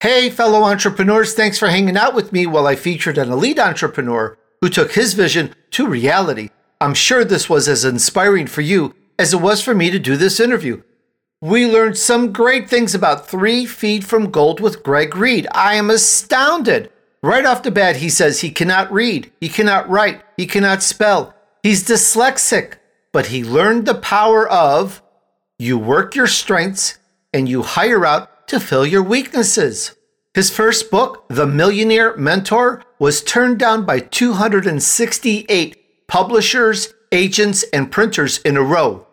Hey, 0.00 0.28
fellow 0.28 0.64
entrepreneurs, 0.64 1.34
thanks 1.34 1.58
for 1.58 1.68
hanging 1.68 1.96
out 1.96 2.14
with 2.14 2.32
me 2.32 2.46
while 2.46 2.66
I 2.66 2.76
featured 2.76 3.16
an 3.16 3.30
elite 3.30 3.58
entrepreneur 3.58 4.36
who 4.60 4.68
took 4.68 4.92
his 4.92 5.14
vision 5.14 5.54
to 5.70 5.86
reality. 5.86 6.50
I'm 6.80 6.94
sure 6.94 7.24
this 7.24 7.48
was 7.48 7.68
as 7.68 7.84
inspiring 7.84 8.46
for 8.46 8.60
you 8.60 8.94
as 9.18 9.32
it 9.32 9.40
was 9.40 9.62
for 9.62 9.74
me 9.74 9.90
to 9.90 9.98
do 9.98 10.16
this 10.16 10.40
interview. 10.40 10.82
We 11.40 11.66
learned 11.66 11.98
some 11.98 12.32
great 12.32 12.68
things 12.68 12.94
about 12.94 13.28
Three 13.28 13.66
Feet 13.66 14.04
from 14.04 14.30
Gold 14.30 14.60
with 14.60 14.82
Greg 14.82 15.16
Reid. 15.16 15.46
I 15.52 15.74
am 15.74 15.90
astounded. 15.90 16.90
Right 17.22 17.46
off 17.46 17.62
the 17.62 17.70
bat, 17.70 17.96
he 17.96 18.10
says 18.10 18.40
he 18.40 18.50
cannot 18.50 18.92
read, 18.92 19.32
he 19.40 19.48
cannot 19.48 19.88
write, 19.88 20.22
he 20.36 20.46
cannot 20.46 20.82
spell. 20.82 21.34
He's 21.62 21.86
dyslexic, 21.86 22.74
but 23.14 23.26
he 23.26 23.44
learned 23.44 23.86
the 23.86 23.94
power 23.94 24.46
of 24.48 25.00
you 25.56 25.78
work 25.78 26.16
your 26.16 26.26
strengths 26.26 26.98
and 27.32 27.48
you 27.48 27.62
hire 27.62 28.04
out 28.04 28.48
to 28.48 28.58
fill 28.58 28.84
your 28.84 29.04
weaknesses. 29.04 29.94
His 30.34 30.50
first 30.50 30.90
book, 30.90 31.24
The 31.28 31.46
Millionaire 31.46 32.16
Mentor, 32.16 32.82
was 32.98 33.22
turned 33.22 33.60
down 33.60 33.86
by 33.86 34.00
268 34.00 36.08
publishers, 36.08 36.92
agents, 37.12 37.62
and 37.72 37.92
printers 37.92 38.38
in 38.38 38.56
a 38.56 38.62
row. 38.62 39.06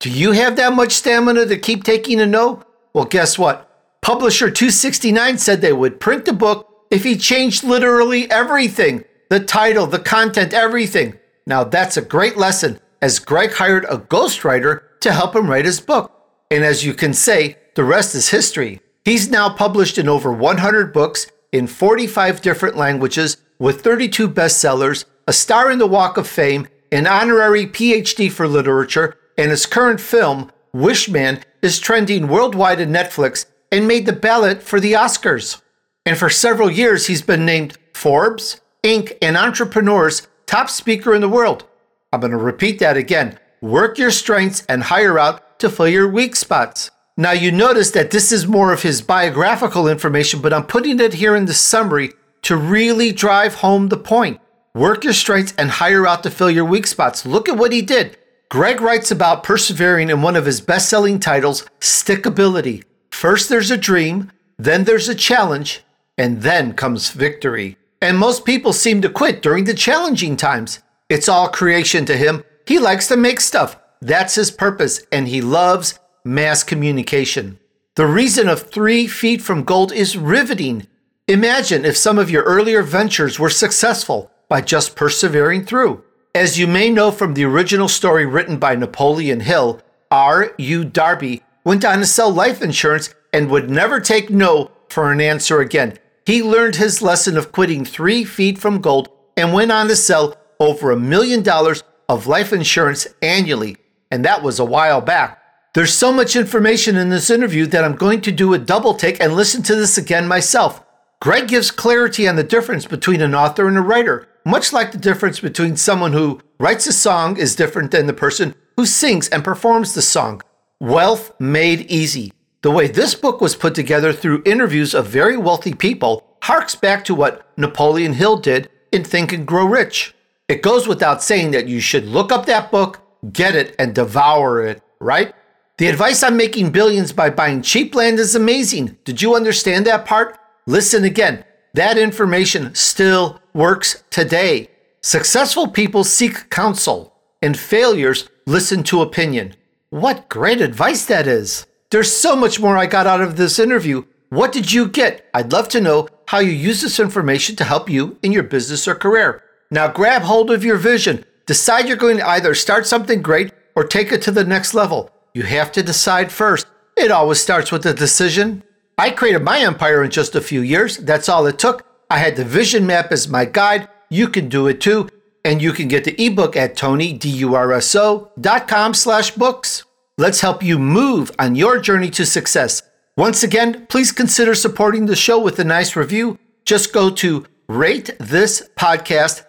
Do 0.00 0.10
you 0.10 0.32
have 0.32 0.56
that 0.56 0.72
much 0.72 0.94
stamina 0.94 1.46
to 1.46 1.58
keep 1.58 1.84
taking 1.84 2.20
a 2.20 2.26
no? 2.26 2.64
Well, 2.92 3.04
guess 3.04 3.38
what? 3.38 3.70
Publisher 4.02 4.50
269 4.50 5.38
said 5.38 5.60
they 5.60 5.72
would 5.72 6.00
print 6.00 6.24
the 6.24 6.32
book 6.32 6.66
if 6.90 7.04
he 7.04 7.16
changed 7.16 7.62
literally 7.62 8.28
everything 8.32 9.04
the 9.30 9.38
title, 9.38 9.86
the 9.86 10.00
content, 10.00 10.52
everything. 10.52 11.16
Now, 11.46 11.62
that's 11.62 11.96
a 11.96 12.02
great 12.02 12.36
lesson 12.36 12.80
as 13.00 13.18
Greg 13.18 13.52
hired 13.52 13.84
a 13.84 13.98
ghostwriter 13.98 14.82
to 15.00 15.12
help 15.12 15.34
him 15.34 15.48
write 15.48 15.64
his 15.64 15.80
book. 15.80 16.12
And 16.50 16.64
as 16.64 16.84
you 16.84 16.94
can 16.94 17.14
say, 17.14 17.56
the 17.74 17.84
rest 17.84 18.14
is 18.14 18.30
history. 18.30 18.80
He's 19.04 19.30
now 19.30 19.50
published 19.50 19.98
in 19.98 20.08
over 20.08 20.32
100 20.32 20.92
books 20.92 21.26
in 21.52 21.66
45 21.66 22.42
different 22.42 22.76
languages 22.76 23.36
with 23.58 23.82
32 23.82 24.28
bestsellers, 24.28 25.04
a 25.26 25.32
star 25.32 25.70
in 25.70 25.78
the 25.78 25.86
Walk 25.86 26.16
of 26.16 26.26
Fame, 26.26 26.68
an 26.92 27.06
honorary 27.06 27.66
PhD 27.66 28.30
for 28.30 28.48
literature, 28.48 29.16
and 29.36 29.50
his 29.50 29.66
current 29.66 30.00
film, 30.00 30.50
Wishman, 30.74 31.42
is 31.62 31.78
trending 31.78 32.28
worldwide 32.28 32.80
in 32.80 32.90
Netflix 32.90 33.46
and 33.70 33.86
made 33.86 34.06
the 34.06 34.12
ballot 34.12 34.62
for 34.62 34.80
the 34.80 34.92
Oscars. 34.92 35.60
And 36.06 36.16
for 36.16 36.30
several 36.30 36.70
years, 36.70 37.06
he's 37.06 37.22
been 37.22 37.44
named 37.44 37.76
Forbes, 37.92 38.60
Inc., 38.82 39.16
and 39.20 39.36
Entrepreneur's 39.36 40.26
top 40.46 40.70
speaker 40.70 41.14
in 41.14 41.20
the 41.20 41.28
world. 41.28 41.64
I'm 42.12 42.20
going 42.20 42.30
to 42.30 42.38
repeat 42.38 42.78
that 42.78 42.96
again. 42.96 43.38
Work 43.60 43.98
your 43.98 44.10
strengths 44.10 44.64
and 44.68 44.84
hire 44.84 45.18
out 45.18 45.58
to 45.60 45.68
fill 45.68 45.88
your 45.88 46.08
weak 46.08 46.36
spots. 46.36 46.90
Now, 47.18 47.32
you 47.32 47.52
notice 47.52 47.90
that 47.90 48.12
this 48.12 48.32
is 48.32 48.46
more 48.46 48.72
of 48.72 48.82
his 48.82 49.02
biographical 49.02 49.88
information, 49.88 50.40
but 50.40 50.52
I'm 50.52 50.64
putting 50.64 51.00
it 51.00 51.14
here 51.14 51.36
in 51.36 51.46
the 51.46 51.54
summary 51.54 52.12
to 52.42 52.56
really 52.56 53.12
drive 53.12 53.56
home 53.56 53.88
the 53.88 53.96
point. 53.96 54.40
Work 54.74 55.04
your 55.04 55.12
strengths 55.12 55.52
and 55.58 55.68
hire 55.68 56.06
out 56.06 56.22
to 56.22 56.30
fill 56.30 56.50
your 56.50 56.64
weak 56.64 56.86
spots. 56.86 57.26
Look 57.26 57.48
at 57.48 57.58
what 57.58 57.72
he 57.72 57.82
did. 57.82 58.16
Greg 58.48 58.80
writes 58.80 59.10
about 59.10 59.42
persevering 59.42 60.08
in 60.08 60.22
one 60.22 60.36
of 60.36 60.46
his 60.46 60.60
best 60.60 60.88
selling 60.88 61.18
titles, 61.18 61.66
Stickability. 61.80 62.84
First, 63.10 63.48
there's 63.48 63.70
a 63.70 63.76
dream, 63.76 64.30
then, 64.56 64.84
there's 64.84 65.08
a 65.08 65.14
challenge, 65.14 65.82
and 66.16 66.42
then 66.42 66.72
comes 66.72 67.10
victory. 67.10 67.76
And 68.00 68.16
most 68.16 68.44
people 68.44 68.72
seem 68.72 69.02
to 69.02 69.10
quit 69.10 69.42
during 69.42 69.64
the 69.64 69.74
challenging 69.74 70.36
times. 70.36 70.78
It's 71.08 71.28
all 71.28 71.48
creation 71.48 72.04
to 72.04 72.16
him. 72.16 72.44
He 72.66 72.78
likes 72.78 73.08
to 73.08 73.16
make 73.16 73.40
stuff. 73.40 73.78
That's 74.00 74.34
his 74.34 74.50
purpose, 74.50 75.00
and 75.10 75.26
he 75.26 75.40
loves 75.40 75.98
mass 76.24 76.62
communication. 76.62 77.58
The 77.96 78.06
reason 78.06 78.46
of 78.46 78.62
three 78.62 79.06
feet 79.06 79.40
from 79.40 79.64
gold 79.64 79.90
is 79.90 80.18
riveting. 80.18 80.86
Imagine 81.26 81.84
if 81.84 81.96
some 81.96 82.18
of 82.18 82.30
your 82.30 82.42
earlier 82.44 82.82
ventures 82.82 83.38
were 83.38 83.50
successful 83.50 84.30
by 84.48 84.60
just 84.60 84.96
persevering 84.96 85.64
through. 85.64 86.04
As 86.34 86.58
you 86.58 86.66
may 86.66 86.90
know 86.90 87.10
from 87.10 87.34
the 87.34 87.44
original 87.44 87.88
story 87.88 88.26
written 88.26 88.58
by 88.58 88.74
Napoleon 88.74 89.40
Hill, 89.40 89.80
R. 90.10 90.54
U. 90.58 90.84
Darby 90.84 91.42
went 91.64 91.84
on 91.84 91.98
to 91.98 92.06
sell 92.06 92.30
life 92.30 92.62
insurance 92.62 93.14
and 93.32 93.50
would 93.50 93.70
never 93.70 93.98
take 93.98 94.30
no 94.30 94.70
for 94.88 95.10
an 95.10 95.20
answer 95.20 95.60
again. 95.60 95.98
He 96.26 96.42
learned 96.42 96.76
his 96.76 97.02
lesson 97.02 97.36
of 97.38 97.50
quitting 97.50 97.84
three 97.84 98.24
feet 98.24 98.58
from 98.58 98.80
gold 98.80 99.08
and 99.36 99.52
went 99.52 99.72
on 99.72 99.88
to 99.88 99.96
sell 99.96 100.36
over 100.60 100.90
a 100.90 100.98
million 100.98 101.42
dollars 101.42 101.82
of 102.08 102.26
life 102.26 102.52
insurance 102.52 103.06
annually. 103.22 103.76
And 104.10 104.24
that 104.24 104.42
was 104.42 104.58
a 104.58 104.64
while 104.64 105.00
back. 105.00 105.42
There's 105.74 105.92
so 105.92 106.12
much 106.12 106.34
information 106.34 106.96
in 106.96 107.10
this 107.10 107.30
interview 107.30 107.66
that 107.66 107.84
I'm 107.84 107.94
going 107.94 108.20
to 108.22 108.32
do 108.32 108.54
a 108.54 108.58
double 108.58 108.94
take 108.94 109.22
and 109.22 109.34
listen 109.34 109.62
to 109.64 109.76
this 109.76 109.98
again 109.98 110.26
myself. 110.26 110.82
Greg 111.20 111.48
gives 111.48 111.70
clarity 111.70 112.26
on 112.26 112.36
the 112.36 112.42
difference 112.42 112.86
between 112.86 113.20
an 113.20 113.34
author 113.34 113.68
and 113.68 113.76
a 113.76 113.82
writer, 113.82 114.26
much 114.44 114.72
like 114.72 114.92
the 114.92 114.98
difference 114.98 115.40
between 115.40 115.76
someone 115.76 116.12
who 116.12 116.40
writes 116.58 116.86
a 116.86 116.92
song 116.92 117.36
is 117.36 117.54
different 117.56 117.90
than 117.90 118.06
the 118.06 118.12
person 118.12 118.54
who 118.76 118.86
sings 118.86 119.28
and 119.28 119.44
performs 119.44 119.94
the 119.94 120.02
song. 120.02 120.40
Wealth 120.80 121.32
made 121.38 121.90
easy. 121.90 122.32
The 122.62 122.70
way 122.70 122.88
this 122.88 123.14
book 123.14 123.40
was 123.40 123.56
put 123.56 123.74
together 123.74 124.12
through 124.12 124.42
interviews 124.46 124.94
of 124.94 125.06
very 125.06 125.36
wealthy 125.36 125.74
people 125.74 126.38
harks 126.42 126.74
back 126.74 127.04
to 127.04 127.14
what 127.14 127.46
Napoleon 127.58 128.14
Hill 128.14 128.38
did 128.38 128.70
in 128.90 129.04
Think 129.04 129.32
and 129.32 129.46
Grow 129.46 129.66
Rich. 129.66 130.14
It 130.48 130.62
goes 130.62 130.88
without 130.88 131.22
saying 131.22 131.50
that 131.50 131.68
you 131.68 131.78
should 131.78 132.06
look 132.06 132.32
up 132.32 132.46
that 132.46 132.70
book, 132.70 133.00
get 133.32 133.54
it, 133.54 133.76
and 133.78 133.94
devour 133.94 134.62
it, 134.62 134.82
right? 134.98 135.34
The 135.76 135.88
advice 135.88 136.22
on 136.22 136.38
making 136.38 136.72
billions 136.72 137.12
by 137.12 137.28
buying 137.28 137.60
cheap 137.60 137.94
land 137.94 138.18
is 138.18 138.34
amazing. 138.34 138.96
Did 139.04 139.20
you 139.20 139.34
understand 139.36 139.86
that 139.86 140.06
part? 140.06 140.38
Listen 140.66 141.04
again. 141.04 141.44
That 141.74 141.98
information 141.98 142.74
still 142.74 143.40
works 143.52 144.02
today. 144.08 144.70
Successful 145.02 145.68
people 145.68 146.02
seek 146.02 146.48
counsel, 146.48 147.14
and 147.42 147.56
failures 147.56 148.28
listen 148.46 148.82
to 148.84 149.02
opinion. 149.02 149.54
What 149.90 150.30
great 150.30 150.62
advice 150.62 151.04
that 151.06 151.26
is! 151.26 151.66
There's 151.90 152.10
so 152.10 152.34
much 152.34 152.58
more 152.58 152.76
I 152.76 152.86
got 152.86 153.06
out 153.06 153.20
of 153.20 153.36
this 153.36 153.58
interview. 153.58 154.04
What 154.30 154.52
did 154.52 154.72
you 154.72 154.88
get? 154.88 155.28
I'd 155.34 155.52
love 155.52 155.68
to 155.70 155.80
know 155.80 156.08
how 156.26 156.38
you 156.38 156.52
use 156.52 156.80
this 156.80 156.98
information 156.98 157.54
to 157.56 157.64
help 157.64 157.88
you 157.88 158.18
in 158.22 158.32
your 158.32 158.42
business 158.42 158.88
or 158.88 158.94
career. 158.94 159.42
Now 159.70 159.88
grab 159.88 160.22
hold 160.22 160.50
of 160.50 160.64
your 160.64 160.76
vision. 160.76 161.24
Decide 161.46 161.88
you're 161.88 161.96
going 161.96 162.18
to 162.18 162.28
either 162.28 162.54
start 162.54 162.86
something 162.86 163.22
great 163.22 163.52
or 163.74 163.84
take 163.84 164.12
it 164.12 164.22
to 164.22 164.30
the 164.30 164.44
next 164.44 164.74
level. 164.74 165.10
You 165.34 165.42
have 165.44 165.72
to 165.72 165.82
decide 165.82 166.32
first. 166.32 166.66
It 166.96 167.10
always 167.10 167.40
starts 167.40 167.70
with 167.70 167.84
a 167.86 167.94
decision. 167.94 168.62
I 168.96 169.10
created 169.10 169.44
my 169.44 169.60
empire 169.60 170.02
in 170.02 170.10
just 170.10 170.34
a 170.34 170.40
few 170.40 170.62
years. 170.62 170.96
That's 170.98 171.28
all 171.28 171.46
it 171.46 171.58
took. 171.58 171.84
I 172.10 172.18
had 172.18 172.36
the 172.36 172.44
vision 172.44 172.86
map 172.86 173.12
as 173.12 173.28
my 173.28 173.44
guide. 173.44 173.88
You 174.10 174.28
can 174.28 174.48
do 174.48 174.66
it 174.66 174.80
too. 174.80 175.08
And 175.44 175.62
you 175.62 175.72
can 175.72 175.88
get 175.88 176.04
the 176.04 176.20
ebook 176.22 176.56
at 176.56 176.76
tonydurso.com 176.76 178.94
slash 178.94 179.30
books. 179.32 179.84
Let's 180.16 180.40
help 180.40 180.62
you 180.62 180.78
move 180.78 181.30
on 181.38 181.54
your 181.54 181.78
journey 181.78 182.10
to 182.10 182.26
success. 182.26 182.82
Once 183.16 183.42
again, 183.42 183.86
please 183.86 184.12
consider 184.12 184.54
supporting 184.54 185.06
the 185.06 185.16
show 185.16 185.38
with 185.38 185.58
a 185.58 185.64
nice 185.64 185.94
review. 185.94 186.38
Just 186.64 186.92
go 186.92 187.10
to 187.10 187.46
ratethispodcast.com 187.70 189.47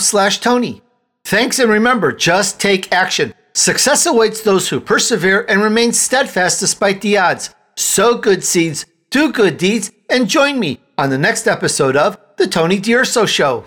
slash 0.00 0.40
Tony. 0.40 0.82
Thanks 1.24 1.58
and 1.58 1.70
remember, 1.70 2.12
just 2.12 2.60
take 2.60 2.92
action. 2.92 3.34
Success 3.54 4.06
awaits 4.06 4.40
those 4.40 4.68
who 4.68 4.80
persevere 4.80 5.44
and 5.48 5.62
remain 5.62 5.92
steadfast 5.92 6.60
despite 6.60 7.00
the 7.00 7.18
odds. 7.18 7.54
sow 7.76 8.16
good 8.16 8.44
seeds, 8.44 8.86
do 9.10 9.32
good 9.32 9.58
deeds, 9.58 9.90
and 10.08 10.28
join 10.28 10.58
me 10.58 10.80
on 10.96 11.10
the 11.10 11.18
next 11.18 11.46
episode 11.46 11.96
of 11.96 12.18
The 12.36 12.46
Tony 12.46 12.78
D'Urso 12.78 13.26
Show. 13.26 13.66